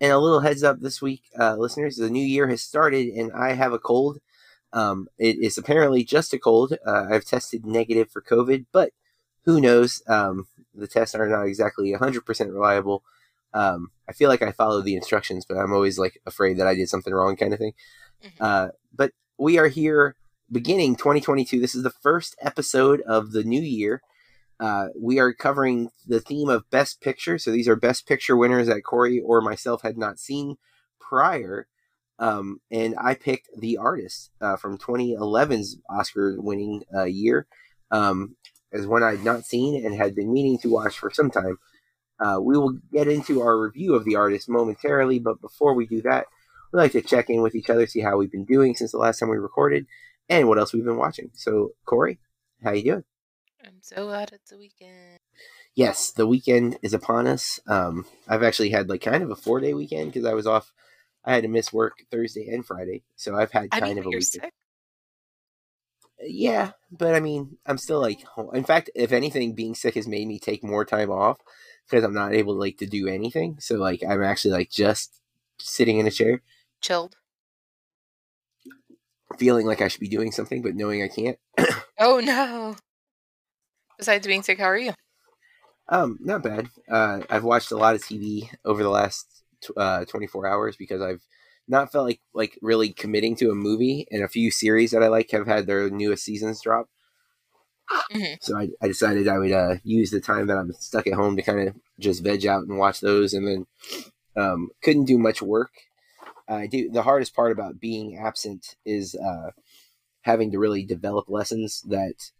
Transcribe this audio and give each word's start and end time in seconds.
And 0.00 0.12
a 0.12 0.18
little 0.18 0.40
heads 0.40 0.62
up 0.62 0.80
this 0.80 1.00
week, 1.00 1.22
uh, 1.38 1.56
listeners, 1.56 1.96
the 1.96 2.10
new 2.10 2.24
year 2.24 2.48
has 2.48 2.62
started, 2.62 3.08
and 3.08 3.32
I 3.32 3.52
have 3.54 3.72
a 3.72 3.78
cold. 3.78 4.18
Um, 4.72 5.08
it 5.18 5.38
is 5.38 5.56
apparently 5.56 6.04
just 6.04 6.34
a 6.34 6.38
cold. 6.38 6.76
Uh, 6.86 7.06
I've 7.10 7.24
tested 7.24 7.64
negative 7.64 8.10
for 8.10 8.20
COVID, 8.20 8.66
but 8.72 8.92
who 9.44 9.60
knows? 9.60 10.02
Um, 10.06 10.48
the 10.74 10.86
tests 10.86 11.14
are 11.14 11.28
not 11.28 11.44
exactly 11.44 11.92
100% 11.92 12.52
reliable. 12.52 13.02
Um, 13.54 13.90
I 14.06 14.12
feel 14.12 14.28
like 14.28 14.42
I 14.42 14.52
follow 14.52 14.82
the 14.82 14.96
instructions, 14.96 15.46
but 15.48 15.56
I'm 15.56 15.72
always 15.72 15.98
like 15.98 16.20
afraid 16.26 16.58
that 16.58 16.66
I 16.66 16.74
did 16.74 16.90
something 16.90 17.14
wrong, 17.14 17.36
kind 17.36 17.54
of 17.54 17.58
thing. 17.58 17.72
Mm-hmm. 18.22 18.44
Uh, 18.44 18.68
but 18.94 19.12
we 19.38 19.58
are 19.58 19.68
here 19.68 20.16
beginning 20.50 20.96
2022. 20.96 21.58
This 21.58 21.74
is 21.74 21.82
the 21.82 21.90
first 21.90 22.36
episode 22.40 23.00
of 23.02 23.32
the 23.32 23.44
new 23.44 23.62
year. 23.62 24.02
Uh, 24.58 24.88
we 24.98 25.18
are 25.18 25.32
covering 25.32 25.90
the 26.06 26.20
theme 26.20 26.48
of 26.48 26.68
Best 26.70 27.00
Picture. 27.00 27.38
So 27.38 27.50
these 27.50 27.68
are 27.68 27.76
Best 27.76 28.06
Picture 28.06 28.36
winners 28.36 28.68
that 28.68 28.82
Corey 28.82 29.20
or 29.20 29.40
myself 29.40 29.82
had 29.82 29.98
not 29.98 30.18
seen 30.18 30.56
prior. 31.00 31.68
Um, 32.18 32.60
and 32.70 32.94
I 32.98 33.14
picked 33.14 33.50
The 33.58 33.76
Artist 33.76 34.30
uh, 34.40 34.56
from 34.56 34.78
2011's 34.78 35.78
Oscar 35.90 36.36
winning 36.38 36.84
uh, 36.94 37.04
year 37.04 37.46
um, 37.90 38.36
as 38.72 38.86
one 38.86 39.02
I 39.02 39.12
had 39.12 39.24
not 39.24 39.44
seen 39.44 39.84
and 39.84 39.94
had 39.94 40.14
been 40.14 40.32
meaning 40.32 40.58
to 40.60 40.70
watch 40.70 40.98
for 40.98 41.10
some 41.10 41.30
time. 41.30 41.58
Uh, 42.18 42.38
we 42.40 42.56
will 42.56 42.78
get 42.92 43.08
into 43.08 43.42
our 43.42 43.58
review 43.58 43.94
of 43.94 44.04
The 44.04 44.16
Artist 44.16 44.48
momentarily, 44.48 45.18
but 45.18 45.40
before 45.42 45.74
we 45.74 45.86
do 45.86 46.00
that, 46.02 46.26
we'd 46.72 46.80
like 46.80 46.92
to 46.92 47.02
check 47.02 47.28
in 47.28 47.42
with 47.42 47.54
each 47.54 47.68
other, 47.68 47.86
see 47.86 48.00
how 48.00 48.16
we've 48.16 48.32
been 48.32 48.46
doing 48.46 48.74
since 48.74 48.92
the 48.92 48.98
last 48.98 49.18
time 49.18 49.28
we 49.28 49.36
recorded, 49.36 49.86
and 50.30 50.48
what 50.48 50.58
else 50.58 50.72
we've 50.72 50.84
been 50.84 50.96
watching. 50.96 51.30
So, 51.34 51.72
Corey, 51.84 52.18
how 52.64 52.72
you 52.72 52.82
doing? 52.82 53.04
I'm 53.66 53.78
so 53.82 54.06
glad 54.06 54.30
it's 54.32 54.52
a 54.52 54.56
weekend. 54.56 55.18
Yes, 55.74 56.12
the 56.12 56.26
weekend 56.26 56.78
is 56.82 56.94
upon 56.94 57.26
us. 57.26 57.58
Um, 57.66 58.06
I've 58.28 58.44
actually 58.44 58.70
had 58.70 58.88
like 58.88 59.00
kind 59.02 59.22
of 59.24 59.30
a 59.30 59.36
four 59.36 59.60
day 59.60 59.74
weekend 59.74 60.12
because 60.12 60.24
I 60.26 60.34
was 60.34 60.46
off. 60.46 60.72
I 61.24 61.34
had 61.34 61.42
to 61.42 61.48
miss 61.48 61.72
work 61.72 61.98
Thursday 62.10 62.48
and 62.48 62.64
Friday, 62.64 63.02
so 63.16 63.34
I've 63.36 63.50
had 63.50 63.72
kind 63.72 63.84
I 63.84 63.88
mean, 63.88 63.98
of 63.98 64.06
a 64.06 64.08
weekend. 64.10 64.24
sick. 64.24 64.52
Yeah, 66.20 66.70
but 66.92 67.14
I 67.16 67.20
mean, 67.20 67.58
I'm 67.66 67.76
still 67.78 68.00
like, 68.00 68.22
home. 68.22 68.54
in 68.54 68.64
fact, 68.64 68.88
if 68.94 69.12
anything, 69.12 69.54
being 69.54 69.74
sick 69.74 69.96
has 69.96 70.06
made 70.06 70.26
me 70.28 70.38
take 70.38 70.62
more 70.62 70.84
time 70.84 71.10
off 71.10 71.38
because 71.88 72.04
I'm 72.04 72.14
not 72.14 72.32
able 72.32 72.54
like 72.54 72.78
to 72.78 72.86
do 72.86 73.08
anything. 73.08 73.56
So 73.58 73.74
like, 73.76 74.02
I'm 74.08 74.22
actually 74.22 74.52
like 74.52 74.70
just 74.70 75.20
sitting 75.58 75.98
in 75.98 76.06
a 76.06 76.10
chair, 76.12 76.42
Chilled. 76.80 77.16
feeling 79.38 79.66
like 79.66 79.80
I 79.82 79.88
should 79.88 80.00
be 80.00 80.08
doing 80.08 80.30
something, 80.30 80.62
but 80.62 80.76
knowing 80.76 81.02
I 81.02 81.08
can't. 81.08 81.38
Oh 81.98 82.20
no. 82.20 82.76
Besides 83.98 84.26
being 84.26 84.42
sick, 84.42 84.58
how 84.58 84.66
are 84.66 84.78
you? 84.78 84.92
Um, 85.88 86.18
not 86.20 86.42
bad. 86.42 86.68
Uh, 86.90 87.20
I've 87.30 87.44
watched 87.44 87.70
a 87.70 87.76
lot 87.76 87.94
of 87.94 88.04
TV 88.04 88.50
over 88.64 88.82
the 88.82 88.90
last 88.90 89.26
uh, 89.76 90.04
24 90.04 90.46
hours 90.46 90.76
because 90.76 91.00
I've 91.00 91.22
not 91.68 91.92
felt 91.92 92.06
like 92.06 92.20
like 92.34 92.58
really 92.62 92.92
committing 92.92 93.36
to 93.36 93.50
a 93.50 93.54
movie, 93.54 94.06
and 94.10 94.22
a 94.22 94.28
few 94.28 94.50
series 94.50 94.90
that 94.90 95.02
I 95.02 95.08
like 95.08 95.30
have 95.30 95.46
had 95.46 95.66
their 95.66 95.88
newest 95.90 96.24
seasons 96.24 96.60
drop. 96.60 96.88
Mhm. 98.12 98.36
So 98.40 98.56
I, 98.56 98.68
I 98.82 98.88
decided 98.88 99.28
I 99.28 99.38
would 99.38 99.52
uh, 99.52 99.76
use 99.84 100.10
the 100.10 100.20
time 100.20 100.46
that 100.48 100.58
I'm 100.58 100.72
stuck 100.72 101.06
at 101.06 101.14
home 101.14 101.36
to 101.36 101.42
kind 101.42 101.68
of 101.68 101.74
just 101.98 102.22
veg 102.22 102.46
out 102.46 102.64
and 102.66 102.78
watch 102.78 103.00
those, 103.00 103.32
and 103.32 103.46
then 103.46 103.66
um, 104.36 104.70
couldn't 104.82 105.04
do 105.06 105.18
much 105.18 105.40
work. 105.42 105.72
I 106.48 106.66
do 106.66 106.90
the 106.90 107.02
hardest 107.02 107.34
part 107.34 107.52
about 107.52 107.80
being 107.80 108.18
absent 108.18 108.76
is 108.84 109.14
uh, 109.14 109.50
having 110.22 110.52
to 110.52 110.58
really 110.58 110.84
develop 110.84 111.28
lessons 111.28 111.82
that 111.88 112.30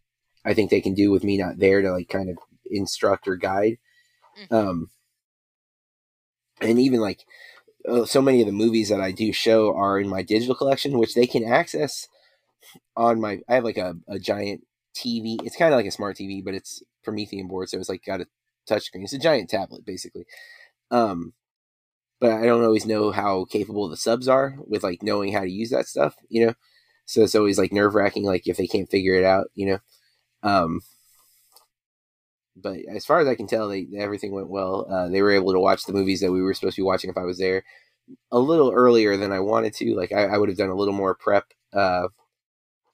I 0.47 0.55
think 0.55 0.71
they 0.71 0.83
can 0.83 0.95
do 0.95 1.12
with 1.12 1.25
me 1.25 1.39
not 1.39 1.59
there 1.59 1.83
to 1.83 1.93
like 1.93 2.11
kind 2.11 2.31
of 2.31 2.39
instruct 2.71 3.29
or 3.29 3.37
guide. 3.37 3.79
Mhm. 4.51 4.53
Um, 4.53 4.91
and 6.61 6.79
even 6.79 7.01
like 7.01 7.25
uh, 7.89 8.05
so 8.05 8.23
many 8.23 8.41
of 8.41 8.47
the 8.47 8.53
movies 8.53 8.89
that 8.91 9.01
I 9.01 9.12
do 9.12 9.33
show 9.33 9.75
are 9.77 10.01
in 10.01 10.09
my 10.09 10.23
digital 10.23 10.55
collection, 10.55 10.99
which 10.99 11.15
they 11.15 11.27
can 11.27 11.45
access 11.45 12.09
on 12.97 13.21
my. 13.21 13.41
I 13.49 13.56
have 13.56 13.65
like 13.65 13.79
a, 13.79 13.97
a 14.09 14.19
giant 14.19 14.62
TV. 14.95 15.39
It's 15.45 15.56
kind 15.56 15.73
of 15.75 15.79
like 15.79 15.87
a 15.87 15.93
smart 15.93 16.17
TV, 16.17 16.43
but 16.43 16.55
it's 16.55 16.83
Promethean 17.05 17.49
board, 17.49 17.69
so 17.71 17.79
it's 17.79 17.89
like 17.89 18.05
got 18.05 18.23
a 18.23 18.27
touchscreen. 18.71 19.05
It's 19.05 19.15
a 19.15 19.19
giant 19.19 19.51
tablet, 19.51 19.85
basically. 19.87 20.27
Um, 20.91 21.35
but 22.21 22.33
I 22.33 22.47
don't 22.47 22.65
always 22.65 22.87
know 22.87 23.12
how 23.12 23.47
capable 23.47 23.89
the 23.89 23.97
subs 23.97 24.29
are 24.29 24.56
with 24.67 24.83
like 24.85 25.03
knowing 25.03 25.33
how 25.33 25.41
to 25.41 25.51
use 25.51 25.71
that 25.71 25.87
stuff, 25.87 26.17
you 26.29 26.47
know. 26.47 26.55
So 27.06 27.23
it's 27.23 27.35
always 27.35 27.59
like 27.59 27.73
nerve 27.73 27.95
wracking, 27.95 28.25
like 28.25 28.47
if 28.49 28.56
they 28.56 28.67
can't 28.67 28.91
figure 28.91 29.15
it 29.15 29.25
out, 29.25 29.49
you 29.55 29.67
know. 29.67 29.79
Um, 30.47 30.81
but 32.55 32.79
as 32.89 33.05
far 33.05 33.19
as 33.19 33.27
I 33.27 33.34
can 33.34 33.49
tell, 33.49 33.69
they 33.69 33.87
everything 33.99 34.33
went 34.33 34.49
well. 34.49 34.87
Uh, 34.89 35.09
they 35.09 35.21
were 35.21 35.33
able 35.33 35.53
to 35.53 35.61
watch 35.61 35.84
the 35.84 35.93
movies 35.93 36.21
that 36.21 36.33
we 36.33 36.41
were 36.41 36.55
supposed 36.55 36.77
to 36.77 36.83
be 36.83 36.87
watching 36.87 37.11
if 37.11 37.19
I 37.19 37.25
was 37.25 37.39
there 37.39 37.65
a 38.31 38.39
little 38.39 38.71
earlier 38.73 39.17
than 39.17 39.33
I 39.33 39.41
wanted 39.41 39.75
to. 39.75 39.95
Like 39.95 40.12
I, 40.12 40.27
I 40.27 40.39
would 40.39 40.49
have 40.49 40.56
done 40.56 40.71
a 40.71 40.75
little 40.77 40.95
more 40.95 41.17
prep 41.17 41.53
uh, 41.73 42.09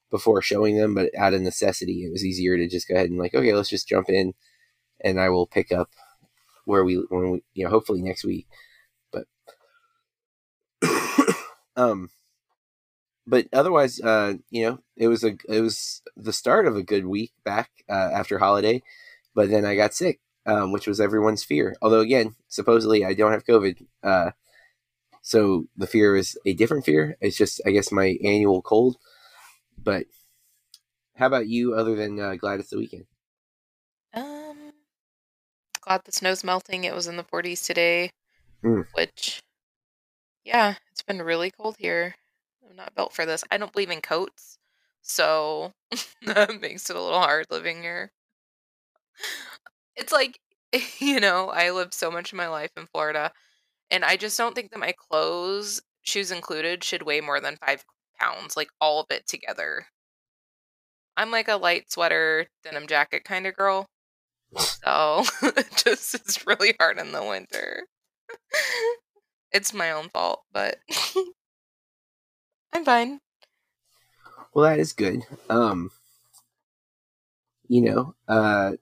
before 0.09 0.41
showing 0.41 0.77
them, 0.77 0.95
but 0.95 1.11
out 1.17 1.35
of 1.35 1.41
necessity, 1.41 2.05
it 2.05 2.11
was 2.11 2.25
easier 2.25 2.57
to 2.57 2.67
just 2.67 2.87
go 2.87 2.95
ahead 2.95 3.09
and 3.09 3.19
like, 3.19 3.35
okay, 3.35 3.53
let's 3.53 3.69
just 3.69 3.87
jump 3.87 4.09
in, 4.09 4.33
and 5.01 5.19
I 5.19 5.29
will 5.29 5.47
pick 5.47 5.71
up 5.71 5.89
where 6.65 6.83
we 6.83 6.95
when 7.09 7.31
we 7.31 7.43
you 7.53 7.63
know 7.63 7.69
hopefully 7.69 8.01
next 8.01 8.25
week. 8.25 8.47
But 9.11 9.27
um, 11.75 12.09
but 13.25 13.47
otherwise, 13.53 13.99
uh, 14.01 14.33
you 14.49 14.65
know, 14.65 14.79
it 14.97 15.07
was 15.07 15.23
a 15.23 15.37
it 15.47 15.61
was 15.61 16.01
the 16.17 16.33
start 16.33 16.67
of 16.67 16.75
a 16.75 16.83
good 16.83 17.05
week 17.05 17.31
back 17.43 17.69
uh, 17.89 18.09
after 18.13 18.39
holiday, 18.39 18.81
but 19.35 19.49
then 19.49 19.65
I 19.65 19.75
got 19.75 19.93
sick, 19.93 20.19
um, 20.45 20.71
which 20.71 20.87
was 20.87 20.99
everyone's 20.99 21.43
fear. 21.43 21.75
Although 21.81 22.01
again, 22.01 22.35
supposedly 22.47 23.05
I 23.05 23.13
don't 23.13 23.31
have 23.31 23.45
COVID, 23.45 23.85
uh, 24.03 24.31
so 25.21 25.67
the 25.77 25.87
fear 25.87 26.15
is 26.15 26.37
a 26.45 26.53
different 26.53 26.85
fear. 26.85 27.15
It's 27.21 27.37
just 27.37 27.61
I 27.65 27.71
guess 27.71 27.91
my 27.91 28.17
annual 28.23 28.61
cold. 28.61 28.97
But 29.81 30.05
how 31.15 31.27
about 31.27 31.47
you? 31.47 31.73
Other 31.75 31.95
than 31.95 32.19
uh, 32.19 32.35
glad 32.35 32.59
it's 32.59 32.69
the 32.69 32.77
weekend. 32.77 33.05
Um, 34.13 34.71
glad 35.81 36.01
the 36.05 36.11
snow's 36.11 36.43
melting. 36.43 36.83
It 36.83 36.93
was 36.95 37.07
in 37.07 37.17
the 37.17 37.23
40s 37.23 37.65
today, 37.65 38.11
Mm. 38.63 38.85
which, 38.93 39.41
yeah, 40.45 40.75
it's 40.91 41.01
been 41.01 41.21
really 41.21 41.51
cold 41.51 41.75
here. 41.79 42.15
I'm 42.73 42.77
not 42.77 42.95
built 42.95 43.13
for 43.13 43.25
this. 43.25 43.43
I 43.51 43.57
don't 43.57 43.71
believe 43.71 43.91
in 43.91 44.01
coats, 44.01 44.57
so 45.03 45.73
that 46.23 46.59
makes 46.59 46.89
it 46.89 46.95
a 46.95 47.01
little 47.01 47.19
hard 47.19 47.45
living 47.51 47.83
here. 47.83 48.11
It's 49.95 50.11
like, 50.11 50.39
you 50.99 51.19
know, 51.19 51.49
I 51.49 51.69
lived 51.69 51.93
so 51.93 52.09
much 52.09 52.33
of 52.33 52.37
my 52.37 52.47
life 52.47 52.71
in 52.75 52.87
Florida, 52.87 53.31
and 53.91 54.03
I 54.03 54.17
just 54.17 54.39
don't 54.39 54.55
think 54.55 54.71
that 54.71 54.79
my 54.79 54.91
clothes, 54.97 55.83
shoes 56.01 56.31
included, 56.31 56.83
should 56.83 57.03
weigh 57.03 57.21
more 57.21 57.39
than 57.39 57.57
five 57.63 57.85
pounds, 58.19 58.57
like 58.57 58.69
all 58.81 58.99
of 58.99 59.07
it 59.11 59.27
together. 59.27 59.85
I'm 61.15 61.29
like 61.29 61.47
a 61.47 61.57
light 61.57 61.91
sweater, 61.91 62.47
denim 62.63 62.87
jacket 62.87 63.23
kind 63.23 63.45
of 63.45 63.55
girl. 63.55 63.85
So 64.57 65.23
it 65.43 65.67
just 65.75 66.15
is 66.15 66.43
really 66.47 66.73
hard 66.79 66.97
in 66.97 67.11
the 67.11 67.23
winter. 67.23 67.83
it's 69.51 69.75
my 69.75 69.91
own 69.91 70.09
fault, 70.09 70.41
but 70.51 70.77
I'm 72.73 72.85
fine. 72.85 73.19
Well, 74.53 74.69
that 74.69 74.79
is 74.79 74.93
good. 74.93 75.23
Um, 75.49 75.91
you 77.67 77.81
know, 77.81 78.15
uh, 78.27 78.73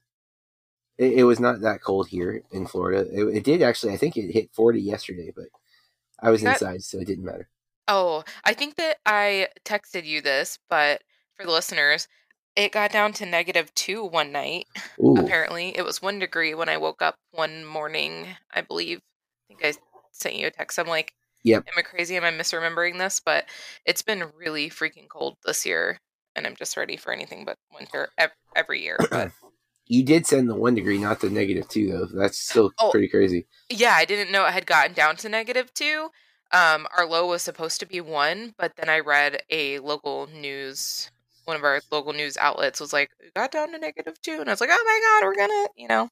it, 0.98 1.14
it 1.20 1.24
was 1.24 1.40
not 1.40 1.62
that 1.62 1.82
cold 1.82 2.08
here 2.08 2.44
in 2.52 2.66
Florida. 2.68 3.08
It, 3.12 3.38
it 3.38 3.44
did 3.44 3.62
actually. 3.62 3.94
I 3.94 3.98
think 3.98 4.18
it 4.18 4.32
hit 4.32 4.54
forty 4.54 4.82
yesterday, 4.82 5.32
but 5.36 5.46
I 6.22 6.30
was 6.30 6.42
That- 6.42 6.54
inside, 6.62 6.84
so 6.84 7.00
it 7.00 7.08
didn't 7.08 7.26
matter. 7.26 7.50
Oh, 7.88 8.24
I 8.46 8.54
think 8.54 8.76
that 8.76 8.98
I 9.06 9.48
texted 9.66 10.06
you 10.06 10.22
this, 10.22 10.58
but 10.70 11.02
for 11.36 11.46
the 11.46 11.52
listeners, 11.52 12.08
it 12.56 12.72
got 12.72 12.92
down 12.92 13.12
to 13.14 13.26
negative 13.26 13.74
two 13.76 14.06
one 14.06 14.32
night. 14.32 14.66
Ooh, 15.04 15.16
Apparently, 15.18 15.76
it 15.78 15.84
was 15.84 16.02
one 16.02 16.20
degree 16.20 16.54
when 16.54 16.70
I 16.70 16.78
woke 16.78 17.02
up 17.02 17.16
one 17.32 17.66
morning. 17.66 18.28
I 18.54 18.62
believe. 18.62 19.00
I 19.00 19.54
think 19.56 19.66
I 19.66 19.80
sent 20.12 20.36
you 20.36 20.48
a 20.48 20.52
text. 20.52 20.80
I'm 20.80 20.88
like, 20.88 21.14
Yep. 21.44 21.66
am 21.68 21.74
I 21.78 21.82
crazy? 21.82 22.16
Am 22.18 22.24
I 22.24 22.32
misremembering 22.32 22.98
this? 22.98 23.20
But 23.24 23.46
it's 23.86 24.02
been 24.02 24.26
really 24.38 24.70
freaking 24.70 25.08
cold 25.10 25.38
this 25.46 25.66
year, 25.66 25.98
and 26.36 26.46
I'm 26.46 26.56
just 26.56 26.78
ready 26.78 26.98
for 26.98 27.12
anything 27.12 27.46
but 27.46 27.58
winter 27.74 28.10
ev- 28.18 28.32
every 28.56 28.82
year. 28.84 28.98
But 29.10 29.32
you 29.88 30.04
did 30.04 30.26
send 30.28 30.50
the 30.50 30.56
one 30.56 30.76
degree, 30.76 30.98
not 30.98 31.20
the 31.20 31.30
negative 31.30 31.68
two, 31.68 31.92
though. 31.92 32.06
That's 32.06 32.40
still 32.40 32.72
Oh. 32.80 32.92
pretty 32.92 33.08
crazy. 33.08 33.48
yeah, 33.70 33.94
I 33.94 34.06
didn't 34.06 34.32
know 34.32 34.46
it 34.46 34.54
had 34.54 34.66
gotten 34.66 34.94
down 34.94 35.16
to 35.18 35.30
negative 35.30 35.74
two. 35.74 36.10
Um, 36.54 36.86
our 36.98 37.06
low 37.06 37.28
was 37.28 37.42
supposed 37.42 37.80
to 37.80 37.86
be 37.86 38.02
one, 38.02 38.54
but 38.58 38.74
then 38.76 38.90
I 38.90 39.00
read 39.00 39.42
a 39.50 39.80
local 39.80 40.28
news, 40.28 41.10
one 41.46 41.56
of 41.56 41.64
our 41.64 41.82
local 41.92 42.12
news 42.12 42.36
outlets 42.36 42.80
was 42.82 42.92
like, 42.92 43.10
it 43.20 43.34
got 43.34 43.52
down 43.52 43.72
to 43.72 43.78
negative 43.78 44.22
two. 44.22 44.40
And 44.42 44.50
I 44.50 44.54
was 44.54 44.60
like, 44.60 44.70
oh 44.72 44.84
my 44.86 45.20
God, 45.22 45.28
we're 45.28 45.36
going 45.36 45.50
to, 45.50 45.70
you 45.78 45.88
know. 45.88 46.10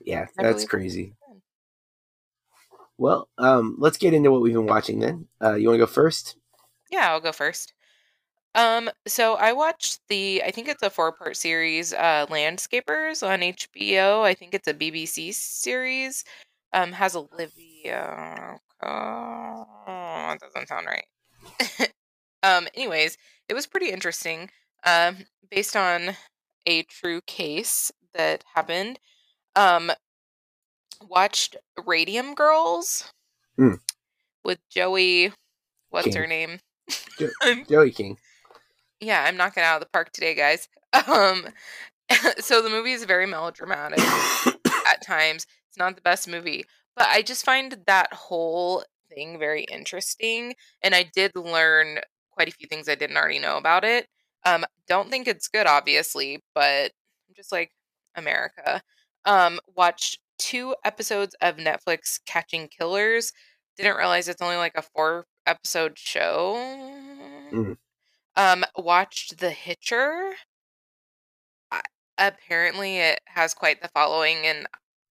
Yeah, 0.00 0.26
that's 0.36 0.64
crazy. 0.64 1.14
Well, 2.98 3.28
um, 3.38 3.76
let's 3.78 3.96
get 3.96 4.12
into 4.12 4.30
what 4.30 4.42
we've 4.42 4.52
been 4.52 4.66
watching 4.66 4.98
then. 4.98 5.28
Uh, 5.42 5.54
you 5.54 5.68
want 5.68 5.76
to 5.76 5.86
go 5.86 5.86
first? 5.86 6.36
Yeah, 6.90 7.10
I'll 7.10 7.20
go 7.20 7.32
first. 7.32 7.72
Um, 8.54 8.90
so 9.06 9.34
I 9.36 9.52
watched 9.52 10.00
the 10.08 10.42
I 10.44 10.50
think 10.50 10.68
it's 10.68 10.82
a 10.82 10.90
four 10.90 11.12
part 11.12 11.36
series, 11.36 11.92
uh 11.92 12.26
Landscapers 12.28 13.22
on 13.26 13.40
HBO. 13.40 14.22
I 14.24 14.34
think 14.34 14.54
it's 14.54 14.66
a 14.66 14.74
BBC 14.74 15.32
series. 15.34 16.24
Um 16.72 16.92
has 16.92 17.14
Olivia 17.14 18.58
oh, 18.82 20.36
doesn't 20.40 20.68
sound 20.68 20.86
right. 20.86 21.92
um 22.42 22.66
anyways, 22.74 23.16
it 23.48 23.54
was 23.54 23.66
pretty 23.66 23.90
interesting. 23.90 24.50
Um 24.84 25.18
based 25.50 25.76
on 25.76 26.16
a 26.66 26.82
true 26.84 27.20
case 27.26 27.92
that 28.14 28.44
happened. 28.54 28.98
Um 29.56 29.92
watched 31.00 31.56
Radium 31.86 32.34
Girls 32.34 33.12
Hmm. 33.56 33.74
with 34.44 34.58
Joey 34.68 35.32
what's 35.90 36.06
King. 36.08 36.16
her 36.16 36.26
name? 36.26 36.60
Jo- 37.18 37.30
Joey 37.68 37.90
King. 37.90 38.18
yeah, 39.00 39.24
I'm 39.24 39.36
knocking 39.36 39.62
out 39.62 39.76
of 39.76 39.80
the 39.80 39.90
park 39.92 40.12
today, 40.12 40.34
guys. 40.34 40.68
Um, 41.06 41.46
so 42.38 42.62
the 42.62 42.70
movie 42.70 42.92
is 42.92 43.04
very 43.04 43.26
melodramatic 43.26 43.98
at 44.86 45.02
times. 45.02 45.46
It's 45.68 45.78
not 45.78 45.94
the 45.96 46.02
best 46.02 46.28
movie, 46.28 46.64
but 46.96 47.06
I 47.08 47.22
just 47.22 47.44
find 47.44 47.76
that 47.86 48.12
whole 48.12 48.84
thing 49.10 49.38
very 49.38 49.64
interesting, 49.64 50.54
and 50.82 50.94
I 50.94 51.04
did 51.14 51.32
learn 51.34 51.98
quite 52.30 52.48
a 52.48 52.52
few 52.52 52.66
things 52.68 52.88
I 52.88 52.94
didn't 52.94 53.16
already 53.16 53.38
know 53.38 53.56
about 53.56 53.84
it. 53.84 54.06
Um, 54.44 54.64
don't 54.86 55.10
think 55.10 55.26
it's 55.26 55.48
good, 55.48 55.66
obviously, 55.66 56.42
but 56.54 56.92
I'm 57.28 57.34
just 57.36 57.50
like 57.52 57.70
America. 58.14 58.80
Um, 59.24 59.58
watched 59.76 60.20
two 60.38 60.74
episodes 60.84 61.34
of 61.40 61.56
Netflix 61.56 62.20
Catching 62.26 62.68
Killers. 62.68 63.32
Didn't 63.76 63.96
realize 63.96 64.28
it's 64.28 64.42
only 64.42 64.56
like 64.56 64.76
a 64.76 64.82
four 64.82 65.26
episode 65.46 65.98
show. 65.98 66.54
Mm. 67.52 67.76
Um, 68.36 68.64
watched 68.76 69.38
The 69.38 69.50
Hitcher. 69.50 70.32
I, 71.70 71.80
apparently, 72.18 72.98
it 72.98 73.20
has 73.26 73.54
quite 73.54 73.82
the 73.82 73.88
following, 73.88 74.38
and 74.46 74.66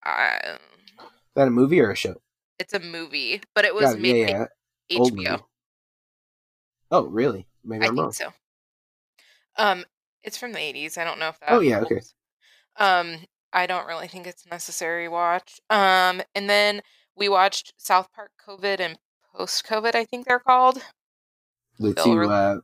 uh, 0.06 0.38
Is 1.00 1.06
that 1.35 1.47
a 1.47 1.51
movie 1.51 1.80
or 1.81 1.91
a 1.91 1.95
show? 1.95 2.15
it's 2.59 2.73
a 2.73 2.80
movie, 2.80 3.41
but 3.53 3.65
it 3.65 3.75
was 3.75 3.95
made 3.97 4.30
yeah, 4.30 4.45
yeah. 4.89 5.00
HBO. 5.00 5.41
Oh, 6.89 7.06
really? 7.06 7.45
Maybe 7.63 7.83
I 7.85 7.89
I'm 7.89 7.95
think 7.95 8.01
wrong. 8.03 8.12
so. 8.13 8.33
Um, 9.57 9.85
it's 10.23 10.38
from 10.38 10.53
the 10.53 10.59
eighties. 10.59 10.97
I 10.97 11.03
don't 11.03 11.19
know 11.19 11.27
if 11.30 11.39
that. 11.41 11.51
Oh, 11.51 11.59
yeah, 11.59 11.81
okay. 11.81 12.01
Um, 12.77 13.18
I 13.57 13.65
don't 13.65 13.88
really 13.88 14.07
think 14.07 14.27
it's 14.27 14.45
necessary 14.45 15.07
watch. 15.09 15.59
Um, 15.71 16.21
and 16.36 16.48
then 16.48 16.81
we 17.15 17.27
watched 17.27 17.74
South 17.75 18.07
Park 18.13 18.30
COVID 18.48 18.80
and 18.80 19.00
Post 19.36 19.65
COVID. 19.65 19.95
I 19.95 20.06
think 20.06 20.27
they're 20.27 20.38
called. 20.38 20.83
The 21.80 21.95
two 21.95 22.30
uh, 22.30 22.59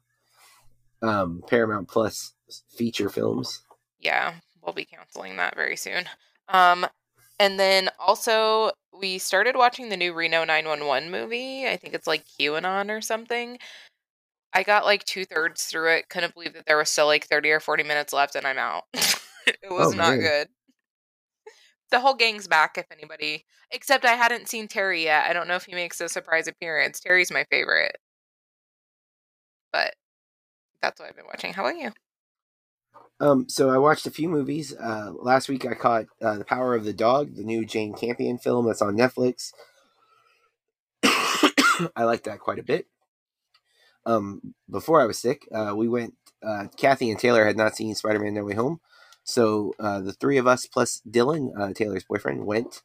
um, 1.02 1.42
Paramount 1.48 1.88
Plus 1.88 2.36
feature 2.78 3.10
films. 3.10 3.64
Yeah, 4.00 4.36
we'll 4.62 4.76
be 4.76 4.86
canceling 4.86 5.38
that 5.38 5.56
very 5.56 5.76
soon. 5.76 6.06
Um, 6.48 6.86
and 7.40 7.60
then 7.60 7.90
also 7.98 8.70
we 8.96 9.18
started 9.18 9.56
watching 9.56 9.90
the 9.90 9.98
new 9.98 10.14
Reno 10.14 10.46
911 10.46 11.10
movie. 11.10 11.68
I 11.68 11.76
think 11.76 11.96
it's 11.96 12.06
like 12.06 12.24
QAnon 12.40 12.96
or 12.96 13.02
something. 13.02 13.58
I 14.54 14.62
got 14.62 14.86
like 14.86 15.04
two 15.06 15.26
thirds 15.26 15.64
through 15.64 15.94
it. 15.94 16.10
Couldn't 16.10 16.36
believe 16.36 16.54
that 16.54 16.68
there 16.68 16.78
was 16.78 16.92
still 16.92 17.08
like 17.08 17.26
30 17.26 17.50
or 17.50 17.60
40 17.60 17.82
minutes 17.82 18.14
left, 18.14 18.36
and 18.36 18.46
I'm 18.46 18.60
out. 18.60 18.84
it 18.94 19.72
was 19.72 19.96
Oh, 19.96 19.98
not 19.98 20.20
good. 20.20 20.50
The 21.94 22.00
whole 22.00 22.16
gang's 22.16 22.48
back, 22.48 22.80
if 22.80 22.88
anybody. 22.92 23.46
Except 23.70 24.04
I 24.04 24.14
hadn't 24.14 24.50
seen 24.50 24.68
Terry 24.68 25.04
yet. 25.04 25.30
I 25.30 25.34
don't 25.34 25.48
know 25.48 25.54
if 25.54 25.66
he 25.66 25.76
makes 25.76 26.02
a 26.02 26.10
surprise 26.10 26.48
appearance. 26.48 27.00
Terry's 27.00 27.32
my 27.32 27.46
favorite. 27.52 27.98
But 29.72 29.94
that's 30.82 31.00
what 31.00 31.08
I've 31.08 31.16
been 31.16 31.28
watching. 31.28 31.54
How 31.54 31.64
about 31.64 31.78
you? 31.78 31.92
Um, 33.20 33.48
so 33.48 33.70
I 33.70 33.78
watched 33.78 34.08
a 34.08 34.12
few 34.12 34.28
movies. 34.28 34.74
Uh, 34.76 35.12
last 35.20 35.48
week 35.48 35.68
I 35.68 35.76
caught 35.76 36.06
uh, 36.20 36.40
The 36.40 36.46
Power 36.46 36.74
of 36.74 36.84
the 36.84 36.94
Dog, 36.94 37.36
the 37.36 37.44
new 37.44 37.64
Jane 37.64 37.94
Campion 37.94 38.40
film 38.40 38.66
that's 38.66 38.82
on 38.82 38.98
Netflix. 38.98 39.52
I 41.04 42.06
liked 42.06 42.24
that 42.24 42.40
quite 42.40 42.58
a 42.58 42.64
bit. 42.64 42.88
Um, 44.08 44.56
before 44.68 45.00
I 45.00 45.06
was 45.06 45.20
sick, 45.20 45.48
uh, 45.54 45.76
we 45.78 45.88
went. 45.88 46.16
Uh, 46.42 46.70
Kathy 46.76 47.12
and 47.12 47.20
Taylor 47.20 47.46
had 47.46 47.56
not 47.56 47.76
seen 47.76 47.94
Spider 47.94 48.18
Man 48.18 48.34
No 48.34 48.46
Way 48.46 48.56
Home, 48.56 48.82
so 49.24 49.74
uh, 49.80 50.02
the 50.02 50.14
three 50.14 50.38
of 50.38 50.48
us 50.48 50.66
plus 50.68 51.02
Dylan, 51.10 51.50
uh, 51.60 51.74
Taylor's 51.74 52.04
boyfriend, 52.04 52.46
went 52.46 52.82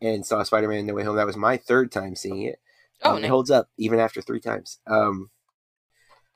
and 0.00 0.26
saw 0.26 0.42
Spider 0.42 0.68
Man 0.68 0.86
No 0.86 0.94
Way 0.94 1.04
Home. 1.04 1.16
That 1.16 1.26
was 1.26 1.36
my 1.36 1.56
third 1.56 1.92
time 1.92 2.16
seeing 2.16 2.42
it. 2.42 2.58
Oh, 3.02 3.16
Um, 3.16 3.24
it 3.24 3.28
holds 3.28 3.50
up 3.50 3.68
even 3.76 3.98
after 3.98 4.20
three 4.20 4.40
times. 4.40 4.78
Um, 4.86 5.30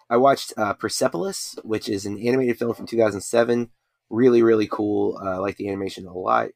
I 0.08 0.16
watched 0.18 0.52
uh, 0.56 0.74
Persepolis, 0.74 1.56
which 1.64 1.88
is 1.88 2.06
an 2.06 2.18
animated 2.18 2.58
film 2.58 2.74
from 2.74 2.86
2007. 2.86 3.70
Really, 4.08 4.42
really 4.42 4.68
cool. 4.68 5.18
Uh, 5.20 5.30
I 5.30 5.36
like 5.38 5.56
the 5.56 5.68
animation 5.68 6.06
a 6.06 6.12
lot. 6.12 6.50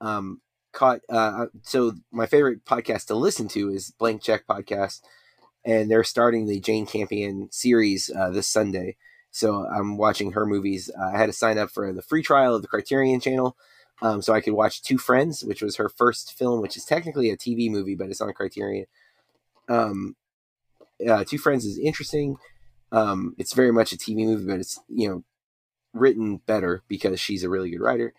Um, 0.00 0.40
caught 0.72 1.00
uh, 1.08 1.46
so 1.62 1.92
my 2.12 2.26
favorite 2.26 2.64
podcast 2.64 3.06
to 3.06 3.14
listen 3.14 3.48
to 3.48 3.70
is 3.70 3.90
Blank 3.98 4.22
Check 4.22 4.46
Podcast, 4.46 5.00
and 5.64 5.90
they're 5.90 6.04
starting 6.04 6.46
the 6.46 6.60
Jane 6.60 6.86
Campion 6.86 7.48
series 7.50 8.10
uh, 8.14 8.30
this 8.30 8.46
Sunday. 8.46 8.96
So 9.36 9.66
I'm 9.66 9.98
watching 9.98 10.32
her 10.32 10.46
movies. 10.46 10.90
Uh, 10.98 11.10
I 11.12 11.18
had 11.18 11.26
to 11.26 11.32
sign 11.34 11.58
up 11.58 11.70
for 11.70 11.92
the 11.92 12.00
free 12.00 12.22
trial 12.22 12.54
of 12.54 12.62
the 12.62 12.68
Criterion 12.68 13.20
Channel, 13.20 13.54
um, 14.00 14.22
so 14.22 14.32
I 14.32 14.40
could 14.40 14.54
watch 14.54 14.80
Two 14.80 14.96
Friends, 14.96 15.44
which 15.44 15.60
was 15.60 15.76
her 15.76 15.90
first 15.90 16.32
film, 16.32 16.62
which 16.62 16.74
is 16.74 16.86
technically 16.86 17.28
a 17.28 17.36
TV 17.36 17.70
movie, 17.70 17.94
but 17.94 18.08
it's 18.08 18.22
on 18.22 18.32
Criterion. 18.32 18.86
Um, 19.68 20.16
uh, 21.06 21.24
Two 21.24 21.36
Friends 21.36 21.66
is 21.66 21.76
interesting. 21.76 22.38
Um, 22.92 23.34
it's 23.36 23.52
very 23.52 23.72
much 23.72 23.92
a 23.92 23.98
TV 23.98 24.24
movie, 24.24 24.46
but 24.46 24.58
it's 24.58 24.80
you 24.88 25.06
know 25.06 25.22
written 25.92 26.38
better 26.46 26.82
because 26.88 27.20
she's 27.20 27.44
a 27.44 27.50
really 27.50 27.68
good 27.68 27.82
writer. 27.82 28.14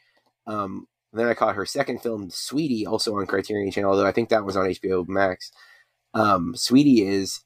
Um, 0.46 0.88
then 1.14 1.28
I 1.28 1.34
caught 1.34 1.56
her 1.56 1.66
second 1.66 2.04
film, 2.04 2.30
Sweetie, 2.30 2.86
also 2.86 3.18
on 3.18 3.26
Criterion 3.26 3.72
Channel, 3.72 3.90
although 3.90 4.06
I 4.06 4.12
think 4.12 4.30
that 4.30 4.46
was 4.46 4.56
on 4.56 4.68
HBO 4.68 5.08
Max. 5.08 5.52
Um, 6.14 6.56
Sweetie 6.56 7.08
is 7.08 7.42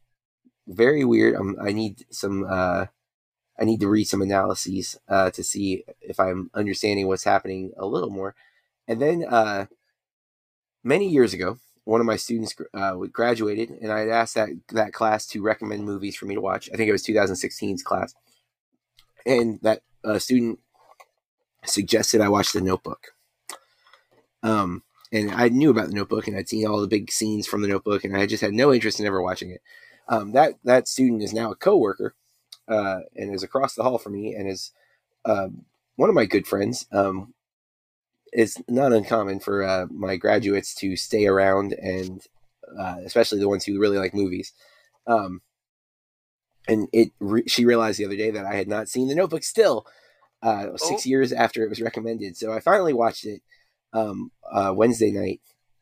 very 0.67 1.05
weird. 1.05 1.35
Um, 1.35 1.55
I 1.63 1.71
need 1.71 2.03
some. 2.11 2.43
Uh, 2.43 2.87
I 3.61 3.63
need 3.63 3.79
to 3.81 3.87
read 3.87 4.05
some 4.05 4.23
analyses 4.23 4.99
uh, 5.07 5.29
to 5.31 5.43
see 5.43 5.85
if 6.01 6.19
I'm 6.19 6.49
understanding 6.55 7.07
what's 7.07 7.23
happening 7.23 7.73
a 7.77 7.85
little 7.85 8.09
more. 8.09 8.33
And 8.87 8.99
then 8.99 9.23
uh, 9.23 9.67
many 10.83 11.07
years 11.07 11.31
ago, 11.33 11.59
one 11.83 12.01
of 12.01 12.07
my 12.07 12.15
students 12.15 12.55
uh, 12.73 12.95
graduated, 12.95 13.69
and 13.69 13.91
I 13.91 13.99
had 13.99 14.09
asked 14.09 14.33
that 14.33 14.49
that 14.69 14.93
class 14.93 15.27
to 15.27 15.43
recommend 15.43 15.85
movies 15.85 16.15
for 16.15 16.25
me 16.25 16.33
to 16.33 16.41
watch. 16.41 16.69
I 16.73 16.77
think 16.77 16.89
it 16.89 16.91
was 16.91 17.05
2016's 17.05 17.83
class, 17.83 18.15
and 19.25 19.59
that 19.61 19.81
uh, 20.03 20.17
student 20.17 20.59
suggested 21.63 22.19
I 22.19 22.29
watch 22.29 22.53
The 22.53 22.61
Notebook. 22.61 23.13
Um, 24.41 24.83
and 25.11 25.31
I 25.31 25.49
knew 25.49 25.69
about 25.69 25.89
The 25.89 25.95
Notebook, 25.95 26.27
and 26.27 26.35
I'd 26.35 26.49
seen 26.49 26.65
all 26.65 26.81
the 26.81 26.87
big 26.87 27.11
scenes 27.11 27.45
from 27.45 27.61
The 27.61 27.67
Notebook, 27.67 28.03
and 28.03 28.17
I 28.17 28.25
just 28.25 28.41
had 28.41 28.53
no 28.53 28.73
interest 28.73 28.99
in 28.99 29.05
ever 29.05 29.21
watching 29.21 29.51
it. 29.51 29.61
Um, 30.07 30.31
that 30.31 30.55
that 30.63 30.87
student 30.87 31.21
is 31.21 31.33
now 31.33 31.51
a 31.51 31.55
coworker, 31.55 32.15
uh, 32.67 32.99
and 33.15 33.33
is 33.33 33.43
across 33.43 33.75
the 33.75 33.83
hall 33.83 33.97
from 33.97 34.13
me, 34.13 34.33
and 34.33 34.49
is 34.49 34.71
uh, 35.25 35.47
one 35.95 36.09
of 36.09 36.15
my 36.15 36.25
good 36.25 36.47
friends. 36.47 36.85
Um, 36.91 37.33
it's 38.31 38.61
not 38.69 38.93
uncommon 38.93 39.39
for 39.39 39.63
uh, 39.63 39.87
my 39.91 40.15
graduates 40.15 40.73
to 40.75 40.95
stay 40.95 41.25
around, 41.27 41.73
and 41.73 42.21
uh, 42.79 42.95
especially 43.05 43.39
the 43.39 43.49
ones 43.49 43.65
who 43.65 43.79
really 43.79 43.97
like 43.97 44.13
movies. 44.13 44.53
Um, 45.05 45.41
and 46.67 46.87
it, 46.93 47.11
re- 47.19 47.47
she 47.47 47.65
realized 47.65 47.99
the 47.99 48.05
other 48.05 48.15
day 48.15 48.31
that 48.31 48.45
I 48.45 48.55
had 48.55 48.67
not 48.67 48.87
seen 48.87 49.07
The 49.07 49.15
Notebook 49.15 49.43
still, 49.43 49.85
uh, 50.41 50.77
six 50.77 51.05
Oh. 51.05 51.09
years 51.09 51.33
after 51.33 51.63
it 51.63 51.69
was 51.69 51.81
recommended. 51.81 52.37
So 52.37 52.53
I 52.53 52.59
finally 52.59 52.93
watched 52.93 53.25
it 53.25 53.41
um, 53.93 54.31
uh, 54.49 54.71
Wednesday 54.75 55.11
night, 55.11 55.41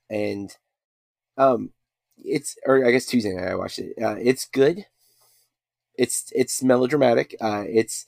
and 0.09 0.49
um, 1.37 1.71
it's 2.17 2.57
or 2.65 2.85
I 2.85 2.91
guess 2.91 3.05
Tuesday 3.05 3.33
night 3.33 3.49
I 3.49 3.55
watched 3.55 3.79
it. 3.79 3.93
Uh, 4.01 4.15
it's 4.19 4.45
good. 4.45 4.85
It's 5.99 6.31
it's 6.33 6.63
melodramatic. 6.63 7.35
Uh, 7.41 7.65
it's 7.67 8.05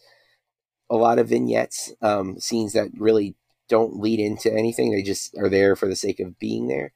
a 0.89 0.95
lot 0.95 1.19
of 1.19 1.29
vignettes, 1.29 1.93
um, 2.01 2.39
scenes 2.39 2.74
that 2.74 2.89
really 2.98 3.36
don't 3.67 4.00
lead 4.00 4.19
into 4.19 4.51
anything. 4.51 4.91
They 4.91 5.01
just 5.01 5.36
are 5.38 5.50
there 5.50 5.75
for 5.75 5.88
the 5.88 5.95
sake 5.95 6.19
of 6.19 6.39
being 6.39 6.67
there. 6.67 6.93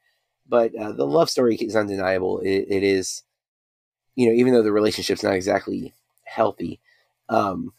But 0.48 0.74
uh, 0.74 0.92
the 0.92 1.06
love 1.06 1.28
story 1.28 1.56
is 1.56 1.76
undeniable. 1.76 2.40
It, 2.40 2.66
it 2.68 2.82
is, 2.82 3.24
you 4.14 4.26
know, 4.28 4.34
even 4.34 4.52
though 4.52 4.62
the 4.62 4.72
relationship's 4.72 5.22
not 5.22 5.34
exactly 5.34 5.94
healthy, 6.24 6.80
um, 7.28 7.72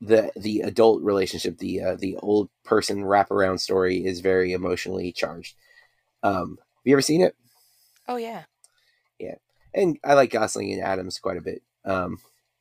the 0.00 0.30
the 0.36 0.60
adult 0.60 1.02
relationship, 1.02 1.58
the 1.58 1.82
uh, 1.82 1.96
the 1.96 2.16
old 2.16 2.50
person 2.64 3.02
wraparound 3.02 3.60
story 3.60 4.04
is 4.04 4.20
very 4.20 4.52
emotionally 4.52 5.10
charged. 5.12 5.56
Um, 6.22 6.58
have 6.58 6.82
you 6.84 6.94
ever 6.94 7.02
seen 7.02 7.22
it? 7.22 7.34
Oh 8.06 8.16
yeah. 8.16 8.44
Yeah, 9.18 9.36
and 9.74 9.98
I 10.04 10.14
like 10.14 10.30
Gosling 10.30 10.72
and 10.72 10.82
Adams 10.82 11.18
quite 11.18 11.38
a 11.38 11.40
bit. 11.40 11.62
Um, 11.84 12.18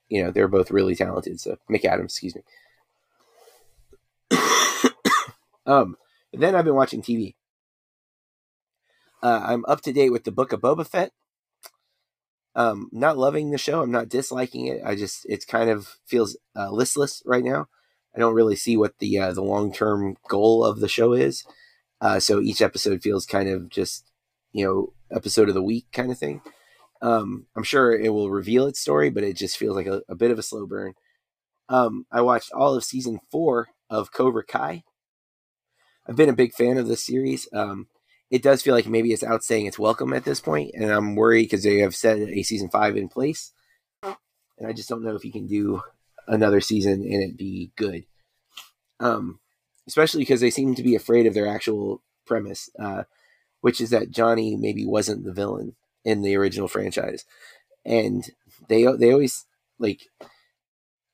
you 0.09 0.23
know, 0.23 0.31
they're 0.31 0.47
both 0.47 0.71
really 0.71 0.95
talented. 0.95 1.39
So 1.39 1.57
McAdams, 1.69 2.05
excuse 2.05 2.35
me. 2.35 2.41
um, 5.65 5.97
then 6.33 6.55
I've 6.55 6.65
been 6.65 6.75
watching 6.75 7.01
TV. 7.01 7.35
Uh, 9.23 9.41
I'm 9.43 9.65
up 9.67 9.81
to 9.81 9.93
date 9.93 10.11
with 10.11 10.23
the 10.23 10.31
Book 10.31 10.53
of 10.53 10.61
Boba 10.61 10.87
Fett. 10.87 11.11
Um, 12.55 12.89
not 12.91 13.17
loving 13.17 13.51
the 13.51 13.57
show. 13.57 13.81
I'm 13.81 13.91
not 13.91 14.07
disliking 14.07 14.67
it. 14.67 14.81
I 14.85 14.95
just 14.95 15.25
it's 15.27 15.45
kind 15.45 15.69
of 15.69 15.97
feels 16.05 16.37
uh, 16.55 16.71
listless 16.71 17.21
right 17.25 17.43
now. 17.43 17.67
I 18.15 18.19
don't 18.19 18.33
really 18.33 18.55
see 18.55 18.77
what 18.77 18.97
the 18.99 19.17
uh, 19.17 19.33
the 19.33 19.41
long 19.41 19.73
term 19.73 20.15
goal 20.29 20.63
of 20.63 20.79
the 20.79 20.87
show 20.87 21.13
is. 21.13 21.43
Uh, 21.99 22.19
so 22.19 22.39
each 22.39 22.61
episode 22.61 23.01
feels 23.01 23.25
kind 23.25 23.49
of 23.49 23.69
just 23.69 24.09
you 24.53 24.65
know 24.65 24.93
episode 25.11 25.49
of 25.49 25.55
the 25.55 25.63
week 25.63 25.87
kind 25.91 26.11
of 26.11 26.17
thing. 26.17 26.41
Um, 27.05 27.45
I'm 27.55 27.63
sure 27.63 27.93
it 27.93 28.11
will 28.11 28.31
reveal 28.31 28.65
its 28.65 28.79
story, 28.79 29.11
but 29.11 29.23
it 29.23 29.37
just 29.37 29.57
feels 29.57 29.75
like 29.75 29.85
a, 29.85 30.01
a 30.09 30.15
bit 30.15 30.31
of 30.31 30.39
a 30.39 30.43
slow 30.43 30.65
burn. 30.65 30.95
Um, 31.69 32.07
I 32.11 32.21
watched 32.21 32.51
all 32.51 32.73
of 32.73 32.83
season 32.83 33.19
four 33.31 33.67
of 33.91 34.11
Cobra 34.11 34.43
Kai. 34.43 34.83
I've 36.07 36.15
been 36.15 36.29
a 36.29 36.33
big 36.33 36.53
fan 36.53 36.77
of 36.79 36.87
this 36.87 37.05
series. 37.05 37.47
Um, 37.53 37.89
it 38.31 38.41
does 38.41 38.63
feel 38.63 38.73
like 38.73 38.87
maybe 38.87 39.13
it's 39.13 39.21
outstaying 39.21 39.67
its 39.67 39.77
welcome 39.77 40.13
at 40.13 40.25
this 40.25 40.39
point, 40.39 40.71
and 40.73 40.91
I'm 40.91 41.15
worried 41.15 41.43
because 41.43 41.61
they 41.61 41.77
have 41.77 41.95
set 41.95 42.17
a 42.17 42.41
season 42.41 42.69
five 42.69 42.97
in 42.97 43.07
place, 43.07 43.51
and 44.01 44.67
I 44.67 44.73
just 44.73 44.89
don't 44.89 45.03
know 45.03 45.13
if 45.13 45.23
you 45.23 45.31
can 45.31 45.45
do 45.45 45.83
another 46.27 46.59
season 46.59 47.03
and 47.03 47.21
it 47.21 47.37
be 47.37 47.71
good. 47.75 48.05
Um, 48.99 49.39
especially 49.87 50.23
because 50.23 50.41
they 50.41 50.49
seem 50.49 50.73
to 50.73 50.81
be 50.81 50.95
afraid 50.95 51.27
of 51.27 51.35
their 51.35 51.45
actual 51.45 52.01
premise, 52.25 52.67
uh, 52.79 53.03
which 53.61 53.79
is 53.79 53.91
that 53.91 54.09
Johnny 54.09 54.55
maybe 54.55 54.87
wasn't 54.87 55.23
the 55.23 55.33
villain 55.33 55.75
in 56.05 56.23
the 56.23 56.35
original 56.37 56.69
franchise, 56.69 57.25
and 57.85 58.31
they 58.69 58.85
they 58.97 59.11
always 59.11 59.45
like 59.79 60.07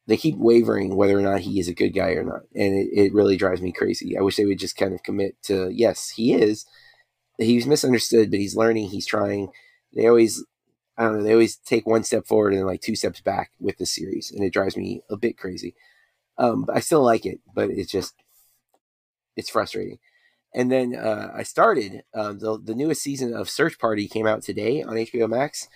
they 0.07 0.17
keep 0.17 0.35
wavering 0.37 0.95
whether 0.95 1.17
or 1.17 1.21
not 1.21 1.41
he 1.41 1.59
is 1.59 1.67
a 1.67 1.73
good 1.73 1.91
guy 1.91 2.11
or 2.11 2.23
not, 2.23 2.41
and 2.55 2.73
it, 2.75 2.89
it 2.93 3.13
really 3.13 3.37
drives 3.37 3.61
me 3.61 3.71
crazy. 3.71 4.17
I 4.17 4.21
wish 4.21 4.35
they 4.35 4.45
would 4.45 4.59
just 4.59 4.75
kind 4.77 4.93
of 4.93 5.03
commit 5.03 5.41
to 5.43 5.69
yes, 5.71 6.09
he 6.09 6.33
is. 6.33 6.65
He's 7.37 7.67
misunderstood, 7.67 8.31
but 8.31 8.39
he's 8.39 8.55
learning. 8.55 8.89
He's 8.89 9.07
trying. 9.07 9.49
They 9.95 10.07
always, 10.07 10.45
I 10.97 11.03
don't 11.05 11.19
know. 11.19 11.23
They 11.23 11.33
always 11.33 11.57
take 11.57 11.87
one 11.87 12.03
step 12.03 12.27
forward 12.27 12.53
and 12.53 12.59
then 12.61 12.67
like 12.67 12.81
two 12.81 12.95
steps 12.95 13.21
back 13.21 13.51
with 13.59 13.77
the 13.77 13.85
series, 13.85 14.31
and 14.31 14.43
it 14.43 14.53
drives 14.53 14.77
me 14.77 15.03
a 15.09 15.17
bit 15.17 15.37
crazy. 15.37 15.75
Um, 16.37 16.65
but 16.65 16.77
I 16.77 16.81
still 16.81 17.03
like 17.03 17.25
it, 17.25 17.39
but 17.55 17.69
it's 17.71 17.91
just 17.91 18.15
it's 19.35 19.49
frustrating. 19.49 19.99
And 20.53 20.71
then 20.71 20.95
uh, 20.95 21.31
I 21.33 21.43
started 21.43 22.03
uh, 22.13 22.33
the 22.33 22.59
the 22.61 22.75
newest 22.75 23.01
season 23.01 23.33
of 23.33 23.49
Search 23.49 23.79
Party 23.79 24.07
came 24.07 24.27
out 24.27 24.43
today 24.43 24.83
on 24.83 24.95
HBO 24.95 25.29
Max, 25.29 25.69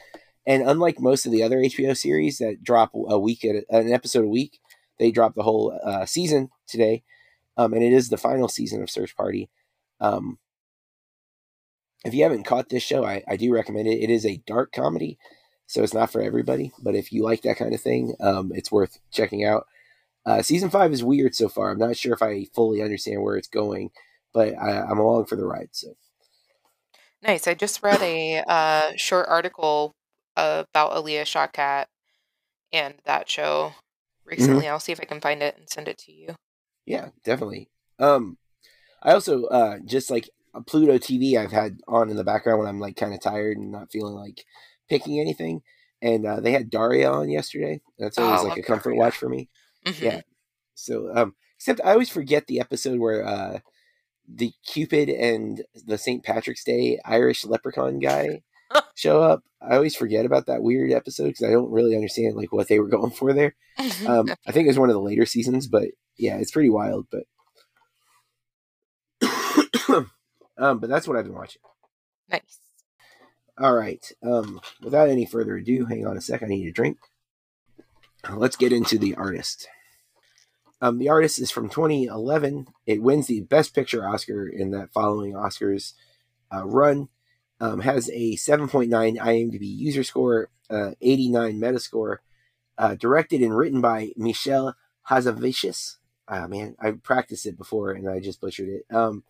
and 0.45 0.63
unlike 0.63 0.99
most 0.99 1.25
of 1.25 1.31
the 1.31 1.43
other 1.43 1.57
HBO 1.57 1.95
series 1.95 2.39
that 2.39 2.63
drop 2.63 2.91
a 2.93 3.17
week 3.17 3.45
at 3.45 3.63
an 3.69 3.91
episode 3.93 4.25
a 4.25 4.29
week, 4.29 4.59
they 4.99 5.11
drop 5.11 5.33
the 5.35 5.43
whole 5.43 5.79
uh, 5.83 6.05
season 6.05 6.49
today, 6.67 7.03
um, 7.57 7.73
and 7.73 7.83
it 7.83 7.93
is 7.93 8.09
the 8.09 8.17
final 8.17 8.49
season 8.49 8.81
of 8.83 8.89
Search 8.89 9.15
Party. 9.15 9.49
Um, 10.01 10.39
if 12.03 12.13
you 12.13 12.23
haven't 12.23 12.43
caught 12.43 12.69
this 12.69 12.83
show, 12.83 13.03
I, 13.03 13.23
I 13.27 13.35
do 13.35 13.53
recommend 13.53 13.87
it. 13.87 14.03
It 14.03 14.09
is 14.09 14.25
a 14.25 14.43
dark 14.45 14.71
comedy, 14.71 15.17
so 15.65 15.83
it's 15.83 15.93
not 15.93 16.11
for 16.11 16.21
everybody. 16.21 16.71
But 16.81 16.95
if 16.95 17.11
you 17.11 17.23
like 17.23 17.41
that 17.41 17.57
kind 17.57 17.73
of 17.73 17.81
thing, 17.81 18.15
um, 18.19 18.51
it's 18.53 18.71
worth 18.71 18.99
checking 19.11 19.43
out. 19.43 19.65
Uh, 20.25 20.41
season 20.41 20.69
five 20.69 20.91
is 20.91 21.03
weird 21.03 21.35
so 21.35 21.49
far. 21.49 21.71
I'm 21.71 21.79
not 21.79 21.97
sure 21.97 22.13
if 22.13 22.21
I 22.21 22.45
fully 22.53 22.81
understand 22.81 23.21
where 23.21 23.37
it's 23.37 23.47
going, 23.47 23.91
but 24.35 24.55
I, 24.59 24.83
I'm 24.83 24.99
along 24.99 25.27
for 25.27 25.37
the 25.37 25.47
ride. 25.47 25.69
So 25.73 25.95
Nice. 27.21 27.47
I 27.47 27.53
just 27.53 27.83
read 27.83 28.01
a 28.01 28.43
uh, 28.47 28.91
short 28.95 29.27
article 29.27 29.91
about 30.35 30.95
Alia 30.95 31.23
Shawkat 31.25 31.85
and 32.73 32.95
that 33.05 33.29
show 33.29 33.75
recently. 34.25 34.67
I'll 34.69 34.79
see 34.81 34.93
if 34.93 35.01
I 35.01 35.05
can 35.05 35.21
find 35.21 35.43
it 35.43 35.57
and 35.57 35.69
send 35.69 35.87
it 35.89 35.97
to 35.99 36.11
you. 36.13 36.35
yeah, 36.85 37.09
definitely. 37.23 37.69
Um, 37.99 38.37
I 39.03 39.13
also 39.13 39.45
uh, 39.45 39.79
just 39.85 40.11
like 40.11 40.29
Pluto 40.67 40.97
TV, 40.99 41.37
I've 41.37 41.51
had 41.53 41.79
on 41.87 42.09
in 42.09 42.17
the 42.17 42.23
background 42.23 42.59
when 42.59 42.69
I'm 42.69 42.79
like 42.79 42.97
kind 42.97 43.13
of 43.13 43.21
tired 43.21 43.57
and 43.57 43.71
not 43.71 43.91
feeling 43.91 44.15
like 44.15 44.45
picking 44.89 45.19
anything. 45.21 45.63
And 46.01 46.25
uh, 46.27 46.41
they 46.41 46.51
had 46.51 46.69
Daria 46.69 47.11
on 47.11 47.29
yesterday. 47.29 47.81
That's 47.99 48.17
Oh, 48.17 48.19
always 48.19 48.43
like 48.43 48.57
a 48.57 48.63
comfort 48.63 48.95
Daria. 48.95 48.95
watch 48.95 49.17
for 49.17 49.29
me. 49.29 49.49
Mhm. 49.85 49.95
Yeah. 49.99 50.21
So, 50.75 51.15
um, 51.15 51.35
except 51.57 51.81
I 51.83 51.93
always 51.93 52.09
forget 52.09 52.47
the 52.47 52.59
episode 52.61 52.99
where 52.99 53.25
uh, 53.25 53.59
the 54.27 54.51
Cupid 54.65 55.09
and 55.09 55.63
the 55.85 55.97
St. 55.97 56.23
Patrick's 56.23 56.63
Day 56.63 56.99
Irish 57.05 57.45
leprechaun 57.45 57.99
guy 57.99 58.41
show 58.95 59.21
up. 59.21 59.43
I 59.61 59.75
always 59.75 59.95
forget 59.95 60.25
about 60.25 60.45
that 60.47 60.61
weird 60.61 60.91
episode 60.91 61.27
because 61.27 61.45
I 61.45 61.51
don't 61.51 61.71
really 61.71 61.95
understand 61.95 62.35
like 62.35 62.51
what 62.51 62.67
they 62.67 62.79
were 62.79 62.87
going 62.89 63.11
for 63.11 63.33
there. 63.33 63.55
Um, 64.07 64.29
I 64.47 64.51
think 64.51 64.65
it 64.65 64.69
was 64.69 64.79
one 64.79 64.89
of 64.89 64.95
the 64.95 65.01
later 65.01 65.25
seasons, 65.25 65.67
but 65.67 65.89
yeah, 66.17 66.37
it's 66.37 66.51
pretty 66.51 66.69
wild. 66.69 67.07
But 67.11 67.23
um, 70.57 70.79
but 70.79 70.89
that's 70.89 71.07
what 71.07 71.17
I've 71.17 71.25
been 71.25 71.33
watching. 71.35 71.61
nice. 72.29 72.59
All 73.57 73.73
right. 73.73 74.05
Um, 74.21 74.59
without 74.81 75.07
any 75.07 75.25
further 75.25 75.55
ado, 75.55 75.85
hang 75.85 76.05
on 76.05 76.17
a 76.17 76.21
sec. 76.21 76.43
I 76.43 76.47
need 76.47 76.67
a 76.67 76.73
drink. 76.73 76.97
Let's 78.29 78.57
get 78.57 78.73
into 78.73 78.97
the 78.97 79.15
artist. 79.15 79.67
Um, 80.85 80.99
the 80.99 81.09
artist 81.09 81.39
is 81.39 81.49
from 81.49 81.67
2011. 81.67 82.67
It 82.85 83.01
wins 83.01 83.25
the 83.25 83.41
Best 83.41 83.73
Picture 83.73 84.07
Oscar 84.07 84.47
in 84.47 84.69
that 84.69 84.93
following 84.93 85.33
Oscars 85.33 85.93
uh, 86.53 86.63
run. 86.63 87.09
Um, 87.59 87.79
has 87.79 88.07
a 88.09 88.35
7.9 88.35 88.89
IMDb 89.17 89.61
user 89.63 90.03
score, 90.03 90.51
uh, 90.69 90.91
89 91.01 91.59
Metascore. 91.59 92.17
Uh, 92.77 92.93
directed 92.93 93.41
and 93.41 93.57
written 93.57 93.81
by 93.81 94.11
Michelle 94.15 94.75
Hazavicius. 95.09 95.95
Ah, 96.27 96.45
man, 96.45 96.75
I 96.79 96.91
practiced 96.91 97.47
it 97.47 97.57
before 97.57 97.89
and 97.91 98.07
I 98.07 98.19
just 98.19 98.39
butchered 98.39 98.69
it. 98.69 98.85
Um, 98.95 99.23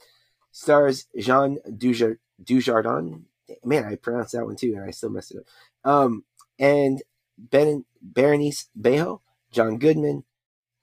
stars 0.51 1.05
Jean 1.17 1.59
Dujar- 1.69 2.17
Dujardin. 2.43 3.21
Man, 3.63 3.85
I 3.85 3.95
pronounced 3.95 4.33
that 4.33 4.45
one 4.45 4.57
too, 4.57 4.73
and 4.73 4.83
I 4.83 4.91
still 4.91 5.09
messed 5.09 5.31
it 5.31 5.37
up. 5.37 5.89
Um, 5.89 6.25
and 6.59 7.01
ben, 7.37 7.85
Berenice 8.01 8.67
Bejo, 8.77 9.21
John 9.51 9.77
Goodman. 9.77 10.25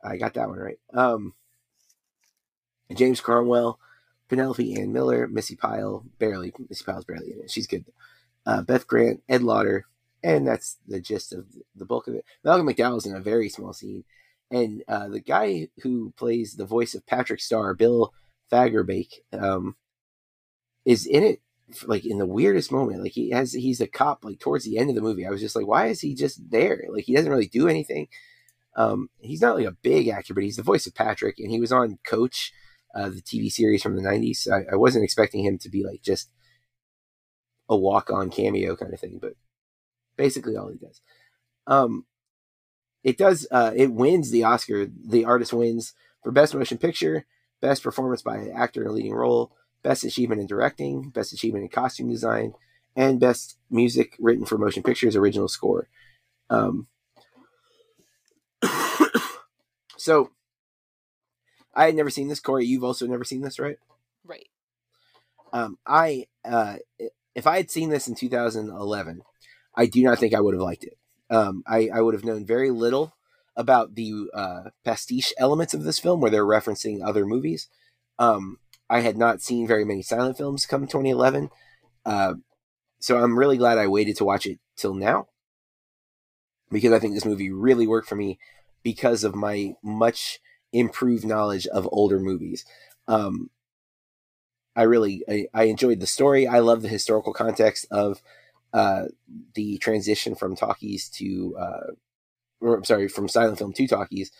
I 0.03 0.17
got 0.17 0.35
that 0.35 0.49
one 0.49 0.59
right. 0.59 0.79
Um, 0.93 1.35
James 2.95 3.21
Cromwell, 3.21 3.79
Penelope 4.29 4.81
Ann 4.81 4.93
Miller, 4.93 5.29
Missy 5.29 5.57
Pyle, 5.57 6.05
barely. 6.19 6.53
Missy 6.69 6.85
Pyle's 6.85 7.05
barely 7.05 7.33
in 7.33 7.41
it. 7.41 7.51
She's 7.51 7.67
good. 7.67 7.85
Uh, 8.45 8.63
Beth 8.63 8.87
Grant, 8.87 9.23
Ed 9.29 9.43
Lauter, 9.43 9.87
and 10.23 10.47
that's 10.47 10.79
the 10.89 11.01
gist 11.01 11.33
of 11.33 11.47
the 11.77 11.85
bulk 11.85 12.09
of 12.09 12.15
it. 12.15 12.25
Malcolm 12.45 12.67
McDowell's 12.67 13.07
in 13.07 13.15
a 13.15 13.21
very 13.21 13.49
small 13.49 13.73
scene, 13.73 14.05
and 14.51 14.83
uh, 14.89 15.09
the 15.09 15.21
guy 15.21 15.69
who 15.83 16.13
plays 16.17 16.55
the 16.55 16.67
voice 16.67 16.95
of 16.95 17.07
Patrick 17.07 17.41
Star, 17.41 17.75
Bill 17.75 18.13
Fagerbakke, 18.51 19.21
um, 19.33 19.77
is 20.85 21.07
in 21.07 21.23
it 21.23 21.41
like 21.87 22.05
in 22.05 22.19
the 22.19 22.27
weirdest 22.27 22.73
moment. 22.73 23.03
Like 23.03 23.13
he 23.13 23.31
has, 23.31 23.53
he's 23.53 23.81
a 23.81 23.87
cop 23.87 24.25
like 24.25 24.39
towards 24.39 24.65
the 24.65 24.79
end 24.79 24.91
of 24.91 24.97
the 24.97 25.03
movie. 25.03 25.27
I 25.27 25.31
was 25.31 25.41
just 25.41 25.57
like, 25.57 25.67
why 25.67 25.87
is 25.87 26.01
he 26.01 26.15
just 26.15 26.51
there? 26.51 26.85
Like 26.91 27.05
he 27.05 27.15
doesn't 27.15 27.31
really 27.31 27.47
do 27.47 27.69
anything. 27.69 28.09
Um, 28.77 29.09
he's 29.21 29.43
not 29.43 29.57
like 29.57 29.67
a 29.67 29.77
big 29.83 30.09
actor, 30.09 30.35
but 30.35 30.45
he's 30.45 30.57
the 30.57 30.63
voice 30.63 30.87
of 30.87 30.95
Patrick, 30.95 31.39
and 31.39 31.51
he 31.51 31.61
was 31.61 31.73
on 31.73 31.99
Coach, 32.07 32.53
uh, 32.95 33.09
the 33.09 33.23
TV 33.23 33.51
series 33.51 33.83
from 33.83 33.97
the 33.97 34.03
'90s. 34.03 34.37
So 34.39 34.55
I, 34.55 34.73
I 34.73 34.77
wasn't 34.77 35.05
expecting 35.05 35.45
him 35.45 35.59
to 35.59 35.69
be 35.69 35.85
like 35.85 36.03
just 36.03 36.31
a 37.69 37.77
walk-on 37.77 38.31
cameo 38.31 38.77
kind 38.77 38.93
of 38.93 39.01
thing, 39.01 39.19
but 39.21 39.35
basically 40.17 40.57
all 40.57 40.69
he 40.69 40.79
does. 40.79 41.01
Um, 41.67 42.07
it 43.05 43.19
does. 43.19 43.47
Uh, 43.51 43.73
it 43.75 43.93
wins 43.93 44.31
the 44.31 44.45
Oscar. 44.45 44.87
The 44.87 45.25
artist 45.25 45.53
wins 45.53 45.95
for 46.23 46.31
best 46.31 46.55
motion 46.55 46.79
picture, 46.79 47.27
best 47.61 47.83
performance 47.83 48.23
by 48.23 48.37
an 48.37 48.53
actor 48.55 48.83
in 48.83 48.89
a 48.89 48.93
leading 48.93 49.15
role, 49.15 49.53
best 49.83 50.05
achievement 50.05 50.41
in 50.41 50.47
directing, 50.47 51.11
best 51.11 51.33
achievement 51.33 51.65
in 51.65 51.69
costume 51.69 52.11
design, 52.11 52.55
and 52.95 53.21
best 53.21 53.59
music 53.71 54.17
written 54.21 54.45
for 54.45 54.59
motion 54.59 54.83
pictures 54.83 55.17
original 55.17 55.49
score. 55.49 55.89
Um, 56.51 56.87
so 59.97 60.31
I 61.75 61.87
had 61.87 61.95
never 61.95 62.11
seen 62.11 62.29
this. 62.29 62.41
Corey, 62.41 62.67
you've 62.67 62.85
also 62.85 63.07
never 63.07 63.25
seen 63.25 63.43
this, 63.43 63.59
right? 63.59 63.77
Right. 64.25 64.49
Um, 65.53 65.79
I 65.87 66.27
uh, 66.45 66.77
if 67.35 67.47
I 67.47 67.57
had 67.57 67.71
seen 67.71 67.91
this 67.91 68.09
in 68.09 68.15
2011, 68.15 69.23
I 69.75 69.87
do 69.87 70.03
not 70.03 70.19
think 70.19 70.35
I 70.35 70.41
would 70.41 70.55
have 70.55 70.63
liked 70.63 70.85
it. 70.85 70.99
Um, 71.31 71.63
I, 71.67 71.89
I 71.93 72.01
would 72.01 72.15
have 72.15 72.25
known 72.25 72.45
very 72.45 72.71
little 72.71 73.15
about 73.57 73.95
the 73.95 74.29
uh, 74.35 74.63
pastiche 74.85 75.33
elements 75.39 75.75
of 75.75 75.85
this 75.85 75.99
film, 75.99 76.21
where 76.21 76.31
they're 76.31 76.45
referencing 76.45 77.07
other 77.07 77.27
movies. 77.27 77.69
Um, 78.19 78.59
I 78.89 79.01
had 79.01 79.17
not 79.17 79.41
seen 79.41 79.67
very 79.67 79.85
many 79.85 80.03
silent 80.03 80.37
films 80.37 80.67
come 80.67 80.87
2011, 80.87 81.51
uh, 82.05 82.35
so 82.99 83.19
I'm 83.19 83.39
really 83.39 83.57
glad 83.57 83.79
I 83.79 83.87
waited 83.87 84.17
to 84.19 84.25
watch 84.25 84.47
it 84.47 84.59
till 84.77 84.95
now 84.95 85.29
because 86.73 86.93
I 86.93 86.99
think 86.99 87.15
this 87.15 87.25
movie 87.25 87.51
really 87.51 87.87
worked 87.87 88.09
for 88.09 88.17
me 88.17 88.39
because 88.83 89.25
of 89.25 89.35
my 89.35 89.75
much 89.83 90.41
improved 90.73 91.25
knowledge 91.25 91.67
of 91.69 91.89
older 91.93 92.19
movies. 92.19 92.65
Um, 93.07 93.51
I 94.75 94.83
really 94.83 95.23
I, 95.29 95.47
I 95.53 95.65
enjoyed 95.65 96.01
the 96.01 96.07
story. 96.07 96.47
I 96.47 96.61
love 96.61 96.83
the 96.83 96.89
historical 96.89 97.35
context 97.35 97.87
of 97.91 98.23
uh, 98.73 99.05
the 99.55 99.77
transition 99.79 100.35
from 100.35 100.57
talkies 100.57 101.11
to, 101.11 101.55
uh, 101.59 101.91
or 102.61 102.77
I'm 102.77 102.85
sorry, 102.85 103.09
from 103.09 103.29
silent 103.29 103.59
film 103.59 103.75
to 103.75 103.87
talkies, 103.87 104.31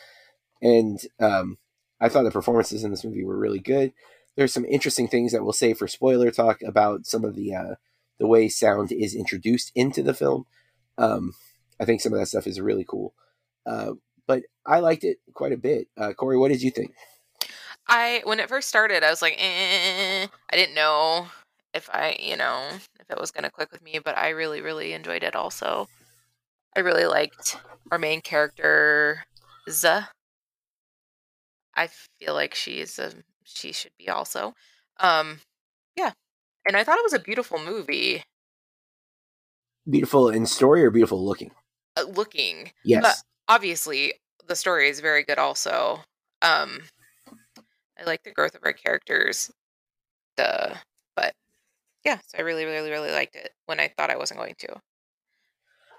and 0.63 0.99
um, 1.21 1.59
I 2.01 2.09
thought 2.09 2.23
the 2.23 2.31
performances 2.31 2.83
in 2.83 2.91
this 2.91 3.05
movie 3.05 3.25
were 3.25 3.39
really 3.39 3.59
good. 3.59 3.93
There's 4.37 4.55
some 4.55 4.65
interesting 4.65 5.07
things 5.07 5.33
that 5.33 5.43
we'll 5.45 5.53
say 5.53 5.75
for 5.75 5.87
spoiler 5.87 6.31
talk 6.31 6.63
about 6.63 7.05
some 7.05 7.25
of 7.25 7.35
the 7.35 7.55
uh, 7.55 7.75
the 8.19 8.27
way 8.27 8.49
sound 8.49 8.91
is 8.91 9.15
introduced 9.15 9.71
into 9.75 10.03
the 10.03 10.15
film. 10.15 10.47
Um, 10.97 11.35
I 11.83 11.85
think 11.85 12.01
some 12.01 12.13
of 12.13 12.21
that 12.21 12.27
stuff 12.27 12.47
is 12.47 12.61
really 12.61 12.85
cool. 12.89 13.13
Uh, 13.67 13.95
but 14.29 14.45
I 14.65 14.79
liked 14.79 15.03
it 15.03 15.19
quite 15.35 15.53
a 15.53 15.57
bit. 15.57 15.89
Uh, 15.97 16.13
Corey, 16.13 16.39
what 16.39 16.53
did 16.53 16.63
you 16.63 16.71
think? 16.71 16.95
I 17.89 18.23
when 18.23 18.39
it 18.39 18.49
first 18.49 18.69
started, 18.69 19.03
I 19.03 19.11
was 19.11 19.21
like, 19.21 19.35
eh. 19.37 20.27
I 20.51 20.57
didn't 20.57 20.77
know 20.77 21.27
if 21.75 21.91
I, 21.93 22.17
you 22.21 22.37
know, 22.37 22.69
if 22.71 23.11
it 23.11 23.19
was 23.19 23.33
going 23.33 23.43
to 23.43 23.51
click 23.51 23.73
with 23.73 23.83
me, 23.83 23.99
but 23.99 24.17
I 24.17 24.29
really, 24.29 24.61
really 24.61 24.93
enjoyed 24.93 25.25
it. 25.25 25.35
Also, 25.35 25.89
I 26.77 26.81
really 26.81 27.07
liked 27.07 27.59
our 27.91 27.99
main 27.99 28.21
character, 28.21 29.25
I 31.75 31.89
feel 32.21 32.35
like 32.35 32.55
she's 32.55 32.99
a 33.01 33.13
she 33.43 33.73
should 33.73 33.93
be 33.99 34.09
also. 34.09 34.55
Um, 35.01 35.41
yeah, 35.97 36.13
and 36.65 36.77
I 36.77 36.85
thought 36.85 36.99
it 36.99 37.05
was 37.05 37.13
a 37.13 37.19
beautiful 37.19 37.59
movie. 37.59 38.23
Beautiful 39.89 40.29
in 40.29 40.47
story 40.47 40.85
or 40.85 40.91
beautiful 40.91 41.25
looking? 41.25 41.51
Uh, 41.97 42.05
looking, 42.05 42.73
Yes. 42.85 43.03
but 43.03 43.17
obviously 43.55 44.15
the 44.47 44.57
story 44.57 44.89
is 44.89 45.01
very 45.01 45.25
good. 45.25 45.39
Also, 45.39 46.01
um, 46.41 46.81
I 47.99 48.05
like 48.05 48.23
the 48.23 48.33
growth 48.33 48.55
of 48.55 48.63
our 48.65 48.73
characters. 48.73 49.51
The 50.37 50.77
but 51.15 51.35
yeah, 52.05 52.19
so 52.27 52.39
I 52.39 52.43
really, 52.43 52.65
really, 52.65 52.91
really 52.91 53.11
liked 53.11 53.37
it 53.37 53.51
when 53.67 53.79
I 53.79 53.89
thought 53.89 54.11
I 54.11 54.17
wasn't 54.17 54.41
going 54.41 54.55
to. 54.61 54.81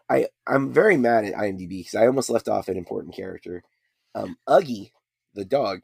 I 0.09 0.27
I'm 0.47 0.73
very 0.73 0.97
mad 0.97 1.25
at 1.25 1.33
IMDb 1.35 1.69
because 1.79 1.95
I 1.95 2.07
almost 2.07 2.29
left 2.29 2.49
off 2.49 2.67
an 2.67 2.77
important 2.77 3.15
character, 3.15 3.63
um, 4.15 4.37
Uggie, 4.47 4.91
the 5.33 5.45
dog. 5.45 5.81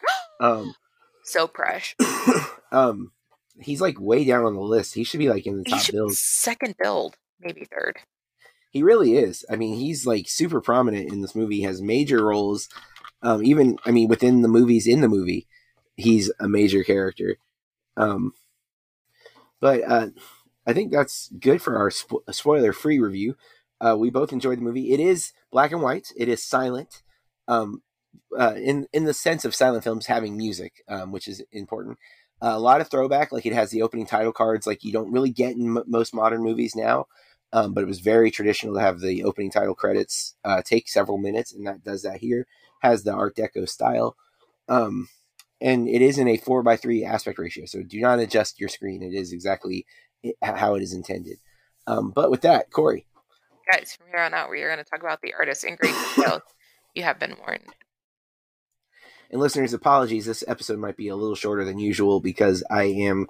Um, 0.40 0.74
So 1.22 1.46
fresh. 1.46 1.94
um, 2.72 3.12
he's 3.60 3.80
like 3.80 4.00
way 4.00 4.24
down 4.24 4.44
on 4.44 4.54
the 4.54 4.60
list. 4.60 4.94
He 4.94 5.04
should 5.04 5.20
be 5.20 5.28
like 5.30 5.46
in 5.46 5.58
the 5.58 5.64
top 5.64 5.88
bills. 5.92 6.18
second 6.18 6.74
build, 6.76 7.14
maybe 7.40 7.64
third. 7.64 7.98
He 8.74 8.82
really 8.82 9.16
is. 9.16 9.46
I 9.50 9.56
mean, 9.56 9.76
he's 9.76 10.06
like 10.06 10.28
super 10.28 10.60
prominent 10.60 11.10
in 11.12 11.22
this 11.22 11.36
movie. 11.36 11.62
Has 11.62 11.80
major 11.80 12.26
roles. 12.26 12.68
Um, 13.22 13.44
even 13.44 13.78
I 13.86 13.92
mean, 13.92 14.08
within 14.08 14.42
the 14.42 14.48
movies 14.48 14.86
in 14.86 15.00
the 15.00 15.08
movie, 15.08 15.46
he's 15.96 16.32
a 16.40 16.48
major 16.48 16.84
character. 16.84 17.38
Um, 17.96 18.34
but 19.60 19.82
uh, 19.88 20.08
I 20.66 20.72
think 20.72 20.92
that's 20.92 21.30
good 21.40 21.62
for 21.62 21.78
our 21.78 21.90
spo- 21.90 22.22
spoiler-free 22.30 22.98
review. 23.00 23.36
Uh, 23.80 23.96
we 23.98 24.10
both 24.10 24.32
enjoyed 24.32 24.58
the 24.58 24.64
movie. 24.64 24.92
It 24.92 25.00
is 25.00 25.32
black 25.52 25.72
and 25.72 25.82
white. 25.82 26.08
It 26.16 26.28
is 26.28 26.42
silent. 26.42 27.02
Um, 27.48 27.82
uh, 28.38 28.54
in 28.56 28.86
in 28.92 29.04
the 29.04 29.14
sense 29.14 29.44
of 29.44 29.54
silent 29.54 29.84
films 29.84 30.06
having 30.06 30.36
music, 30.36 30.84
um, 30.88 31.12
which 31.12 31.28
is 31.28 31.42
important. 31.52 31.98
Uh, 32.42 32.54
a 32.54 32.60
lot 32.60 32.80
of 32.80 32.90
throwback, 32.90 33.32
like 33.32 33.46
it 33.46 33.52
has 33.52 33.70
the 33.70 33.82
opening 33.82 34.06
title 34.06 34.32
cards, 34.32 34.66
like 34.66 34.84
you 34.84 34.92
don't 34.92 35.12
really 35.12 35.30
get 35.30 35.56
in 35.56 35.78
m- 35.78 35.84
most 35.86 36.14
modern 36.14 36.42
movies 36.42 36.74
now. 36.76 37.06
Um, 37.54 37.72
but 37.72 37.84
it 37.84 37.86
was 37.86 38.00
very 38.00 38.32
traditional 38.32 38.74
to 38.74 38.80
have 38.80 38.98
the 38.98 39.22
opening 39.22 39.48
title 39.48 39.76
credits 39.76 40.34
uh, 40.44 40.60
take 40.60 40.88
several 40.88 41.18
minutes, 41.18 41.52
and 41.52 41.64
that 41.68 41.84
does 41.84 42.02
that 42.02 42.18
here. 42.18 42.48
Has 42.80 43.04
the 43.04 43.12
Art 43.12 43.36
Deco 43.36 43.68
style, 43.68 44.16
um, 44.68 45.08
and 45.60 45.88
it 45.88 46.02
is 46.02 46.18
in 46.18 46.26
a 46.26 46.36
four 46.36 46.64
by 46.64 46.76
three 46.76 47.04
aspect 47.04 47.38
ratio. 47.38 47.64
So 47.64 47.82
do 47.84 48.00
not 48.00 48.18
adjust 48.18 48.58
your 48.58 48.68
screen; 48.68 49.04
it 49.04 49.14
is 49.14 49.32
exactly 49.32 49.86
it, 50.22 50.36
how 50.42 50.74
it 50.74 50.82
is 50.82 50.92
intended. 50.92 51.38
Um, 51.86 52.10
but 52.10 52.28
with 52.28 52.40
that, 52.42 52.72
Corey, 52.72 53.06
Guys, 53.72 53.96
from 53.96 54.08
here 54.08 54.18
on 54.20 54.34
out, 54.34 54.50
we 54.50 54.60
are 54.62 54.68
going 54.74 54.84
to 54.84 54.90
talk 54.90 55.00
about 55.00 55.22
the 55.22 55.34
artist 55.34 55.64
in 55.64 55.76
great 55.76 55.94
detail. 56.16 56.40
you 56.94 57.04
have 57.04 57.18
been 57.20 57.36
warned. 57.38 57.62
and 59.30 59.40
listeners, 59.40 59.72
apologies. 59.72 60.26
This 60.26 60.44
episode 60.48 60.78
might 60.78 60.96
be 60.96 61.08
a 61.08 61.16
little 61.16 61.36
shorter 61.36 61.64
than 61.64 61.78
usual 61.78 62.20
because 62.20 62.64
I 62.68 62.84
am 62.84 63.28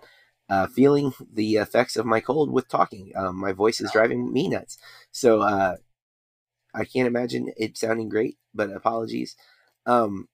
uh, 0.49 0.67
feeling 0.67 1.13
the 1.33 1.57
effects 1.57 1.97
of 1.97 2.07
my 2.07 2.21
cold 2.21 2.51
with 2.51 2.69
talking. 2.69 3.13
Um, 3.17 3.37
my 3.37 3.53
voice 3.53 3.81
is 3.81 3.91
driving 3.93 4.33
me 4.33 4.49
nuts. 4.49 4.79
So 5.11 5.41
uh, 5.43 5.77
I 6.75 6.85
can't 6.85 7.07
imagine 7.09 7.53
it 7.57 7.77
sounding 7.79 8.09
great, 8.09 8.37
but 8.55 8.71
apologies. 8.71 9.37
Um, 9.87 10.29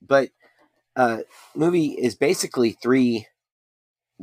but 0.00 0.30
uh, 0.96 1.20
movie 1.54 1.92
is 1.92 2.14
basically 2.14 2.72
three 2.72 3.26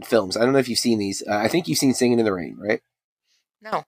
films. 0.03 0.38
I 0.38 0.41
don't 0.41 0.53
know 0.53 0.59
if 0.59 0.69
you've 0.69 0.79
seen 0.79 0.99
these. 0.99 1.23
Uh, 1.27 1.38
I 1.38 1.47
think 1.47 1.67
you've 1.67 1.77
seen 1.77 1.93
Singing 1.93 2.19
in 2.19 2.25
the 2.25 2.33
Rain, 2.33 2.57
right? 2.59 2.81
No, 3.62 3.85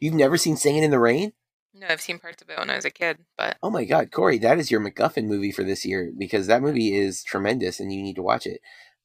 You've 0.00 0.14
never 0.14 0.36
seen 0.38 0.56
Singing 0.56 0.82
in 0.82 0.90
the 0.90 0.98
Rain? 0.98 1.32
no, 1.74 1.86
I've 1.88 2.00
seen 2.00 2.18
parts 2.18 2.42
of 2.42 2.50
it 2.50 2.58
when 2.58 2.70
I 2.70 2.76
was 2.76 2.84
a 2.84 2.90
kid, 2.90 3.18
but 3.36 3.56
Oh 3.62 3.70
my 3.70 3.84
God, 3.84 4.10
Corey, 4.10 4.38
that 4.38 4.58
is 4.58 4.70
your 4.70 4.80
MacGuffin 4.80 5.26
movie 5.26 5.52
for 5.52 5.62
this 5.62 5.84
year 5.84 6.10
because 6.16 6.46
that 6.46 6.62
movie 6.62 6.94
is 6.96 7.22
tremendous 7.22 7.78
and 7.80 7.92
you 7.92 8.02
need 8.02 8.16
to 8.16 8.22
watch 8.22 8.46
it. 8.46 8.60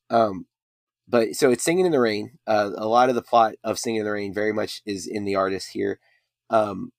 Um, 0.10 0.46
but 1.08 1.36
so 1.36 1.52
it's 1.52 1.64
Singing 1.64 1.86
in 1.86 1.92
the 1.92 2.00
Rain. 2.00 2.38
Uh, 2.48 2.72
a 2.76 2.88
lot 2.88 3.10
of 3.10 3.16
the 3.16 3.22
plot 3.22 3.56
of 3.64 3.80
Singing 3.80 4.00
in 4.00 4.06
the 4.06 4.12
Rain 4.12 4.34
very 4.34 4.54
much 4.54 4.82
is 4.86 5.08
in 5.08 5.26
the 5.26 5.36
artist 5.36 5.70
here. 5.72 6.00
Um, 6.50 6.92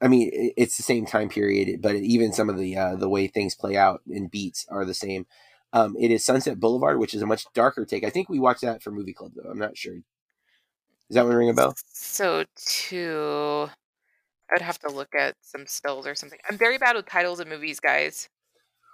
I 0.00 0.08
mean, 0.08 0.30
it's 0.32 0.76
the 0.76 0.82
same 0.82 1.06
time 1.06 1.28
period, 1.28 1.80
but 1.80 1.94
even 1.96 2.32
some 2.32 2.50
of 2.50 2.58
the 2.58 2.76
uh, 2.76 2.96
the 2.96 3.08
way 3.08 3.26
things 3.26 3.54
play 3.54 3.76
out 3.76 4.02
in 4.08 4.28
beats 4.28 4.66
are 4.68 4.84
the 4.84 4.94
same. 4.94 5.26
Um, 5.72 5.96
it 5.98 6.10
is 6.10 6.24
Sunset 6.24 6.60
Boulevard, 6.60 6.98
which 6.98 7.14
is 7.14 7.22
a 7.22 7.26
much 7.26 7.46
darker 7.54 7.84
take. 7.84 8.04
I 8.04 8.10
think 8.10 8.28
we 8.28 8.38
watched 8.38 8.62
that 8.62 8.82
for 8.82 8.90
Movie 8.90 9.12
Club, 9.12 9.32
though. 9.34 9.50
I'm 9.50 9.58
not 9.58 9.76
sure. 9.76 9.94
Is 9.94 11.16
that 11.16 11.26
one 11.26 11.34
ring 11.34 11.50
a 11.50 11.54
bell? 11.54 11.74
so 11.92 12.44
too. 12.56 13.68
I'd 14.52 14.62
have 14.62 14.78
to 14.80 14.88
look 14.88 15.14
at 15.18 15.34
some 15.40 15.66
stills 15.66 16.06
or 16.06 16.14
something. 16.14 16.38
I'm 16.48 16.58
very 16.58 16.78
bad 16.78 16.96
with 16.96 17.06
titles 17.06 17.40
of 17.40 17.48
movies, 17.48 17.80
guys. 17.80 18.28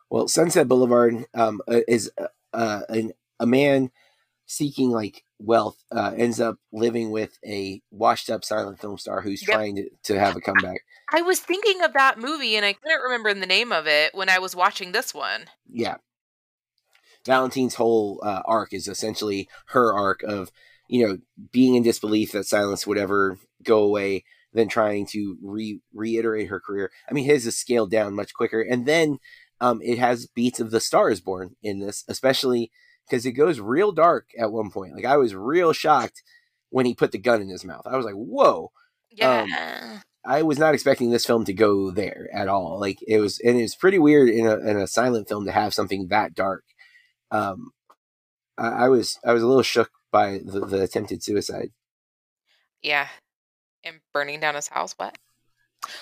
Well, 0.08 0.28
Sunset 0.28 0.68
Boulevard 0.68 1.24
um, 1.34 1.60
uh, 1.68 1.80
is 1.86 2.10
uh, 2.18 2.26
uh, 2.52 2.82
an, 2.88 3.12
a 3.40 3.46
man 3.46 3.90
seeking 4.46 4.90
like 4.90 5.24
wealth 5.38 5.82
uh, 5.90 6.12
ends 6.16 6.40
up 6.40 6.58
living 6.72 7.10
with 7.10 7.38
a 7.46 7.80
washed 7.90 8.28
up 8.28 8.44
silent 8.44 8.80
film 8.80 8.98
star 8.98 9.22
who's 9.22 9.42
Yep. 9.46 9.54
trying 9.54 9.76
to, 9.76 9.88
to 10.04 10.18
have 10.18 10.36
a 10.36 10.40
comeback. 10.40 10.82
I 11.12 11.22
was 11.22 11.40
thinking 11.40 11.82
of 11.82 11.92
that 11.94 12.18
movie 12.18 12.56
and 12.56 12.64
I 12.66 12.74
couldn't 12.74 13.00
remember 13.02 13.32
the 13.32 13.46
name 13.46 13.72
of 13.72 13.86
it 13.86 14.14
when 14.14 14.28
I 14.28 14.38
was 14.38 14.54
watching 14.54 14.92
this 14.92 15.14
one. 15.14 15.46
Yeah. 15.68 15.96
Valentine's 17.26 17.74
whole 17.74 18.20
uh, 18.24 18.42
arc 18.44 18.72
is 18.72 18.88
essentially 18.88 19.48
her 19.68 19.92
arc 19.92 20.22
of, 20.22 20.50
you 20.88 21.06
know, 21.06 21.18
being 21.52 21.74
in 21.74 21.82
disbelief 21.82 22.32
that 22.32 22.44
silence 22.46 22.86
would 22.86 22.98
ever 22.98 23.38
go 23.62 23.82
away, 23.82 24.24
then 24.52 24.68
trying 24.68 25.06
to 25.06 25.36
re- 25.42 25.80
reiterate 25.94 26.48
her 26.48 26.60
career. 26.60 26.90
I 27.08 27.14
mean, 27.14 27.24
his 27.24 27.46
is 27.46 27.56
scaled 27.58 27.90
down 27.90 28.14
much 28.14 28.34
quicker. 28.34 28.62
And 28.62 28.86
then 28.86 29.18
um, 29.60 29.80
it 29.82 29.98
has 29.98 30.26
beats 30.26 30.60
of 30.60 30.70
The 30.70 30.80
Star 30.80 31.10
is 31.10 31.20
Born 31.20 31.56
in 31.62 31.78
this, 31.80 32.04
especially 32.08 32.72
because 33.10 33.26
it 33.26 33.32
goes 33.32 33.58
real 33.58 33.90
dark 33.92 34.28
at 34.38 34.52
one 34.52 34.70
point. 34.70 34.94
Like, 34.94 35.04
I 35.04 35.16
was 35.16 35.34
real 35.34 35.72
shocked 35.72 36.22
when 36.70 36.86
he 36.86 36.94
put 36.94 37.10
the 37.10 37.18
gun 37.18 37.42
in 37.42 37.48
his 37.48 37.64
mouth. 37.64 37.82
I 37.86 37.96
was 37.96 38.06
like, 38.06 38.14
whoa. 38.14 38.70
Um, 39.20 39.48
Yeah. 39.48 40.00
I 40.24 40.42
was 40.42 40.58
not 40.58 40.74
expecting 40.74 41.10
this 41.10 41.24
film 41.24 41.46
to 41.46 41.54
go 41.54 41.90
there 41.90 42.28
at 42.32 42.46
all. 42.46 42.78
Like 42.78 42.98
it 43.08 43.18
was, 43.20 43.40
and 43.40 43.58
it 43.58 43.62
was 43.62 43.74
pretty 43.74 43.98
weird 43.98 44.28
in 44.28 44.46
a 44.46 44.58
in 44.58 44.76
a 44.76 44.86
silent 44.86 45.28
film 45.28 45.46
to 45.46 45.50
have 45.52 45.72
something 45.72 46.08
that 46.08 46.34
dark. 46.34 46.62
Um, 47.30 47.70
I, 48.58 48.84
I 48.84 48.88
was 48.90 49.18
I 49.24 49.32
was 49.32 49.42
a 49.42 49.46
little 49.46 49.62
shook 49.62 49.90
by 50.12 50.40
the, 50.44 50.60
the 50.66 50.82
attempted 50.82 51.22
suicide. 51.22 51.70
yeah. 52.82 53.08
And 53.82 54.00
burning 54.12 54.40
down 54.40 54.56
his 54.56 54.68
house. 54.68 54.92
What? 54.98 55.16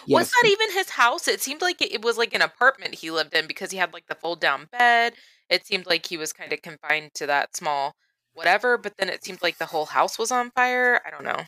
Yes, 0.04 0.18
Was 0.18 0.30
that 0.32 0.48
even 0.48 0.72
his 0.72 0.90
house? 0.90 1.28
It 1.28 1.40
seemed 1.40 1.62
like 1.62 1.80
it 1.80 1.92
it 1.92 2.02
was 2.02 2.18
like 2.18 2.34
an 2.34 2.42
apartment 2.42 2.96
he 2.96 3.12
lived 3.12 3.34
in 3.34 3.46
because 3.46 3.70
he 3.70 3.78
had 3.78 3.92
like 3.92 4.08
the 4.08 4.16
fold 4.16 4.40
down 4.40 4.66
bed. 4.72 5.14
It 5.50 5.66
seemed 5.66 5.86
like 5.86 6.06
he 6.06 6.16
was 6.16 6.32
kind 6.32 6.52
of 6.52 6.62
confined 6.62 7.10
to 7.14 7.26
that 7.26 7.56
small 7.56 7.94
whatever, 8.34 8.78
but 8.78 8.96
then 8.98 9.08
it 9.08 9.24
seemed 9.24 9.42
like 9.42 9.58
the 9.58 9.66
whole 9.66 9.86
house 9.86 10.18
was 10.18 10.30
on 10.30 10.50
fire. 10.52 11.00
I 11.04 11.10
don't 11.10 11.24
know. 11.24 11.44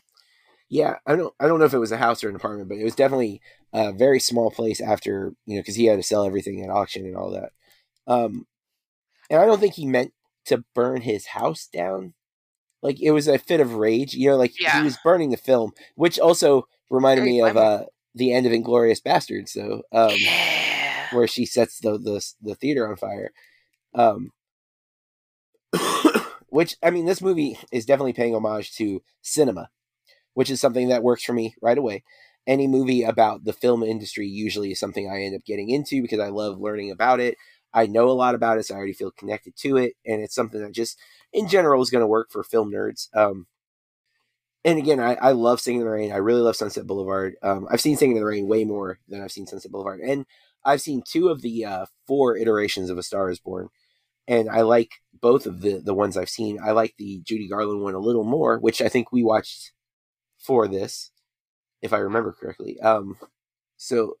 yeah. 0.69 0.95
I 1.07 1.15
don't 1.15 1.33
I 1.39 1.47
don't 1.47 1.59
know 1.59 1.65
if 1.65 1.73
it 1.73 1.79
was 1.79 1.91
a 1.93 1.97
house 1.97 2.23
or 2.23 2.29
an 2.29 2.35
apartment, 2.35 2.67
but 2.69 2.77
it 2.77 2.83
was 2.83 2.95
definitely 2.95 3.41
a 3.73 3.91
very 3.93 4.19
small 4.19 4.51
place. 4.51 4.81
After 4.81 5.33
you 5.45 5.55
know, 5.55 5.61
because 5.61 5.75
he 5.75 5.85
had 5.85 5.97
to 5.97 6.03
sell 6.03 6.25
everything 6.25 6.61
at 6.63 6.69
auction 6.69 7.05
and 7.05 7.15
all 7.15 7.31
that. 7.31 7.51
Um, 8.07 8.45
and 9.29 9.39
I 9.39 9.45
don't 9.45 9.59
think 9.59 9.75
he 9.75 9.85
meant 9.85 10.11
to 10.45 10.65
burn 10.75 11.01
his 11.01 11.27
house 11.27 11.67
down. 11.71 12.13
Like 12.81 12.99
it 13.01 13.11
was 13.11 13.27
a 13.27 13.37
fit 13.37 13.61
of 13.61 13.75
rage, 13.75 14.13
you 14.13 14.29
know. 14.29 14.37
Like 14.37 14.59
Yeah. 14.59 14.77
he 14.77 14.83
was 14.83 14.97
burning 15.03 15.29
the 15.29 15.37
film, 15.37 15.71
which 15.95 16.19
also 16.19 16.67
reminded 16.89 17.21
Very 17.21 17.31
me 17.31 17.41
of 17.41 17.55
uh, 17.55 17.85
the 18.15 18.33
end 18.33 18.45
of 18.45 18.51
Inglourious 18.51 19.01
Basterds. 19.01 19.49
So, 19.49 19.83
um, 19.93 20.11
yeah. 20.17 21.07
where 21.13 21.27
she 21.27 21.45
sets 21.45 21.79
the 21.79 21.97
the, 21.97 22.25
the 22.41 22.55
theater 22.55 22.89
on 22.89 22.97
fire. 22.97 23.31
Um, 23.93 24.31
which 26.49 26.75
I 26.83 26.89
mean, 26.89 27.05
this 27.05 27.21
movie 27.21 27.57
is 27.71 27.85
definitely 27.85 28.13
paying 28.13 28.35
homage 28.35 28.75
to 28.77 29.01
cinema, 29.21 29.69
which 30.33 30.49
is 30.49 30.61
something 30.61 30.89
that 30.89 31.03
works 31.03 31.23
for 31.23 31.33
me 31.33 31.55
right 31.61 31.77
away. 31.77 32.03
Any 32.47 32.67
movie 32.67 33.03
about 33.03 33.43
the 33.43 33.53
film 33.53 33.83
industry 33.83 34.27
usually 34.27 34.71
is 34.71 34.79
something 34.79 35.09
I 35.09 35.21
end 35.21 35.35
up 35.35 35.45
getting 35.45 35.69
into 35.69 36.01
because 36.01 36.19
I 36.19 36.29
love 36.29 36.59
learning 36.59 36.91
about 36.91 37.19
it. 37.19 37.37
I 37.73 37.85
know 37.85 38.09
a 38.09 38.11
lot 38.11 38.35
about 38.35 38.57
it, 38.57 38.65
so 38.65 38.73
I 38.73 38.77
already 38.77 38.93
feel 38.93 39.11
connected 39.11 39.55
to 39.57 39.77
it, 39.77 39.93
and 40.05 40.21
it's 40.21 40.35
something 40.35 40.61
that 40.61 40.73
just 40.73 40.97
in 41.31 41.47
general 41.47 41.81
is 41.81 41.89
going 41.89 42.01
to 42.01 42.07
work 42.07 42.29
for 42.31 42.43
film 42.43 42.71
nerds. 42.71 43.07
Um, 43.15 43.47
and 44.63 44.77
again, 44.77 44.99
I, 44.99 45.15
I 45.15 45.31
love 45.31 45.59
Singing 45.59 45.81
in 45.81 45.87
the 45.87 45.91
Rain. 45.91 46.11
I 46.11 46.17
really 46.17 46.41
love 46.41 46.55
Sunset 46.55 46.85
Boulevard. 46.85 47.35
Um, 47.41 47.67
I've 47.71 47.81
seen 47.81 47.97
Singing 47.97 48.17
in 48.17 48.21
the 48.21 48.27
Rain 48.27 48.47
way 48.47 48.63
more 48.65 48.99
than 49.07 49.21
I've 49.21 49.31
seen 49.31 49.47
Sunset 49.47 49.71
Boulevard, 49.71 50.01
and 50.01 50.25
I've 50.63 50.81
seen 50.81 51.01
two 51.05 51.29
of 51.29 51.41
the 51.41 51.65
uh, 51.65 51.85
four 52.05 52.37
iterations 52.37 52.89
of 52.89 52.97
A 52.97 53.03
Star 53.03 53.29
Is 53.29 53.39
Born, 53.39 53.69
and 54.27 54.49
I 54.49 54.61
like 54.61 54.91
both 55.21 55.45
of 55.45 55.61
the 55.61 55.79
the 55.79 55.93
ones 55.93 56.17
I've 56.17 56.29
seen. 56.29 56.59
I 56.63 56.71
like 56.71 56.95
the 56.97 57.21
Judy 57.23 57.47
Garland 57.47 57.81
one 57.81 57.95
a 57.95 57.99
little 57.99 58.23
more, 58.23 58.59
which 58.59 58.81
I 58.81 58.89
think 58.89 59.11
we 59.11 59.23
watched 59.23 59.71
for 60.39 60.67
this, 60.67 61.11
if 61.81 61.93
I 61.93 61.97
remember 61.97 62.33
correctly. 62.33 62.79
Um, 62.79 63.17
so, 63.77 64.15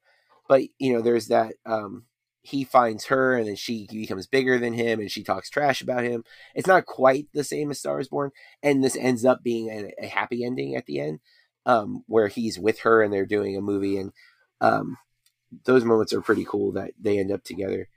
but 0.47 0.61
you 0.79 0.93
know, 0.93 1.01
there's 1.01 1.27
that. 1.27 1.53
Um, 1.65 2.05
he 2.43 2.63
finds 2.63 3.05
her, 3.05 3.35
and 3.35 3.47
then 3.47 3.55
she 3.55 3.87
becomes 3.91 4.25
bigger 4.25 4.57
than 4.57 4.73
him, 4.73 4.99
and 4.99 5.11
she 5.11 5.23
talks 5.23 5.49
trash 5.49 5.81
about 5.81 6.03
him. 6.03 6.23
It's 6.55 6.67
not 6.67 6.85
quite 6.85 7.27
the 7.33 7.43
same 7.43 7.69
as 7.69 7.79
Star 7.79 7.99
Is 7.99 8.07
Born, 8.09 8.31
and 8.63 8.83
this 8.83 8.95
ends 8.95 9.25
up 9.25 9.43
being 9.43 9.69
a, 9.69 9.91
a 10.03 10.07
happy 10.07 10.43
ending 10.43 10.75
at 10.75 10.87
the 10.87 10.99
end, 10.99 11.19
um, 11.65 12.03
where 12.07 12.27
he's 12.27 12.57
with 12.57 12.79
her 12.79 13.03
and 13.03 13.13
they're 13.13 13.25
doing 13.27 13.55
a 13.55 13.61
movie, 13.61 13.97
and 13.97 14.11
um, 14.59 14.97
those 15.65 15.83
moments 15.83 16.13
are 16.13 16.21
pretty 16.21 16.45
cool 16.45 16.71
that 16.73 16.91
they 16.99 17.19
end 17.19 17.31
up 17.31 17.43
together. 17.43 17.87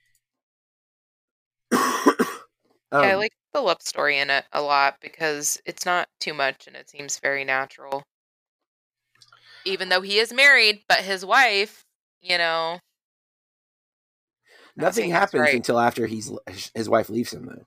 Yeah, 2.92 2.99
I 2.99 3.12
Um, 3.12 3.18
like 3.18 3.33
the 3.53 3.61
love 3.61 3.83
story 3.83 4.18
in 4.18 4.31
it 4.31 4.44
a 4.53 4.61
lot 4.61 4.97
because 5.01 5.61
it's 5.64 5.87
not 5.87 6.09
too 6.20 6.35
much 6.35 6.66
and 6.66 6.77
it 6.77 6.88
seems 6.88 7.18
very 7.18 7.44
natural. 7.44 8.03
Even 9.64 9.88
though 9.88 10.03
he 10.03 10.18
is 10.18 10.33
married, 10.33 10.83
but 10.88 10.99
his 10.99 11.25
wife, 11.25 11.85
you 12.20 12.37
know, 12.37 12.79
nothing 14.77 15.11
happens 15.11 15.40
right. 15.40 15.55
until 15.55 15.79
after 15.79 16.07
he's 16.07 16.31
his 16.75 16.88
wife 16.88 17.09
leaves 17.09 17.33
him 17.33 17.47
though. 17.47 17.64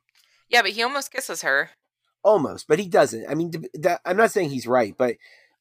Yeah, 0.49 0.61
but 0.61 0.71
he 0.71 0.83
almost 0.83 1.11
kisses 1.11 1.41
her. 1.41 1.71
Almost, 2.23 2.67
but 2.67 2.79
he 2.79 2.87
doesn't. 2.87 3.27
I 3.29 3.35
mean, 3.35 3.51
that, 3.75 4.01
I'm 4.05 4.17
not 4.17 4.31
saying 4.31 4.49
he's 4.49 4.67
right, 4.67 4.93
but 4.97 5.15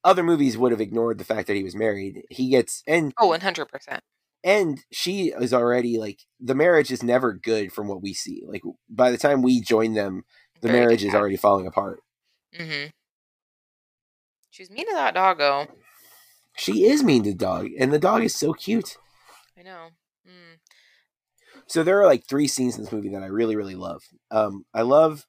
other 0.04 0.22
movies 0.22 0.56
would 0.56 0.72
have 0.72 0.80
ignored 0.80 1.18
the 1.18 1.24
fact 1.24 1.46
that 1.46 1.56
he 1.56 1.62
was 1.62 1.74
married. 1.76 2.24
He 2.30 2.50
gets 2.50 2.82
and 2.86 3.12
Oh, 3.18 3.28
100%. 3.28 4.00
And 4.44 4.80
she 4.92 5.32
is 5.38 5.52
already 5.52 5.98
like 5.98 6.20
the 6.40 6.54
marriage 6.54 6.90
is 6.90 7.02
never 7.02 7.32
good 7.32 7.72
from 7.72 7.88
what 7.88 8.02
we 8.02 8.14
see. 8.14 8.42
Like 8.46 8.62
by 8.88 9.10
the 9.10 9.18
time 9.18 9.42
we 9.42 9.60
join 9.60 9.94
them, 9.94 10.24
the 10.60 10.68
Very 10.68 10.80
marriage 10.80 11.04
is 11.04 11.14
already 11.14 11.36
falling 11.36 11.66
apart. 11.66 12.00
Mm-hmm. 12.58 12.90
She's 14.50 14.70
mean 14.70 14.86
to 14.86 14.94
that 14.94 15.14
doggo. 15.14 15.66
She 16.56 16.86
is 16.86 17.02
mean 17.02 17.24
to 17.24 17.34
dog, 17.34 17.68
and 17.78 17.92
the 17.92 17.98
dog 17.98 18.22
is 18.22 18.34
so 18.34 18.54
cute. 18.54 18.96
I 19.58 19.62
know. 19.62 19.88
Mm. 20.26 20.58
So 21.66 21.82
there 21.82 22.00
are 22.00 22.06
like 22.06 22.24
three 22.26 22.48
scenes 22.48 22.76
in 22.76 22.82
this 22.82 22.92
movie 22.92 23.10
that 23.10 23.22
I 23.22 23.26
really, 23.26 23.56
really 23.56 23.74
love. 23.74 24.02
Um, 24.30 24.64
I 24.72 24.82
love 24.82 25.26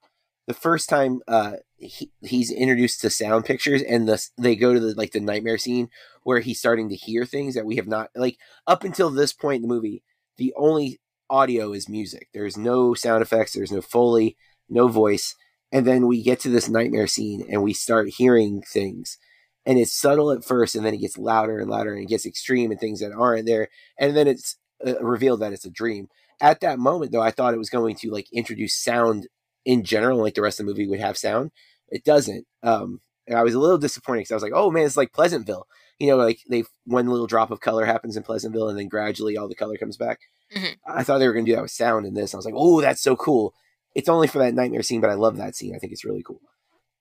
the 0.48 0.54
first 0.54 0.90
time 0.90 1.20
uh, 1.28 1.54
he, 1.76 2.10
he's 2.22 2.52
introduced 2.52 3.02
to 3.02 3.10
sound 3.10 3.46
pictures, 3.46 3.82
and 3.84 4.08
the 4.08 4.26
they 4.38 4.56
go 4.56 4.74
to 4.74 4.80
the 4.80 4.96
like 4.96 5.12
the 5.12 5.20
nightmare 5.20 5.58
scene 5.58 5.90
where 6.24 6.40
he's 6.40 6.60
starting 6.60 6.90
to 6.90 6.96
hear 6.96 7.26
things 7.26 7.54
that 7.54 7.66
we 7.66 7.76
have 7.76 7.88
not 7.88 8.10
like 8.16 8.38
up 8.66 8.84
until 8.84 9.10
this 9.10 9.34
point 9.34 9.58
in 9.58 9.62
the 9.64 9.74
movie. 9.74 10.04
The 10.38 10.54
only 10.58 11.00
audio 11.30 11.74
is 11.74 11.90
music. 11.90 12.30
There's 12.34 12.58
no 12.58 12.94
sound 12.94 13.22
effects. 13.22 13.54
There's 13.54 13.72
no 13.72 13.82
foley, 13.82 14.38
no 14.70 14.88
voice. 14.88 15.36
And 15.72 15.86
then 15.86 16.08
we 16.08 16.24
get 16.24 16.40
to 16.42 16.50
this 16.50 16.70
nightmare 16.70 17.08
scene, 17.08 17.46
and 17.52 17.62
we 17.62 17.74
start 17.74 18.10
hearing 18.18 18.62
things. 18.62 19.18
And 19.66 19.78
it's 19.78 19.94
subtle 19.94 20.32
at 20.32 20.46
first, 20.46 20.76
and 20.76 20.86
then 20.86 20.94
it 20.94 21.02
gets 21.02 21.18
louder 21.18 21.60
and 21.60 21.70
louder, 21.70 21.94
and 21.94 22.04
it 22.04 22.10
gets 22.10 22.26
extreme, 22.26 22.72
and 22.72 22.80
things 22.80 23.02
that 23.02 23.12
aren't 23.12 23.46
there. 23.46 23.68
And 24.00 24.16
then 24.16 24.28
it's 24.28 24.58
uh, 24.86 24.98
revealed 25.02 25.42
that 25.42 25.52
it's 25.52 25.66
a 25.66 25.70
dream 25.70 26.08
at 26.40 26.60
that 26.60 26.78
moment 26.78 27.12
though 27.12 27.22
i 27.22 27.32
thought 27.32 27.56
it 27.56 27.58
was 27.58 27.70
going 27.70 27.96
to 27.96 28.12
like 28.12 28.28
introduce 28.32 28.76
sound 28.76 29.28
in 29.68 29.84
general 29.84 30.18
like 30.20 30.34
the 30.34 30.42
rest 30.42 30.60
of 30.60 30.66
the 30.66 30.72
movie 30.72 30.88
would 30.88 31.00
have 31.02 31.18
sound 31.18 31.52
it 31.90 32.04
doesn't. 32.04 32.46
Um 32.64 33.02
and 33.28 33.38
i 33.38 33.44
was 33.44 33.54
a 33.54 33.60
little 33.60 33.78
disappointed 33.78 34.22
because 34.22 34.32
i 34.32 34.36
was 34.36 34.44
like 34.44 34.54
oh 34.56 34.72
man 34.72 34.86
it's 34.86 34.98
like 34.98 35.12
pleasantville. 35.14 35.68
You 36.00 36.08
know 36.08 36.16
like 36.18 36.40
they 36.50 36.64
one 36.86 37.08
little 37.08 37.28
drop 37.28 37.52
of 37.52 37.60
color 37.60 37.86
happens 37.86 38.16
in 38.18 38.24
pleasantville 38.24 38.70
and 38.70 38.80
then 38.80 38.88
gradually 38.88 39.36
all 39.38 39.48
the 39.50 39.56
color 39.64 39.78
comes 39.78 39.98
back. 39.98 40.20
Mhm. 40.56 40.76
i 40.88 41.04
thought 41.04 41.18
they 41.20 41.28
were 41.28 41.34
going 41.34 41.46
to 41.46 41.52
do 41.52 41.56
that 41.56 41.62
with 41.62 41.72
sound 41.72 42.06
in 42.06 42.14
this. 42.14 42.34
I 42.34 42.38
was 42.38 42.46
like 42.46 42.56
oh 42.58 42.80
that's 42.82 43.02
so 43.04 43.16
cool. 43.16 43.54
It's 43.96 44.10
only 44.10 44.28
for 44.28 44.40
that 44.40 44.54
nightmare 44.54 44.84
scene 44.84 45.02
but 45.02 45.10
i 45.10 45.16
love 45.16 45.38
that 45.38 45.56
scene. 45.56 45.76
I 45.76 45.80
think 45.80 45.92
it's 45.92 46.06
really 46.06 46.24
cool. 46.24 46.42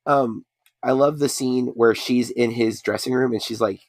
Um 0.05 0.45
i 0.83 0.91
love 0.93 1.19
the 1.21 1.29
scene 1.29 1.69
where 1.69 1.95
she's 1.95 2.31
in 2.31 2.51
his 2.51 2.81
dressing 2.83 3.13
room 3.15 3.33
and 3.33 3.43
she's 3.43 3.61
like 3.61 3.81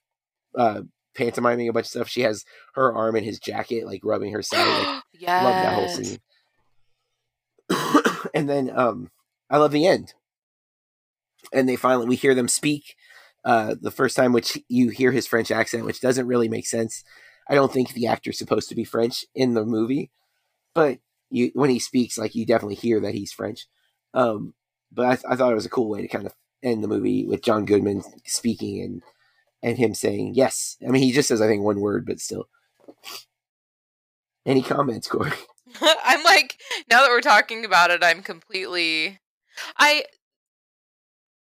uh 0.56 0.82
pantomiming 1.16 1.68
a 1.68 1.74
bunch 1.74 1.86
of 1.88 1.90
stuff. 1.90 2.08
She 2.10 2.22
has 2.22 2.46
her 2.76 2.94
arm 2.96 3.16
in 3.16 3.24
his 3.24 3.40
jacket 3.40 3.86
like 3.88 4.02
rubbing 4.04 4.34
her 4.34 4.44
side. 4.44 4.86
Like 4.86 5.04
yes. 5.14 5.44
love 5.48 5.64
that 5.64 5.74
whole 5.74 5.90
scene. 5.90 6.20
and 8.34 8.50
then 8.50 8.72
um 8.76 9.12
I 9.50 9.58
love 9.58 9.72
the 9.72 9.88
end. 9.88 10.14
And 11.54 11.68
they 11.68 11.76
finally 11.76 12.08
we 12.08 12.16
hear 12.16 12.36
them 12.36 12.48
speak 12.48 12.96
uh 13.46 13.76
the 13.80 13.92
first 13.92 14.16
time 14.16 14.34
which 14.34 14.58
you 14.68 14.90
hear 14.90 15.12
his 15.12 15.28
French 15.28 15.52
accent 15.52 15.86
which 15.86 16.02
doesn't 16.02 16.28
really 16.28 16.50
make 16.50 16.68
sense. 16.68 17.04
I 17.50 17.56
don't 17.56 17.72
think 17.72 17.94
the 17.94 18.08
actor's 18.08 18.38
supposed 18.38 18.70
to 18.70 18.76
be 18.76 18.84
French 18.84 19.26
in 19.36 19.54
the 19.54 19.66
movie, 19.66 20.12
but 20.76 21.00
you 21.32 21.52
when 21.56 21.70
he 21.72 21.80
speaks 21.80 22.18
like 22.18 22.36
you 22.36 22.46
definitely 22.46 22.76
hear 22.76 23.00
that 23.02 23.16
he's 23.16 23.34
French. 23.34 23.68
Um 24.14 24.56
but 24.94 25.06
I, 25.08 25.16
th- 25.16 25.26
I 25.30 25.36
thought 25.36 25.52
it 25.54 25.56
was 25.56 25.66
a 25.68 25.70
cool 25.72 25.90
way 25.90 26.02
to 26.02 26.08
kind 26.10 26.26
of 26.28 26.34
end 26.64 26.84
the 26.84 26.88
movie 26.90 27.26
with 27.26 27.44
John 27.44 27.66
Goodman 27.66 28.04
speaking 28.26 28.82
and 28.82 29.04
and 29.64 29.78
him 29.78 29.94
saying 29.96 30.36
yes. 30.36 30.78
I 30.88 30.92
mean 30.92 31.04
he 31.04 31.12
just 31.14 31.30
says 31.30 31.42
I 31.42 31.48
think 31.48 31.64
one 31.64 31.82
word 31.82 32.06
but 32.06 32.20
still. 32.22 32.48
Any 34.48 34.64
comments, 34.64 35.08
Corey? 35.08 35.32
I'm 35.82 36.24
like, 36.24 36.60
now 36.90 37.02
that 37.02 37.10
we're 37.10 37.22
talking 37.22 37.66
about 37.66 37.92
it, 37.92 38.04
I'm 38.04 38.22
completely. 38.24 39.20
I. 39.78 40.06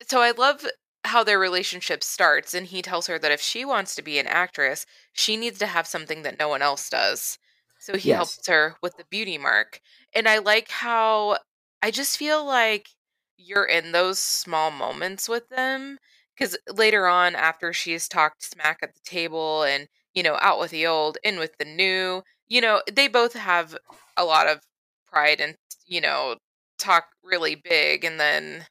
So 0.07 0.21
I 0.21 0.31
love 0.31 0.65
how 1.03 1.23
their 1.23 1.39
relationship 1.39 2.03
starts, 2.03 2.53
and 2.53 2.67
he 2.67 2.81
tells 2.81 3.07
her 3.07 3.17
that 3.19 3.31
if 3.31 3.41
she 3.41 3.63
wants 3.65 3.95
to 3.95 4.01
be 4.01 4.19
an 4.19 4.27
actress, 4.27 4.85
she 5.13 5.37
needs 5.37 5.59
to 5.59 5.67
have 5.67 5.87
something 5.87 6.23
that 6.23 6.39
no 6.39 6.49
one 6.49 6.61
else 6.61 6.89
does. 6.89 7.37
So 7.79 7.95
he 7.97 8.09
Yes. 8.09 8.13
helps 8.13 8.47
her 8.47 8.75
with 8.81 8.97
the 8.97 9.05
beauty 9.05 9.37
mark. 9.37 9.81
And 10.13 10.27
I 10.27 10.39
like 10.39 10.69
how 10.69 11.37
I 11.81 11.91
just 11.91 12.17
feel 12.17 12.43
like 12.45 12.89
you're 13.37 13.65
in 13.65 13.91
those 13.91 14.19
small 14.19 14.71
moments 14.71 15.29
with 15.29 15.47
them. 15.49 15.99
Because 16.35 16.57
later 16.71 17.07
on, 17.07 17.35
after 17.35 17.73
she's 17.73 18.07
talked 18.07 18.43
smack 18.43 18.79
at 18.83 18.93
the 18.93 18.99
table 19.01 19.63
and, 19.63 19.87
you 20.13 20.21
know, 20.23 20.37
out 20.41 20.59
with 20.59 20.71
the 20.71 20.85
old, 20.87 21.17
in 21.23 21.39
with 21.39 21.57
the 21.57 21.65
new, 21.65 22.23
you 22.49 22.61
know, 22.61 22.81
they 22.91 23.07
both 23.07 23.33
have 23.33 23.77
a 24.17 24.25
lot 24.25 24.47
of 24.47 24.61
pride 25.07 25.39
and, 25.41 25.55
you 25.85 26.01
know, 26.01 26.37
talk 26.79 27.05
really 27.23 27.55
big. 27.55 28.03
And 28.05 28.19
then, 28.19 28.65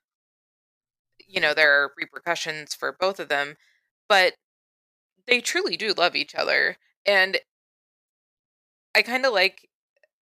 you 1.29 1.41
know, 1.41 1.55
there 1.55 1.83
are 1.83 1.93
repercussions 1.97 2.75
for 2.75 2.97
both 2.99 3.19
of 3.21 3.29
them. 3.29 3.57
But 4.09 4.35
they 5.27 5.41
truly 5.41 5.77
do 5.77 5.93
love 5.95 6.17
each 6.17 6.35
other. 6.35 6.77
And 7.07 7.39
I 8.95 9.03
kind 9.03 9.27
of 9.27 9.33
like 9.33 9.69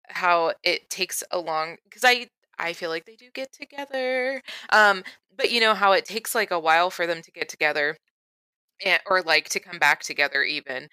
how 0.08 0.54
it 0.64 0.90
takes 0.90 1.24
a 1.32 1.38
long 1.40 1.78
because 1.84 2.04
I 2.04 2.28
I 2.58 2.74
feel 2.74 2.90
like 2.90 3.06
they 3.06 3.16
do 3.16 3.30
get 3.34 3.52
together. 3.52 4.42
Um, 4.72 5.04
but 5.36 5.50
you 5.52 5.60
know 5.60 5.74
how 5.74 5.92
it 5.92 6.04
takes 6.06 6.34
like 6.34 6.50
a 6.50 6.60
while 6.60 6.90
for 6.90 7.06
them 7.06 7.22
to 7.22 7.32
get 7.32 7.48
together, 7.48 7.96
and, 8.84 9.00
or 9.06 9.22
like 9.22 9.48
to 9.50 9.60
come 9.60 9.78
back 9.78 10.02
together 10.02 10.42
even. 10.42 10.88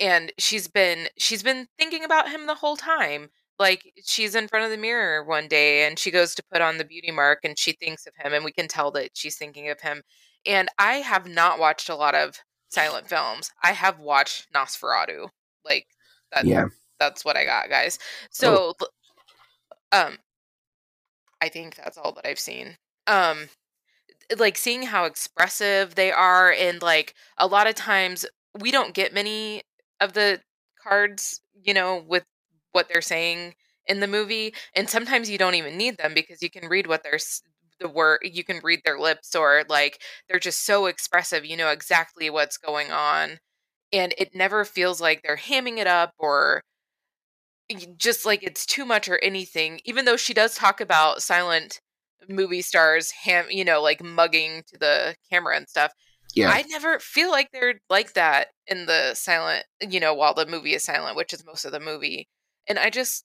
And 0.00 0.32
she's 0.38 0.68
been 0.68 1.08
she's 1.18 1.42
been 1.42 1.68
thinking 1.78 2.04
about 2.04 2.28
him 2.30 2.46
the 2.46 2.54
whole 2.54 2.76
time. 2.76 3.30
Like 3.58 3.92
she's 4.04 4.34
in 4.34 4.48
front 4.48 4.64
of 4.64 4.70
the 4.72 4.76
mirror 4.76 5.22
one 5.24 5.46
day 5.48 5.86
and 5.86 5.98
she 5.98 6.10
goes 6.10 6.34
to 6.34 6.42
put 6.52 6.60
on 6.60 6.78
the 6.78 6.84
beauty 6.84 7.10
mark 7.12 7.40
and 7.44 7.58
she 7.58 7.72
thinks 7.72 8.06
of 8.06 8.14
him 8.16 8.32
and 8.32 8.44
we 8.44 8.52
can 8.52 8.66
tell 8.68 8.90
that 8.92 9.10
she's 9.14 9.36
thinking 9.36 9.68
of 9.70 9.80
him. 9.80 10.02
And 10.46 10.68
I 10.78 10.94
have 10.96 11.28
not 11.28 11.58
watched 11.60 11.88
a 11.88 11.94
lot 11.96 12.14
of 12.14 12.36
silent 12.70 13.08
films. 13.08 13.50
I 13.62 13.72
have 13.72 13.98
watched 14.00 14.52
Nosferatu. 14.52 15.28
Like 15.64 15.86
that 16.32 16.46
Yeah. 16.46 16.66
that's 16.98 17.24
what 17.24 17.36
I 17.36 17.44
got, 17.44 17.68
guys. 17.68 17.98
So, 18.30 18.74
l- 18.80 18.88
um, 19.92 20.18
I 21.40 21.48
think 21.48 21.76
that's 21.76 21.98
all 21.98 22.12
that 22.12 22.26
I've 22.26 22.38
seen. 22.38 22.76
Um, 23.06 23.48
like 24.38 24.56
seeing 24.58 24.84
how 24.84 25.04
expressive 25.04 25.94
they 25.94 26.12
are, 26.12 26.52
and 26.52 26.82
like 26.82 27.14
a 27.38 27.46
lot 27.46 27.66
of 27.66 27.74
times 27.74 28.26
we 28.58 28.70
don't 28.70 28.94
get 28.94 29.14
many 29.14 29.62
of 30.04 30.12
the 30.12 30.40
cards, 30.82 31.40
you 31.62 31.74
know, 31.74 32.04
with 32.06 32.24
what 32.72 32.88
they're 32.88 33.02
saying 33.02 33.54
in 33.86 34.00
the 34.00 34.06
movie, 34.06 34.54
and 34.74 34.88
sometimes 34.88 35.28
you 35.28 35.38
don't 35.38 35.54
even 35.54 35.76
need 35.76 35.96
them 35.98 36.14
because 36.14 36.42
you 36.42 36.50
can 36.50 36.68
read 36.68 36.86
what 36.86 37.02
they're 37.02 37.18
the 37.80 37.88
word 37.88 38.20
you 38.22 38.44
can 38.44 38.60
read 38.62 38.80
their 38.84 38.98
lips 38.98 39.34
or 39.34 39.64
like 39.68 40.00
they're 40.28 40.38
just 40.38 40.64
so 40.64 40.86
expressive 40.86 41.44
you 41.44 41.56
know 41.56 41.70
exactly 41.70 42.30
what's 42.30 42.56
going 42.56 42.90
on 42.92 43.38
and 43.92 44.14
it 44.18 44.34
never 44.34 44.64
feels 44.64 45.00
like 45.00 45.22
they're 45.22 45.36
hamming 45.36 45.78
it 45.78 45.86
up 45.86 46.12
or 46.18 46.62
just 47.96 48.26
like 48.26 48.42
it's 48.42 48.66
too 48.66 48.84
much 48.84 49.08
or 49.08 49.18
anything 49.22 49.80
even 49.84 50.04
though 50.04 50.16
she 50.16 50.34
does 50.34 50.54
talk 50.54 50.80
about 50.80 51.22
silent 51.22 51.80
movie 52.28 52.62
stars 52.62 53.10
ham 53.10 53.46
you 53.50 53.64
know 53.64 53.82
like 53.82 54.02
mugging 54.02 54.62
to 54.66 54.78
the 54.78 55.14
camera 55.30 55.56
and 55.56 55.68
stuff 55.68 55.92
Yeah. 56.34 56.50
i 56.50 56.62
never 56.68 56.98
feel 56.98 57.30
like 57.30 57.48
they're 57.52 57.74
like 57.90 58.12
that 58.14 58.48
in 58.66 58.86
the 58.86 59.14
silent 59.14 59.64
you 59.80 60.00
know 60.00 60.14
while 60.14 60.34
the 60.34 60.46
movie 60.46 60.74
is 60.74 60.84
silent 60.84 61.16
which 61.16 61.32
is 61.32 61.44
most 61.44 61.64
of 61.64 61.72
the 61.72 61.80
movie 61.80 62.28
and 62.66 62.78
i 62.78 62.90
just 62.90 63.24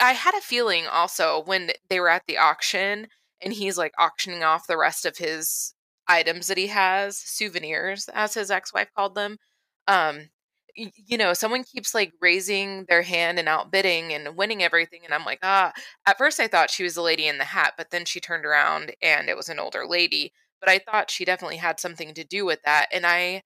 i 0.00 0.12
had 0.12 0.34
a 0.34 0.40
feeling 0.40 0.86
also 0.86 1.42
when 1.44 1.70
they 1.88 2.00
were 2.00 2.08
at 2.08 2.22
the 2.26 2.38
auction 2.38 3.06
and 3.42 3.52
he's 3.52 3.78
like 3.78 3.92
auctioning 3.98 4.42
off 4.42 4.66
the 4.66 4.76
rest 4.78 5.06
of 5.06 5.18
his 5.18 5.74
items 6.08 6.48
that 6.48 6.58
he 6.58 6.66
has, 6.68 7.16
souvenirs, 7.18 8.08
as 8.12 8.34
his 8.34 8.50
ex-wife 8.50 8.88
called 8.94 9.14
them. 9.14 9.38
Um, 9.86 10.28
you 10.74 11.18
know, 11.18 11.34
someone 11.34 11.64
keeps 11.64 11.94
like 11.94 12.12
raising 12.20 12.84
their 12.88 13.02
hand 13.02 13.38
and 13.38 13.48
outbidding 13.48 14.12
and 14.12 14.36
winning 14.36 14.62
everything, 14.62 15.00
and 15.04 15.12
I'm 15.14 15.24
like, 15.24 15.40
ah. 15.42 15.72
At 16.06 16.18
first, 16.18 16.40
I 16.40 16.48
thought 16.48 16.70
she 16.70 16.82
was 16.84 16.94
the 16.94 17.02
lady 17.02 17.26
in 17.28 17.38
the 17.38 17.44
hat, 17.44 17.74
but 17.76 17.90
then 17.90 18.04
she 18.04 18.20
turned 18.20 18.44
around 18.46 18.92
and 19.02 19.28
it 19.28 19.36
was 19.36 19.48
an 19.48 19.58
older 19.58 19.84
lady. 19.86 20.32
But 20.60 20.68
I 20.70 20.78
thought 20.78 21.10
she 21.10 21.24
definitely 21.24 21.56
had 21.58 21.80
something 21.80 22.14
to 22.14 22.24
do 22.24 22.44
with 22.44 22.60
that, 22.64 22.86
and 22.92 23.06
I, 23.06 23.42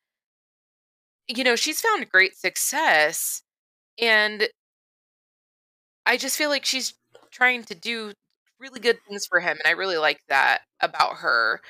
you 1.29 1.45
know, 1.45 1.57
she's 1.57 1.81
found 1.81 2.09
great 2.11 2.37
success, 2.37 3.43
and 4.01 4.49
I 6.07 6.17
just 6.17 6.37
feel 6.37 6.51
like 6.51 6.65
she's 6.65 6.95
trying 7.31 7.65
to 7.65 7.75
do 7.75 8.13
really 8.59 8.81
good 8.81 8.99
things 9.09 9.27
for 9.27 9.41
him, 9.41 9.59
and 9.59 9.67
I 9.67 9.73
really 9.73 9.97
like 9.97 10.21
that 10.29 10.63
about 10.81 11.17
her. 11.19 11.61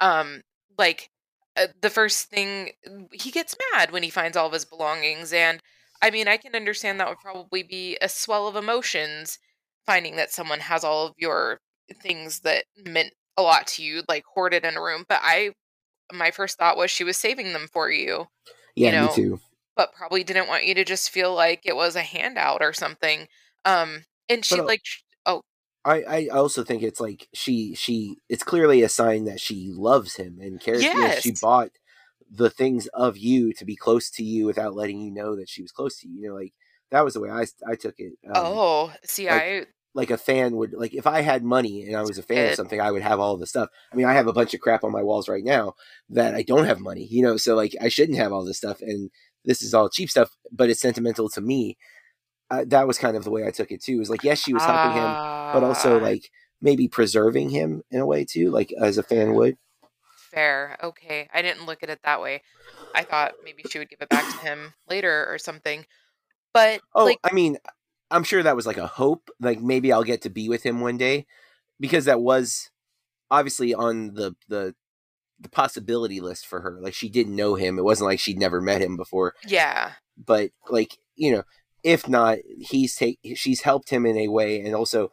Um, 0.00 0.42
like 0.78 1.10
uh, 1.56 1.68
the 1.80 1.90
first 1.90 2.26
thing 2.30 2.70
he 3.12 3.30
gets 3.30 3.54
mad 3.72 3.92
when 3.92 4.02
he 4.02 4.10
finds 4.10 4.36
all 4.36 4.46
of 4.46 4.52
his 4.52 4.64
belongings, 4.64 5.32
and 5.32 5.60
I 6.02 6.10
mean, 6.10 6.28
I 6.28 6.36
can 6.36 6.54
understand 6.56 7.00
that 7.00 7.08
would 7.08 7.18
probably 7.20 7.62
be 7.62 7.96
a 8.02 8.08
swell 8.08 8.48
of 8.48 8.56
emotions 8.56 9.38
finding 9.86 10.16
that 10.16 10.32
someone 10.32 10.60
has 10.60 10.82
all 10.84 11.06
of 11.06 11.14
your 11.18 11.58
things 12.02 12.40
that 12.40 12.64
meant 12.86 13.12
a 13.36 13.42
lot 13.42 13.66
to 13.68 13.82
you, 13.82 14.02
like 14.08 14.24
hoarded 14.34 14.64
in 14.64 14.76
a 14.76 14.82
room. 14.82 15.04
But 15.08 15.20
I, 15.22 15.52
my 16.12 16.30
first 16.32 16.58
thought 16.58 16.76
was 16.78 16.90
she 16.90 17.04
was 17.04 17.18
saving 17.18 17.52
them 17.54 17.68
for 17.72 17.90
you, 17.90 18.26
Yeah, 18.76 18.92
know, 18.92 19.08
me 19.08 19.14
too. 19.14 19.40
but 19.76 19.92
probably 19.94 20.24
didn't 20.24 20.48
want 20.48 20.64
you 20.64 20.74
to 20.74 20.84
just 20.84 21.10
feel 21.10 21.34
like 21.34 21.62
it 21.64 21.76
was 21.76 21.96
a 21.96 22.02
handout 22.02 22.62
or 22.62 22.72
something. 22.72 23.28
Um, 23.64 24.04
and 24.28 24.44
she 24.44 24.56
But, 24.56 24.66
like, 24.66 24.82
oh, 25.26 25.42
I, 25.84 26.02
I 26.02 26.26
also 26.28 26.64
think 26.64 26.82
it's 26.82 27.00
like 27.00 27.28
she 27.34 27.74
she 27.74 28.16
it's 28.28 28.42
clearly 28.42 28.82
a 28.82 28.88
sign 28.88 29.24
that 29.24 29.40
she 29.40 29.70
loves 29.72 30.16
him 30.16 30.38
and 30.40 30.60
cares. 30.60 30.82
you 30.82 30.94
know, 30.94 31.10
she 31.20 31.34
bought 31.40 31.70
the 32.30 32.50
things 32.50 32.86
of 32.88 33.16
you 33.16 33.52
to 33.54 33.64
be 33.64 33.76
close 33.76 34.10
to 34.10 34.24
you 34.24 34.46
without 34.46 34.74
letting 34.74 35.00
you 35.00 35.10
know 35.10 35.36
that 35.36 35.48
she 35.48 35.62
was 35.62 35.72
close 35.72 35.98
to 35.98 36.08
you. 36.08 36.22
You 36.22 36.28
know, 36.28 36.34
like 36.34 36.52
that 36.90 37.04
was 37.04 37.14
the 37.14 37.20
way 37.20 37.30
I 37.30 37.46
I 37.66 37.74
took 37.74 37.94
it. 37.98 38.14
Um, 38.26 38.32
oh, 38.34 38.92
see, 39.04 39.28
like, 39.28 39.42
I 39.42 39.66
like 39.94 40.10
a 40.10 40.18
fan 40.18 40.56
would 40.56 40.72
like 40.74 40.94
if 40.94 41.06
I 41.06 41.20
had 41.22 41.44
money 41.44 41.84
and 41.86 41.96
I 41.96 42.02
was 42.02 42.18
a 42.18 42.22
fan 42.22 42.46
of 42.46 42.54
something, 42.54 42.80
I 42.80 42.90
would 42.90 43.02
have 43.02 43.20
all 43.20 43.36
the 43.36 43.46
stuff. 43.46 43.68
I 43.92 43.96
mean, 43.96 44.06
I 44.06 44.14
have 44.14 44.26
a 44.26 44.32
bunch 44.32 44.54
of 44.54 44.60
crap 44.60 44.84
on 44.84 44.92
my 44.92 45.02
walls 45.02 45.28
right 45.28 45.44
now 45.44 45.74
that 46.10 46.34
I 46.34 46.42
don't 46.42 46.66
have 46.66 46.80
money, 46.80 47.06
you 47.10 47.22
know, 47.22 47.36
so 47.36 47.54
like 47.54 47.74
I 47.80 47.88
shouldn't 47.88 48.18
have 48.18 48.32
all 48.32 48.44
this 48.44 48.58
stuff 48.58 48.80
and 48.82 49.10
this 49.44 49.62
is 49.62 49.74
all 49.74 49.88
cheap 49.88 50.10
stuff, 50.10 50.36
but 50.52 50.70
it's 50.70 50.80
sentimental 50.80 51.28
to 51.30 51.40
me. 51.40 51.76
Uh, 52.50 52.64
that 52.68 52.86
was 52.86 52.98
kind 52.98 53.16
of 53.16 53.24
the 53.24 53.30
way 53.30 53.46
I 53.46 53.50
took 53.50 53.70
it 53.72 53.82
too. 53.82 54.00
Is 54.00 54.10
like 54.10 54.24
yes, 54.24 54.38
she 54.38 54.54
was 54.54 54.66
helping 54.66 54.92
him, 54.92 55.18
but 55.52 55.64
also 55.64 55.96
Ah, 55.96 55.98
like 55.98 56.30
maybe 56.60 56.88
preserving 56.88 57.50
him 57.50 57.82
in 57.90 58.00
a 58.00 58.06
way 58.06 58.24
too, 58.24 58.50
like 58.50 58.72
as 58.80 58.98
a 58.98 59.02
fan 59.02 59.34
would. 59.34 59.56
fair. 60.32 60.76
Okay, 60.82 61.28
I 61.32 61.42
didn't 61.42 61.66
look 61.66 61.82
at 61.82 61.90
it 61.90 62.00
that 62.04 62.20
way. 62.20 62.42
I 62.94 63.04
thought 63.04 63.34
maybe 63.44 63.62
she 63.64 63.78
would 63.78 63.90
give 63.90 64.00
it 64.02 64.10
back 64.10 64.28
to 64.30 64.38
him 64.38 64.74
later 64.88 65.26
or 65.28 65.38
something. 65.38 65.86
But 66.52 66.82
Oh, 66.94 67.06
like, 67.06 67.20
I 67.24 67.32
mean, 67.32 67.58
I'm 68.14 68.24
sure 68.24 68.42
that 68.42 68.56
was 68.56 68.66
like 68.66 68.76
a 68.76 68.86
hope. 68.86 69.28
Like 69.40 69.60
maybe 69.60 69.92
I'll 69.92 70.04
get 70.04 70.22
to 70.22 70.30
be 70.30 70.48
with 70.48 70.62
him 70.62 70.80
one 70.80 70.96
day, 70.96 71.26
because 71.80 72.04
that 72.04 72.20
was 72.20 72.70
obviously 73.30 73.74
on 73.74 74.14
the 74.14 74.34
the 74.48 74.74
the 75.40 75.48
possibility 75.48 76.20
list 76.20 76.46
for 76.46 76.60
her. 76.60 76.78
Like 76.80 76.94
she 76.94 77.08
didn't 77.08 77.34
know 77.34 77.56
him. 77.56 77.78
It 77.78 77.84
wasn't 77.84 78.08
like 78.08 78.20
she'd 78.20 78.38
never 78.38 78.60
met 78.60 78.80
him 78.80 78.96
before. 78.96 79.34
yeah, 79.46 79.92
But 80.16 80.50
like 80.70 80.98
you 81.16 81.32
know, 81.32 81.42
if 81.82 82.08
not, 82.08 82.38
he's 82.60 82.94
take 82.94 83.18
she's 83.34 83.62
helped 83.62 83.90
him 83.90 84.06
in 84.06 84.16
a 84.16 84.28
way, 84.28 84.60
and 84.60 84.74
also 84.74 85.10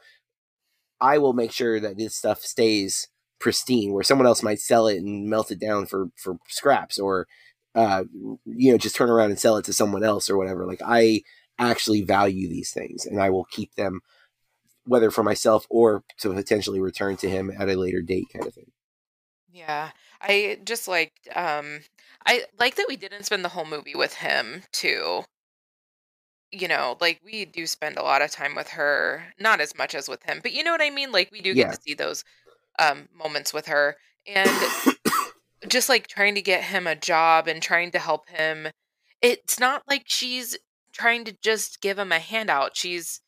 I 0.99 1.17
will 1.17 1.33
make 1.33 1.51
sure 1.51 1.79
that 1.79 1.97
this 1.97 2.15
stuff 2.15 2.41
stays 2.41 3.07
pristine. 3.39 3.93
Where 3.93 4.03
someone 4.03 4.27
else 4.27 4.43
might 4.43 4.59
sell 4.59 4.87
it 4.87 4.97
and 4.97 5.27
melt 5.27 5.49
it 5.51 5.59
down 5.59 5.87
for 5.87 6.09
for 6.15 6.37
scraps, 6.47 6.99
or 6.99 7.25
uh, 7.73 8.03
you 8.45 8.71
know, 8.71 8.77
just 8.77 8.95
turn 8.95 9.09
around 9.09 9.31
and 9.31 9.39
sell 9.39 9.57
it 9.57 9.65
to 9.65 9.73
someone 9.73 10.03
else 10.03 10.29
or 10.29 10.37
whatever. 10.37 10.67
Like 10.67 10.81
I 10.85 11.21
actually 11.61 12.01
value 12.03 12.49
these 12.49 12.71
things, 12.71 13.05
and 13.05 13.21
I 13.21 13.29
will 13.31 13.45
keep 13.45 13.75
them, 13.75 14.01
whether 14.85 15.11
for 15.11 15.23
myself 15.23 15.67
or 15.69 16.03
to 16.19 16.33
potentially 16.33 16.81
return 16.81 17.17
to 17.17 17.29
him 17.29 17.51
at 17.59 17.69
a 17.69 17.75
later 17.77 18.01
date, 18.01 18.29
kind 18.33 18.47
of 18.47 18.53
thing. 18.55 18.71
yeah. 19.51 19.91
I 20.21 20.59
just 20.63 20.87
liked. 20.87 21.27
Um, 21.35 21.81
I 22.25 22.45
like 22.59 22.75
that 22.75 22.85
we 22.87 22.95
didn't 22.95 23.23
spend 23.23 23.43
the 23.43 23.49
whole 23.49 23.65
movie 23.65 23.95
with 23.95 24.15
him 24.15 24.63
too. 24.71 25.23
You 26.53 26.67
know, 26.67 26.97
like 26.99 27.19
we 27.23 27.45
do 27.45 27.65
spend 27.65 27.97
a 27.97 28.03
lot 28.03 28.21
of 28.21 28.29
time 28.31 28.55
with 28.55 28.69
her, 28.69 29.33
not 29.39 29.61
as 29.61 29.77
much 29.77 29.95
as 29.95 30.09
with 30.09 30.23
him, 30.23 30.39
but 30.43 30.51
you 30.51 30.63
know 30.63 30.71
what 30.71 30.81
I 30.81 30.89
mean. 30.89 31.11
Like 31.11 31.31
we 31.31 31.41
do 31.41 31.55
get 31.55 31.67
Yeah. 31.67 31.71
to 31.71 31.77
see 31.81 31.93
those 31.93 32.23
um 32.79 33.09
moments 33.13 33.53
with 33.53 33.67
her, 33.67 33.97
and 34.27 34.75
just 35.67 35.89
like 35.89 36.07
trying 36.07 36.35
to 36.35 36.41
get 36.41 36.63
him 36.65 36.87
a 36.87 36.95
job 36.95 37.47
and 37.47 37.61
trying 37.61 37.91
to 37.91 37.99
help 37.99 38.29
him. 38.29 38.67
It's 39.21 39.59
not 39.59 39.83
like 39.89 40.03
she's 40.07 40.57
trying 40.91 41.25
to 41.25 41.35
just 41.41 41.81
give 41.81 41.97
him 41.97 42.11
a 42.11 42.19
handout. 42.19 42.75
She's, 42.75 43.21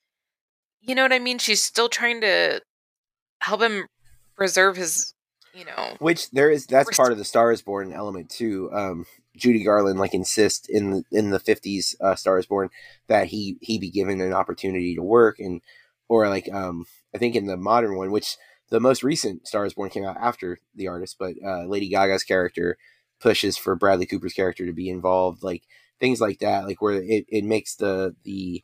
you 0.81 0.95
know 0.95 1.03
what 1.03 1.13
I 1.13 1.19
mean? 1.19 1.37
She's 1.37 1.63
still 1.63 1.89
trying 1.89 2.21
to 2.21 2.61
help 3.39 3.61
him 3.61 3.87
preserve 4.35 4.77
his, 4.77 5.13
you 5.53 5.65
know. 5.65 5.97
Which 5.99 6.29
there 6.31 6.49
is 6.49 6.65
that's 6.65 6.95
part 6.95 7.11
of 7.11 7.17
the 7.17 7.25
Star 7.25 7.51
is 7.51 7.61
Born 7.61 7.93
element 7.93 8.29
too. 8.29 8.69
Um, 8.73 9.05
Judy 9.35 9.63
Garland 9.63 9.99
like 9.99 10.13
insists 10.13 10.67
in 10.69 10.91
the 10.91 11.03
in 11.11 11.29
the 11.31 11.39
fifties 11.39 11.95
uh, 12.01 12.15
Star 12.15 12.37
is 12.37 12.45
Born 12.45 12.69
that 13.07 13.27
he 13.27 13.57
he 13.61 13.79
be 13.79 13.89
given 13.89 14.21
an 14.21 14.33
opportunity 14.33 14.95
to 14.95 15.03
work 15.03 15.39
and 15.39 15.61
or 16.07 16.29
like 16.29 16.51
um 16.53 16.85
I 17.13 17.17
think 17.17 17.35
in 17.35 17.47
the 17.47 17.57
modern 17.57 17.95
one, 17.95 18.11
which 18.11 18.37
the 18.69 18.79
most 18.79 19.03
recent 19.03 19.47
Star 19.47 19.65
is 19.65 19.73
Born 19.73 19.89
came 19.89 20.05
out 20.05 20.17
after 20.17 20.57
the 20.75 20.87
artist, 20.87 21.17
but 21.19 21.35
uh, 21.45 21.65
Lady 21.65 21.89
Gaga's 21.89 22.23
character 22.23 22.77
pushes 23.19 23.57
for 23.57 23.75
Bradley 23.75 24.05
Cooper's 24.05 24.33
character 24.33 24.65
to 24.65 24.73
be 24.73 24.89
involved, 24.89 25.43
like 25.43 25.63
things 26.03 26.19
like 26.19 26.39
that, 26.39 26.65
like 26.65 26.81
where 26.81 27.01
it, 27.01 27.25
it 27.29 27.45
makes 27.45 27.75
the 27.75 28.13
the 28.25 28.61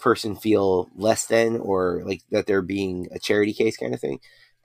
person 0.00 0.34
feel 0.34 0.90
less 0.96 1.24
than 1.26 1.56
or 1.58 2.02
like 2.04 2.22
that 2.32 2.46
they're 2.46 2.60
being 2.60 3.06
a 3.12 3.20
charity 3.20 3.52
case 3.52 3.76
kind 3.76 3.94
of 3.94 4.00
thing. 4.00 4.18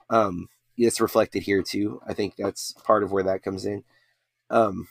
Um, 0.09 0.47
it's 0.77 0.99
reflected 0.99 1.43
here 1.43 1.61
too. 1.61 2.01
I 2.07 2.13
think 2.15 2.37
that's 2.37 2.73
part 2.83 3.03
of 3.03 3.11
where 3.11 3.21
that 3.25 3.43
comes 3.43 3.65
in. 3.67 3.83
Um, 4.49 4.87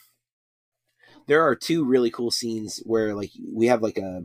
there 1.27 1.43
are 1.43 1.57
two 1.57 1.85
really 1.85 2.11
cool 2.11 2.31
scenes 2.31 2.81
where 2.85 3.13
like 3.17 3.33
we 3.53 3.67
have 3.67 3.83
like 3.83 3.99
a 3.99 4.23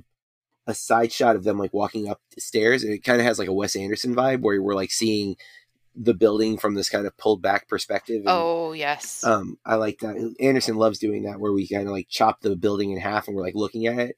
a 0.68 0.76
side 0.76 1.12
shot 1.12 1.36
of 1.36 1.44
them 1.44 1.58
like 1.58 1.74
walking 1.74 2.08
up 2.08 2.22
the 2.36 2.42
stairs, 2.42 2.84
and 2.84 2.94
it 2.94 3.04
kind 3.04 3.20
of 3.20 3.26
has 3.26 3.40
like 3.40 3.48
a 3.48 3.54
Wes 3.54 3.76
Anderson 3.76 4.16
vibe 4.16 4.42
where 4.42 4.62
we're 4.62 4.76
like 4.76 4.92
seeing 4.92 5.38
the 6.02 6.14
building 6.14 6.58
from 6.58 6.76
this 6.76 6.90
kind 6.90 7.06
of 7.06 7.18
pulled 7.18 7.42
back 7.42 7.68
perspective. 7.68 8.22
and, 8.22 8.30
Oh 8.30 8.72
yes, 8.72 9.24
um, 9.26 9.58
I 9.66 9.76
like 9.76 10.00
that. 10.00 10.36
Anderson 10.40 10.78
loves 10.78 10.98
doing 10.98 11.24
that 11.24 11.40
where 11.40 11.52
we 11.52 11.68
kind 11.68 11.86
of 11.88 11.92
like 11.92 12.08
chop 12.10 12.40
the 12.40 12.56
building 12.56 12.92
in 12.92 13.00
half 13.00 13.28
and 13.28 13.36
we're 13.36 13.44
like 13.44 13.56
looking 13.56 13.86
at 13.86 14.00
it. 14.00 14.16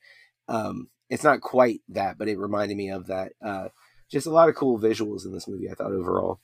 Um, 0.48 0.90
it's 1.10 1.24
not 1.24 1.42
quite 1.42 1.82
that, 1.90 2.18
but 2.18 2.28
it 2.28 2.38
reminded 2.38 2.78
me 2.78 2.92
of 2.92 3.08
that. 3.08 3.34
Uh, 3.44 3.70
just 4.10 4.28
a 4.28 4.32
lot 4.32 4.48
of 4.48 4.56
cool 4.56 4.80
visuals 4.80 5.26
in 5.26 5.34
this 5.34 5.48
movie. 5.48 5.70
I 5.70 5.74
thought 5.74 5.92
overall 5.92 6.40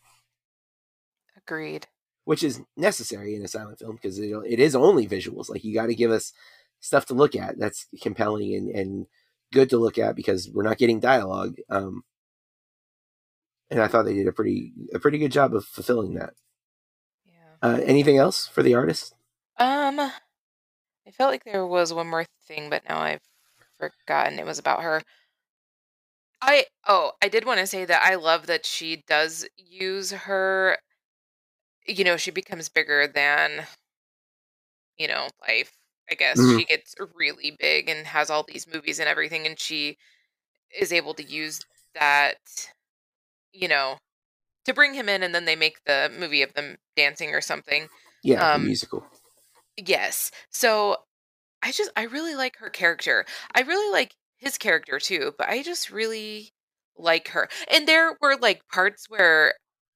agreed. 1.37 1.87
which 2.25 2.43
is 2.43 2.61
necessary 2.75 3.35
in 3.35 3.43
a 3.43 3.47
silent 3.47 3.79
film 3.79 3.95
because 3.95 4.19
it, 4.19 4.31
it 4.45 4.59
is 4.59 4.75
only 4.75 5.07
visuals. 5.07 5.49
Like 5.49 5.63
you 5.63 5.73
got 5.73 5.87
to 5.87 5.95
give 5.95 6.11
us 6.11 6.33
stuff 6.79 7.05
to 7.07 7.13
look 7.13 7.35
at 7.35 7.57
that's 7.57 7.87
compelling 8.01 8.55
and, 8.55 8.69
and 8.69 9.07
good 9.53 9.69
to 9.69 9.77
look 9.77 9.97
at 9.97 10.15
because 10.15 10.49
we're 10.53 10.63
not 10.63 10.77
getting 10.77 10.99
dialogue. 10.99 11.55
Um, 11.69 12.03
and 13.69 13.81
I 13.81 13.87
thought 13.87 14.03
they 14.03 14.13
did 14.13 14.27
a 14.27 14.33
pretty 14.33 14.73
a 14.93 14.99
pretty 14.99 15.17
good 15.17 15.31
job 15.31 15.53
of 15.55 15.65
fulfilling 15.65 16.13
that. 16.15 16.33
Yeah. 17.25 17.57
Uh, 17.61 17.79
anything 17.83 18.17
else 18.17 18.47
for 18.47 18.63
the 18.63 18.73
artist? 18.75 19.13
Um, 19.57 19.99
I 19.99 20.11
felt 21.11 21.31
like 21.31 21.43
there 21.43 21.65
was 21.65 21.93
one 21.93 22.07
more 22.09 22.25
thing, 22.47 22.69
but 22.69 22.83
now 22.87 22.99
I've 22.99 23.23
forgotten. 23.79 24.39
It 24.39 24.45
was 24.45 24.59
about 24.59 24.83
her. 24.83 25.01
I 26.41 26.65
oh, 26.87 27.11
I 27.21 27.27
did 27.29 27.45
want 27.45 27.59
to 27.59 27.67
say 27.67 27.85
that 27.85 28.01
I 28.01 28.15
love 28.15 28.47
that 28.47 28.65
she 28.65 29.03
does 29.07 29.47
use 29.55 30.09
her. 30.11 30.79
You 31.87 32.03
know, 32.03 32.17
she 32.17 32.29
becomes 32.29 32.69
bigger 32.69 33.07
than, 33.07 33.65
you 34.97 35.07
know, 35.07 35.27
life. 35.47 35.71
I 36.09 36.15
guess 36.15 36.39
Mhm. 36.39 36.47
she 36.47 36.65
gets 36.65 36.95
really 37.15 37.55
big 37.59 37.89
and 37.89 38.07
has 38.07 38.29
all 38.29 38.43
these 38.43 38.67
movies 38.71 38.99
and 38.99 39.09
everything, 39.09 39.45
and 39.45 39.59
she 39.59 39.97
is 40.77 40.93
able 40.93 41.13
to 41.15 41.23
use 41.23 41.61
that, 41.95 42.37
you 43.57 43.67
know, 43.67 43.97
to 44.65 44.73
bring 44.73 44.93
him 44.93 45.09
in, 45.09 45.23
and 45.23 45.33
then 45.33 45.45
they 45.45 45.55
make 45.55 45.77
the 45.85 46.11
movie 46.17 46.41
of 46.43 46.53
them 46.53 46.77
dancing 46.95 47.31
or 47.33 47.41
something. 47.41 47.87
Yeah, 48.23 48.55
Um, 48.55 48.65
musical. 48.65 49.05
Yes. 49.77 50.31
So 50.49 50.97
I 51.63 51.71
just 51.71 51.91
I 51.95 52.03
really 52.03 52.35
like 52.35 52.57
her 52.57 52.69
character. 52.69 53.25
I 53.55 53.61
really 53.61 53.91
like 53.91 54.15
his 54.37 54.57
character 54.57 54.99
too, 54.99 55.33
but 55.37 55.49
I 55.49 55.63
just 55.63 55.91
really 55.91 56.51
like 56.97 57.29
her. 57.29 57.49
And 57.71 57.87
there 57.87 58.17
were 58.21 58.37
like 58.37 58.61
parts 58.71 59.05
where 59.09 59.53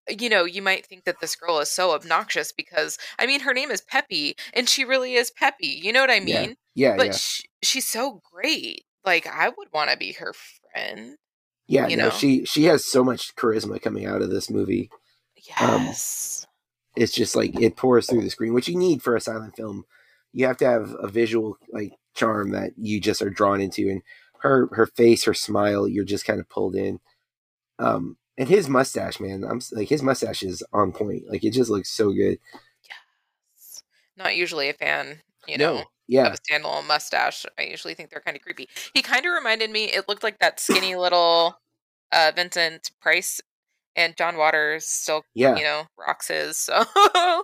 you 0.09 0.29
know, 0.29 0.45
you 0.45 0.61
might 0.63 0.85
think 0.85 1.05
that 1.05 1.19
this 1.21 1.35
girl 1.35 1.59
is 1.59 1.69
so 1.71 1.91
obnoxious 1.91 2.51
because 2.51 2.97
I 3.19 3.27
mean 3.27 3.41
her 3.41 3.53
name 3.53 3.71
is 3.71 3.81
Peppy 3.81 4.35
and 4.53 4.67
she 4.67 4.83
really 4.85 5.13
is 5.15 5.31
Peppy. 5.31 5.79
You 5.83 5.93
know 5.93 6.01
what 6.01 6.11
I 6.11 6.19
mean? 6.19 6.55
Yeah, 6.75 6.95
but 6.97 7.07
yeah, 7.07 7.11
sh- 7.13 7.41
she's 7.63 7.87
so 7.87 8.21
great. 8.31 8.83
Like 9.05 9.27
I 9.27 9.49
would 9.49 9.69
want 9.73 9.89
to 9.91 9.97
be 9.97 10.13
her 10.13 10.33
friend. 10.73 11.17
Yeah. 11.71 11.87
you 11.87 11.97
no, 11.97 12.05
know. 12.05 12.09
she 12.11 12.45
she 12.45 12.65
has 12.65 12.85
so 12.85 13.03
much 13.03 13.35
charisma 13.35 13.81
coming 13.81 14.05
out 14.05 14.21
of 14.21 14.29
this 14.29 14.49
movie. 14.49 14.89
Um, 15.59 15.85
Yes. 15.85 16.45
it's 16.95 17.11
just 17.13 17.35
like 17.35 17.59
it 17.59 17.75
pours 17.75 18.07
through 18.07 18.21
the 18.21 18.29
screen, 18.29 18.53
which 18.53 18.67
you 18.67 18.77
need 18.77 19.01
for 19.01 19.15
a 19.15 19.21
silent 19.21 19.55
film. 19.55 19.85
You 20.33 20.45
have 20.47 20.57
to 20.57 20.65
have 20.65 20.95
a 20.99 21.07
visual 21.07 21.57
like 21.71 21.93
charm 22.15 22.51
that 22.51 22.71
you 22.77 22.99
just 23.01 23.21
are 23.21 23.29
drawn 23.29 23.61
into, 23.61 23.89
and 23.89 24.01
her 24.41 24.69
her 24.73 24.85
face, 24.87 25.23
her 25.25 25.33
smile, 25.33 25.87
you're 25.87 26.05
just 26.05 26.25
kind 26.25 26.39
of 26.39 26.49
pulled 26.49 26.75
in. 26.75 26.99
Um, 27.79 28.17
and 28.37 28.47
his 28.49 28.69
mustache, 28.69 29.19
man, 29.19 29.43
I'm 29.43 29.61
like 29.71 29.89
his 29.89 30.03
mustache 30.03 30.43
is 30.43 30.63
on 30.73 30.91
point. 30.91 31.23
Like 31.29 31.43
it 31.43 31.51
just 31.51 31.69
looks 31.69 31.89
so 31.91 32.11
good. 32.11 32.37
Yes. 33.55 33.83
Not 34.17 34.35
usually 34.35 34.69
a 34.69 34.73
fan, 34.73 35.21
you 35.47 35.57
know, 35.57 35.77
No, 35.77 35.83
yeah, 36.07 36.27
of 36.27 36.33
a 36.33 36.37
standalone 36.37 36.87
mustache. 36.87 37.45
I 37.57 37.63
usually 37.63 37.93
think 37.93 38.09
they're 38.09 38.21
kind 38.21 38.37
of 38.37 38.43
creepy. 38.43 38.69
He 38.93 39.01
kind 39.01 39.25
of 39.25 39.31
reminded 39.33 39.71
me. 39.71 39.85
It 39.85 40.07
looked 40.07 40.23
like 40.23 40.39
that 40.39 40.59
skinny 40.59 40.95
little 40.95 41.55
uh, 42.11 42.31
Vincent 42.35 42.91
Price, 43.01 43.41
and 43.95 44.15
John 44.17 44.37
Waters 44.37 44.85
still, 44.85 45.23
yeah. 45.33 45.55
you 45.57 45.63
know, 45.63 45.83
rocks 45.97 46.27
his. 46.29 46.57
So 46.57 46.83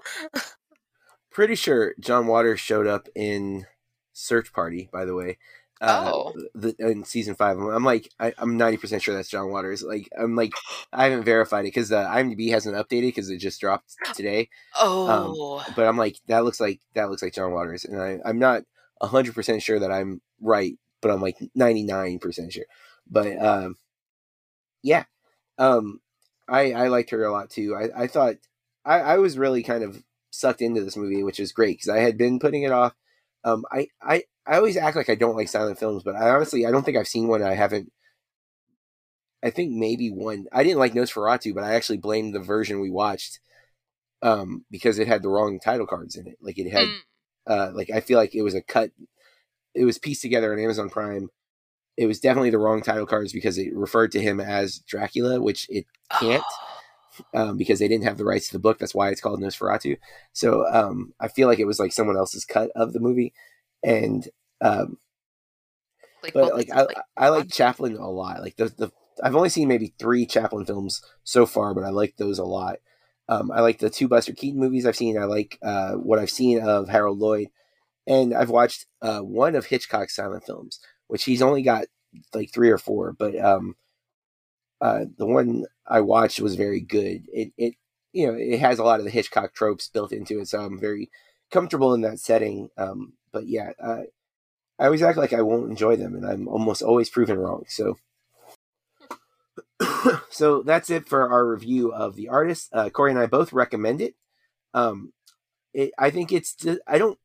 Pretty 1.31 1.55
sure 1.55 1.93
John 1.99 2.25
Waters 2.27 2.59
showed 2.59 2.87
up 2.87 3.07
in 3.15 3.65
Search 4.13 4.51
Party. 4.53 4.89
By 4.91 5.05
the 5.05 5.13
way, 5.13 5.37
uh, 5.81 6.11
Oh. 6.11 6.33
the, 6.55 6.73
in 6.79 7.03
season 7.03 7.35
five. 7.35 7.57
I'm 7.59 7.83
like, 7.83 8.09
I, 8.19 8.33
I'm 8.39 8.57
90 8.57 8.77
percent 8.77 9.03
sure 9.03 9.13
that's 9.13 9.29
John 9.29 9.51
Waters. 9.51 9.83
Like, 9.83 10.09
I'm 10.17 10.35
like, 10.35 10.51
I 10.91 11.03
haven't 11.03 11.25
verified 11.25 11.65
it 11.65 11.67
because 11.75 11.89
the 11.89 11.97
IMDb 11.97 12.49
hasn't 12.49 12.75
updated 12.75 13.09
because 13.09 13.29
it 13.29 13.37
just 13.37 13.61
dropped 13.61 13.95
today. 14.15 14.49
oh, 14.79 15.63
But 15.75 15.85
I'm 15.85 15.97
like, 15.97 16.17
that 16.27 16.43
looks 16.43 16.59
like 16.59 16.79
that 16.95 17.09
looks 17.11 17.21
like 17.21 17.33
John 17.33 17.51
Waters, 17.51 17.85
and 17.85 18.01
I, 18.01 18.17
I'm 18.25 18.39
not 18.39 18.63
100 18.99 19.35
percent 19.35 19.61
sure 19.61 19.79
that 19.79 19.91
I'm 19.91 20.21
right, 20.41 20.73
but 21.01 21.11
I'm 21.11 21.21
like 21.21 21.37
99 21.53 22.17
percent 22.17 22.53
sure. 22.53 22.65
But 23.07 23.37
um, 23.39 23.75
yeah, 24.83 25.05
um, 25.57 25.99
I 26.47 26.71
I 26.73 26.87
liked 26.87 27.09
her 27.11 27.23
a 27.23 27.31
lot 27.31 27.49
too. 27.49 27.75
I 27.75 28.03
I 28.03 28.07
thought 28.07 28.35
I 28.85 28.99
I 28.99 29.17
was 29.17 29.37
really 29.37 29.63
kind 29.63 29.83
of 29.83 30.03
sucked 30.29 30.61
into 30.61 30.83
this 30.83 30.97
movie, 30.97 31.23
which 31.23 31.39
is 31.39 31.51
great 31.51 31.77
because 31.77 31.89
I 31.89 31.99
had 31.99 32.17
been 32.17 32.39
putting 32.39 32.63
it 32.63 32.71
off. 32.71 32.93
Um, 33.43 33.65
I 33.71 33.87
I 34.01 34.23
I 34.45 34.57
always 34.57 34.77
act 34.77 34.95
like 34.95 35.09
I 35.09 35.15
don't 35.15 35.35
like 35.35 35.49
silent 35.49 35.79
films, 35.79 36.03
but 36.03 36.15
I 36.15 36.29
honestly 36.29 36.65
I 36.65 36.71
don't 36.71 36.83
think 36.83 36.97
I've 36.97 37.07
seen 37.07 37.27
one 37.27 37.43
I 37.43 37.55
haven't. 37.55 37.91
I 39.43 39.49
think 39.51 39.71
maybe 39.71 40.09
one. 40.09 40.45
I 40.51 40.63
didn't 40.63 40.79
like 40.79 40.93
Nosferatu, 40.93 41.53
but 41.53 41.63
I 41.63 41.75
actually 41.75 41.99
blamed 41.99 42.33
the 42.33 42.39
version 42.39 42.79
we 42.81 42.89
watched 42.89 43.39
um, 44.21 44.65
because 44.71 44.97
it 44.99 45.07
had 45.07 45.21
the 45.21 45.29
wrong 45.29 45.59
title 45.59 45.85
cards 45.85 46.15
in 46.15 46.27
it. 46.27 46.37
Like 46.41 46.57
it 46.57 46.71
had, 46.71 46.87
Mm. 46.87 46.97
uh, 47.45 47.71
like 47.73 47.89
I 47.91 47.99
feel 47.99 48.17
like 48.17 48.33
it 48.33 48.41
was 48.41 48.55
a 48.55 48.61
cut. 48.61 48.91
It 49.75 49.85
was 49.85 49.99
pieced 49.99 50.23
together 50.23 50.51
on 50.51 50.59
Amazon 50.59 50.89
Prime. 50.89 51.29
It 51.97 52.05
was 52.05 52.19
definitely 52.19 52.51
the 52.51 52.59
wrong 52.59 52.81
title 52.81 53.07
cards 53.07 53.33
because 53.33 53.57
it 53.57 53.75
referred 53.75 54.11
to 54.11 54.21
him 54.21 54.39
as 54.39 54.79
Dracula, 54.79 55.41
which 55.41 55.65
it 55.69 55.85
can't 56.19 56.43
um, 57.33 57.57
because 57.57 57.79
they 57.79 57.87
didn't 57.87 58.05
have 58.05 58.17
the 58.17 58.25
rights 58.25 58.47
to 58.47 58.53
the 58.53 58.59
book. 58.59 58.79
That's 58.79 58.95
why 58.95 59.09
it's 59.09 59.21
called 59.21 59.41
Nosferatu. 59.41 59.97
So 60.33 60.65
um, 60.67 61.13
I 61.19 61.27
feel 61.27 61.47
like 61.47 61.59
it 61.59 61.65
was 61.65 61.79
like 61.79 61.91
someone 61.91 62.17
else's 62.17 62.45
cut 62.45 62.69
of 62.75 62.93
the 62.93 62.99
movie, 62.99 63.33
and 63.83 64.27
um, 64.61 64.97
like, 66.23 66.33
but 66.33 66.53
like 66.55 66.69
I, 66.73 66.85
I 67.15 67.29
like 67.29 67.51
Chaplin 67.51 67.95
a 67.95 68.09
lot. 68.09 68.41
Like 68.41 68.55
the 68.57 68.65
the 68.65 68.91
I've 69.23 69.35
only 69.35 69.49
seen 69.49 69.67
maybe 69.67 69.93
three 69.97 70.25
Chaplin 70.25 70.65
films 70.65 71.01
so 71.23 71.45
far, 71.45 71.73
but 71.73 71.83
I 71.83 71.89
like 71.89 72.17
those 72.17 72.39
a 72.39 72.45
lot. 72.45 72.77
Um, 73.29 73.51
I 73.51 73.61
like 73.61 73.79
the 73.79 73.89
two 73.89 74.07
Buster 74.07 74.33
Keaton 74.33 74.59
movies 74.59 74.85
I've 74.85 74.95
seen. 74.95 75.17
I 75.17 75.25
like 75.25 75.57
uh, 75.61 75.93
what 75.93 76.19
I've 76.19 76.29
seen 76.29 76.61
of 76.61 76.87
Harold 76.87 77.19
Lloyd, 77.19 77.49
and 78.05 78.33
I've 78.33 78.49
watched 78.49 78.85
uh, 79.01 79.19
one 79.19 79.55
of 79.55 79.65
Hitchcock's 79.65 80.15
silent 80.15 80.45
films, 80.45 80.79
which 81.07 81.23
he's 81.23 81.41
only 81.41 81.61
got 81.61 81.85
like 82.33 82.51
three 82.51 82.69
or 82.69 82.77
four. 82.77 83.13
But 83.13 83.37
um, 83.39 83.75
uh, 84.81 85.05
the 85.17 85.25
one 85.25 85.65
I 85.87 86.01
watched 86.01 86.39
was 86.39 86.55
very 86.55 86.81
good. 86.81 87.27
It 87.33 87.51
it 87.57 87.75
you 88.13 88.27
know 88.27 88.33
it 88.37 88.59
has 88.59 88.79
a 88.79 88.83
lot 88.83 88.99
of 88.99 89.05
the 89.05 89.11
Hitchcock 89.11 89.53
tropes 89.53 89.89
built 89.89 90.11
into 90.11 90.39
it, 90.39 90.47
so 90.47 90.59
I'm 90.59 90.79
very 90.79 91.09
comfortable 91.51 91.93
in 91.93 92.01
that 92.01 92.19
setting. 92.19 92.69
Um, 92.77 93.13
but 93.31 93.47
yeah, 93.47 93.71
uh, 93.81 94.03
I 94.79 94.85
always 94.85 95.01
act 95.01 95.17
like 95.17 95.33
I 95.33 95.41
won't 95.41 95.69
enjoy 95.69 95.95
them, 95.95 96.15
and 96.15 96.25
I'm 96.25 96.47
almost 96.47 96.81
always 96.81 97.09
proven 97.09 97.37
wrong. 97.39 97.65
So, 97.67 97.97
so 100.29 100.61
that's 100.61 100.89
it 100.89 101.07
for 101.07 101.29
our 101.29 101.47
review 101.47 101.91
of 101.91 102.15
the 102.15 102.29
artist. 102.29 102.69
Uh, 102.71 102.89
Corey 102.89 103.11
and 103.11 103.19
I 103.19 103.25
both 103.25 103.53
recommend 103.53 104.01
it. 104.01 104.15
Um, 104.73 105.13
it, 105.73 105.91
I 105.97 106.11
think 106.11 106.31
it's. 106.31 106.55
I 106.85 106.97
don't. 106.97 107.17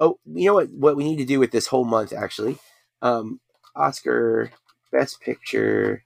Oh, 0.00 0.18
you 0.26 0.46
know 0.46 0.54
what? 0.54 0.70
What 0.70 0.96
we 0.96 1.04
need 1.04 1.18
to 1.18 1.24
do 1.24 1.38
with 1.38 1.52
this 1.52 1.68
whole 1.68 1.84
month, 1.84 2.12
actually, 2.12 2.58
um, 3.02 3.40
Oscar 3.74 4.50
Best 4.92 5.20
Picture, 5.20 6.04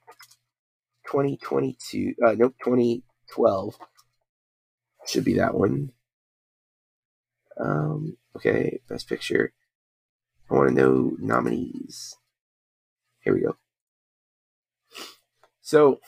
twenty 1.05 1.37
twenty 1.37 1.77
two. 1.79 2.13
Uh, 2.25 2.33
nope, 2.37 2.55
twenty 2.63 3.03
twelve. 3.29 3.77
Should 5.07 5.25
be 5.25 5.35
that 5.35 5.53
one. 5.53 5.91
Um. 7.59 8.17
Okay, 8.35 8.79
Best 8.87 9.07
Picture. 9.09 9.53
I 10.49 10.53
want 10.53 10.69
to 10.69 10.75
know 10.75 11.15
nominees. 11.19 12.15
Here 13.23 13.33
we 13.33 13.41
go. 13.41 13.55
So 15.61 15.99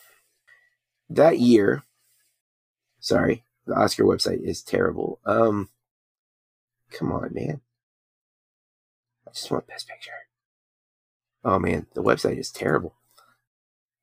that 1.09 1.39
year, 1.39 1.83
sorry, 2.99 3.43
the 3.65 3.75
Oscar 3.75 4.03
website 4.03 4.41
is 4.41 4.61
terrible. 4.61 5.19
Um, 5.25 5.69
come 6.91 7.11
on, 7.11 7.33
man. 7.33 7.61
I 9.27 9.31
just 9.31 9.51
want 9.51 9.67
Best 9.67 9.87
Picture. 9.87 10.11
Oh 11.43 11.59
man, 11.59 11.87
the 11.93 12.03
website 12.03 12.37
is 12.37 12.51
terrible. 12.51 12.95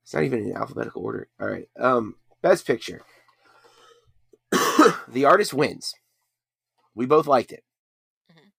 It's 0.03 0.15
not 0.15 0.25
even 0.25 0.41
in 0.47 0.57
alphabetical 0.57 1.05
order. 1.05 1.29
All 1.41 1.49
right. 1.49 1.69
Um, 1.79 2.17
Best 2.43 2.67
Picture. 2.67 3.03
the 5.09 5.25
artist 5.25 5.55
wins. 5.55 5.95
We 6.95 7.07
both 7.07 7.27
liked 7.27 7.53
it. 7.53 7.65
Mhm. 8.31 8.51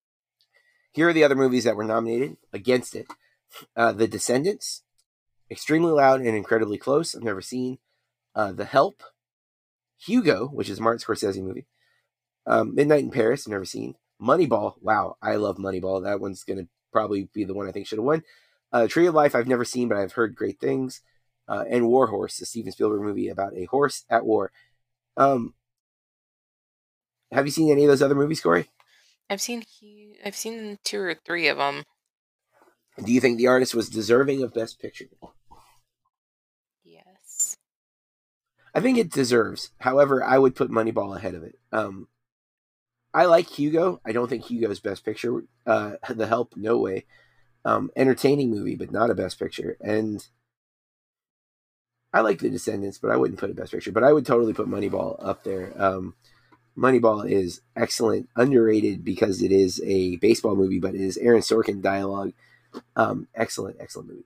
Here 0.94 1.10
are 1.10 1.13
the 1.13 1.24
other 1.24 1.36
movies 1.36 1.65
that 1.65 1.76
were 1.76 1.84
nominated 1.84 2.38
against 2.54 2.96
it. 2.96 3.08
Uh, 3.76 3.91
the 3.91 4.08
Descendants, 4.08 4.84
Extremely 5.50 5.91
Loud 5.91 6.22
and 6.22 6.36
Incredibly 6.36 6.78
Close. 6.78 7.13
I've 7.13 7.24
never 7.24 7.41
seen. 7.41 7.80
Uh, 8.34 8.54
the 8.54 8.63
Help, 8.65 9.04
Hugo, 9.98 10.48
which 10.48 10.70
is 10.70 10.80
a 10.80 10.82
Martin 10.82 11.04
Scorsese 11.06 11.44
movie. 11.44 11.67
Um, 12.48 12.74
Midnight 12.74 13.04
in 13.04 13.12
Paris. 13.12 13.46
I've 13.46 13.52
never 13.52 13.65
seen. 13.65 13.96
Moneyball. 14.22 14.76
Wow, 14.82 15.17
I 15.22 15.36
love 15.36 15.58
Moneyball. 15.58 16.04
That 16.04 16.22
one's 16.22 16.44
gonna 16.46 16.67
probably 16.94 17.28
be 17.34 17.44
the 17.44 17.54
one 17.54 17.67
I 17.67 17.72
think 17.72 17.88
should 17.88 17.98
have 17.98 18.06
won. 18.06 18.24
Uh, 18.72 18.88
Tree 18.88 19.08
of 19.08 19.14
Life. 19.14 19.36
I've 19.36 19.48
never 19.48 19.66
seen, 19.66 19.88
but 19.88 19.98
I've 19.98 20.14
heard 20.14 20.36
great 20.36 20.60
things. 20.60 21.02
Uh, 21.48 21.66
and 21.70 21.88
War 21.88 22.08
Horse, 22.08 22.38
the 22.38 22.46
Steven 22.46 22.72
Spielberg 22.72 23.02
movie 23.02 23.28
about 23.28 23.56
a 23.56 23.66
horse 23.66 24.06
at 24.10 24.26
war. 24.26 24.52
Um, 25.18 25.54
have 27.32 27.46
you 27.46 27.52
seen 27.52 27.72
any 27.72 27.84
of 27.84 27.90
those 27.90 28.02
other 28.02 28.16
movies, 28.16 28.42
Corey? 28.42 28.70
I've 29.30 29.42
seen 29.42 29.64
he, 29.68 30.16
I've 30.26 30.36
seen 30.36 30.78
two 30.84 31.00
or 31.00 31.16
three 31.16 31.48
of 31.48 31.58
them. 31.58 31.84
Do 33.04 33.12
you 33.12 33.22
think 33.22 33.38
the 33.38 33.48
artist 33.48 33.74
was 33.74 33.90
deserving 33.90 34.44
of 34.44 34.54
Best 34.54 34.80
Picture? 34.80 35.06
Yes. 36.84 37.58
I 38.76 38.82
think 38.82 38.98
it 38.98 39.12
deserves. 39.12 39.72
However, 39.80 40.24
I 40.24 40.38
would 40.38 40.56
put 40.56 40.70
Moneyball 40.70 41.16
ahead 41.16 41.36
of 41.36 41.44
it. 41.44 41.58
Um, 41.72 42.08
I 43.14 43.26
like 43.26 43.48
Hugo. 43.48 44.02
I 44.06 44.12
don't 44.12 44.28
think 44.30 44.46
Hugo's 44.46 44.80
Best 44.80 45.06
Picture. 45.06 45.44
Uh, 45.66 45.94
the 46.10 46.28
Help, 46.28 46.54
no 46.58 46.78
way. 46.78 47.06
Um, 47.63 47.91
entertaining 47.95 48.50
movie, 48.50 48.76
but 48.76 48.91
not 48.91 49.10
a 49.10 49.15
Best 49.15 49.39
Picture. 49.39 49.78
And 49.82 50.26
I 52.13 52.21
like 52.21 52.39
The 52.39 52.50
Descendants, 52.50 52.97
but 52.97 53.12
I 53.12 53.17
wouldn't 53.17 53.39
put 53.39 53.52
a 53.52 53.54
Best 53.54 53.71
Picture. 53.71 53.91
But 53.91 54.04
I 54.04 54.13
would 54.13 54.26
totally 54.26 54.54
put 54.54 54.67
Moneyball 54.67 55.15
up 55.24 55.43
there. 55.43 55.74
Um, 55.82 56.15
Moneyball 56.78 57.30
is 57.30 57.62
excellent, 57.76 58.30
underrated 58.36 59.04
because 59.04 59.41
it 59.41 59.52
is 59.52 59.82
a 59.86 60.15
baseball 60.17 60.56
movie, 60.56 60.80
but 60.80 60.95
it 60.95 61.02
is 61.02 61.17
Aaron 61.17 61.41
Sorkin 61.41 61.82
dialogue. 61.82 62.34
Um, 62.95 63.28
excellent, 63.36 63.78
excellent 63.80 64.10
movie. 64.10 64.26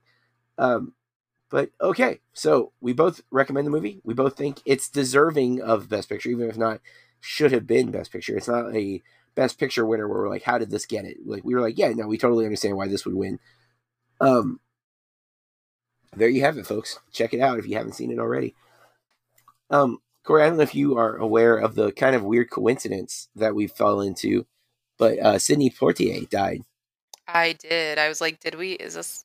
Um, 0.58 0.94
but 1.50 1.70
okay, 1.80 2.20
so 2.32 2.72
we 2.80 2.92
both 2.92 3.20
recommend 3.30 3.66
the 3.66 3.70
movie. 3.70 4.00
We 4.04 4.14
both 4.14 4.36
think 4.36 4.60
it's 4.64 4.88
deserving 4.88 5.60
of 5.60 5.88
Best 5.88 6.08
Picture, 6.08 6.30
even 6.30 6.48
if 6.48 6.56
not 6.56 6.80
should 7.20 7.52
have 7.52 7.66
been 7.66 7.90
Best 7.90 8.12
Picture. 8.12 8.36
It's 8.36 8.48
not 8.48 8.74
a 8.74 9.02
Best 9.36 9.58
Picture 9.58 9.86
winner 9.86 10.08
where 10.08 10.18
we're 10.18 10.28
like, 10.28 10.42
how 10.42 10.58
did 10.58 10.70
this 10.70 10.86
get 10.86 11.04
it? 11.04 11.18
Like 11.24 11.44
we 11.44 11.54
were 11.54 11.60
like, 11.60 11.78
yeah, 11.78 11.90
no, 11.90 12.06
we 12.06 12.18
totally 12.18 12.44
understand 12.44 12.76
why 12.76 12.88
this 12.88 13.04
would 13.04 13.14
win. 13.14 13.38
Um, 14.20 14.58
there 16.16 16.28
you 16.28 16.40
have 16.40 16.58
it, 16.58 16.66
folks. 16.66 16.98
Check 17.12 17.34
it 17.34 17.40
out 17.40 17.58
if 17.58 17.68
you 17.68 17.76
haven't 17.76 17.94
seen 17.94 18.10
it 18.10 18.18
already. 18.18 18.54
Um, 19.70 19.98
Corey, 20.24 20.42
I 20.42 20.48
don't 20.48 20.56
know 20.56 20.62
if 20.62 20.74
you 20.74 20.96
are 20.96 21.16
aware 21.16 21.56
of 21.56 21.74
the 21.74 21.92
kind 21.92 22.16
of 22.16 22.24
weird 22.24 22.50
coincidence 22.50 23.28
that 23.36 23.54
we 23.54 23.66
fell 23.68 24.00
into, 24.00 24.46
but 24.98 25.18
uh, 25.18 25.38
Sidney 25.38 25.70
Poitier 25.70 26.28
died. 26.28 26.62
I 27.28 27.52
did. 27.52 27.98
I 27.98 28.08
was 28.08 28.20
like, 28.20 28.40
did 28.40 28.54
we? 28.56 28.72
Is 28.72 28.94
this? 28.94 29.24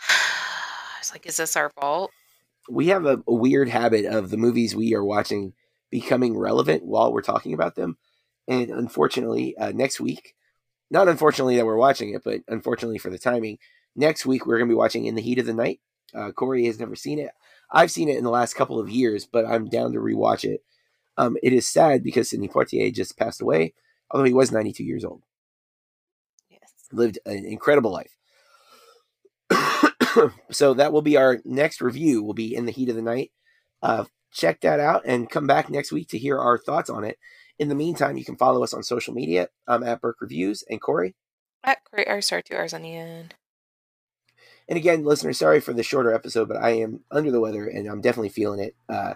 I 0.08 0.98
was 1.00 1.12
like, 1.12 1.26
is 1.26 1.36
this 1.36 1.56
our 1.56 1.70
fault? 1.70 2.10
we 2.68 2.88
have 2.88 3.06
a, 3.06 3.22
a 3.26 3.34
weird 3.34 3.68
habit 3.68 4.04
of 4.06 4.30
the 4.30 4.36
movies 4.36 4.74
we 4.74 4.94
are 4.94 5.04
watching 5.04 5.52
becoming 5.90 6.36
relevant 6.36 6.84
while 6.84 7.12
we're 7.12 7.22
talking 7.22 7.54
about 7.54 7.74
them. 7.74 7.96
And 8.48 8.70
unfortunately, 8.70 9.56
uh, 9.56 9.72
next 9.72 10.00
week, 10.00 10.34
not 10.90 11.08
unfortunately 11.08 11.56
that 11.56 11.66
we're 11.66 11.76
watching 11.76 12.14
it, 12.14 12.22
but 12.24 12.40
unfortunately 12.48 12.98
for 12.98 13.10
the 13.10 13.18
timing, 13.18 13.58
next 13.94 14.24
week 14.24 14.46
we're 14.46 14.58
going 14.58 14.68
to 14.68 14.72
be 14.72 14.78
watching 14.78 15.06
In 15.06 15.14
the 15.14 15.22
Heat 15.22 15.38
of 15.38 15.46
the 15.46 15.54
Night. 15.54 15.80
Uh, 16.14 16.30
Corey 16.30 16.66
has 16.66 16.78
never 16.78 16.94
seen 16.94 17.18
it. 17.18 17.30
I've 17.70 17.90
seen 17.90 18.08
it 18.08 18.16
in 18.16 18.24
the 18.24 18.30
last 18.30 18.54
couple 18.54 18.78
of 18.78 18.88
years, 18.88 19.26
but 19.26 19.44
I'm 19.44 19.68
down 19.68 19.92
to 19.92 19.98
rewatch 19.98 20.44
it. 20.44 20.62
Um, 21.18 21.36
it 21.42 21.52
is 21.52 21.68
sad 21.68 22.02
because 22.02 22.30
Sidney 22.30 22.48
Poitier 22.48 22.94
just 22.94 23.18
passed 23.18 23.40
away, 23.40 23.74
although 24.10 24.24
he 24.24 24.34
was 24.34 24.52
92 24.52 24.84
years 24.84 25.04
old. 25.04 25.22
Yes. 26.48 26.60
Lived 26.92 27.18
an 27.26 27.44
incredible 27.44 27.90
life. 27.90 28.16
so 30.50 30.74
that 30.74 30.92
will 30.92 31.02
be 31.02 31.16
our 31.16 31.40
next 31.44 31.80
review. 31.80 32.22
Will 32.22 32.34
be 32.34 32.54
in 32.54 32.66
the 32.66 32.72
heat 32.72 32.88
of 32.88 32.96
the 32.96 33.02
night. 33.02 33.32
Uh, 33.82 34.04
check 34.30 34.60
that 34.60 34.80
out 34.80 35.02
and 35.06 35.30
come 35.30 35.46
back 35.46 35.70
next 35.70 35.90
week 35.90 36.08
to 36.10 36.18
hear 36.18 36.38
our 36.38 36.58
thoughts 36.58 36.90
on 36.90 37.04
it. 37.04 37.18
In 37.58 37.68
the 37.68 37.74
meantime, 37.74 38.18
you 38.18 38.24
can 38.24 38.36
follow 38.36 38.62
us 38.62 38.74
on 38.74 38.82
social 38.82 39.14
media 39.14 39.48
I'm 39.66 39.82
at 39.82 40.00
Burke 40.00 40.20
Reviews 40.20 40.62
and 40.68 40.80
Corey. 40.80 41.14
At 41.64 41.78
Great 41.90 42.08
R 42.08 42.20
Star 42.20 42.42
two 42.42 42.54
R's 42.54 42.74
on 42.74 42.82
the 42.82 42.94
end. 42.94 43.34
And 44.68 44.76
again, 44.76 45.04
listeners, 45.04 45.38
sorry 45.38 45.60
for 45.60 45.72
the 45.72 45.82
shorter 45.82 46.12
episode, 46.12 46.48
but 46.48 46.58
I 46.58 46.70
am 46.70 47.00
under 47.10 47.30
the 47.30 47.40
weather 47.40 47.66
and 47.66 47.88
I'm 47.88 48.00
definitely 48.00 48.30
feeling 48.30 48.60
it. 48.60 48.74
Uh, 48.88 49.14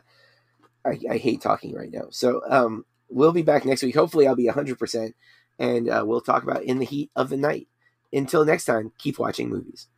I, 0.87 0.99
I 1.11 1.17
hate 1.19 1.43
talking 1.43 1.75
right 1.75 1.91
now. 1.91 2.07
So 2.11 2.41
um, 2.49 2.87
we'll 3.09 3.33
be 3.33 3.43
back 3.43 3.65
next 3.65 3.83
week. 3.83 3.95
Hopefully, 3.95 4.27
I'll 4.27 4.37
be 4.37 4.49
100%, 4.49 5.13
and 5.59 5.89
uh, 5.89 6.05
we'll 6.07 6.21
talk 6.21 6.43
about 6.43 6.63
In 6.63 6.79
the 6.79 6.87
Heat 6.87 7.11
of 7.15 7.29
the 7.29 7.37
Night. 7.37 7.69
Until 8.13 8.45
next 8.45 8.65
time, 8.65 8.93
keep 8.97 9.19
watching 9.19 9.51
movies. 9.51 9.89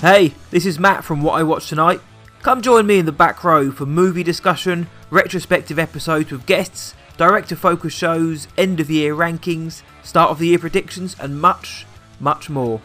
Hey, 0.00 0.34
this 0.50 0.66
is 0.66 0.78
Matt 0.78 1.04
from 1.04 1.22
What 1.22 1.38
I 1.38 1.42
Watched 1.42 1.70
Tonight. 1.70 2.00
Come 2.46 2.62
join 2.62 2.86
me 2.86 3.00
in 3.00 3.06
the 3.06 3.10
back 3.10 3.42
row 3.42 3.72
for 3.72 3.86
movie 3.86 4.22
discussion, 4.22 4.86
retrospective 5.10 5.80
episodes 5.80 6.30
with 6.30 6.46
guests, 6.46 6.94
director 7.16 7.56
focus 7.56 7.92
shows, 7.92 8.46
end 8.56 8.78
of 8.78 8.88
year 8.88 9.16
rankings, 9.16 9.82
start 10.04 10.30
of 10.30 10.38
the 10.38 10.46
year 10.46 10.60
predictions, 10.60 11.16
and 11.18 11.40
much, 11.40 11.86
much 12.20 12.48
more. 12.48 12.80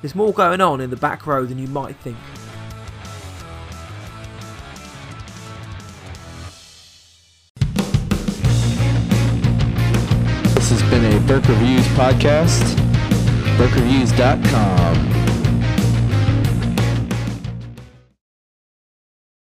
There's 0.00 0.14
more 0.14 0.32
going 0.32 0.62
on 0.62 0.80
in 0.80 0.88
the 0.88 0.96
back 0.96 1.26
row 1.26 1.44
than 1.44 1.58
you 1.58 1.68
might 1.68 1.96
think. 1.96 2.16
This 10.54 10.70
has 10.70 10.82
been 10.84 11.04
a 11.12 11.20
Burke 11.26 11.46
Reviews 11.46 11.86
podcast. 11.88 12.74
BurkeReviews.com. 13.58 15.23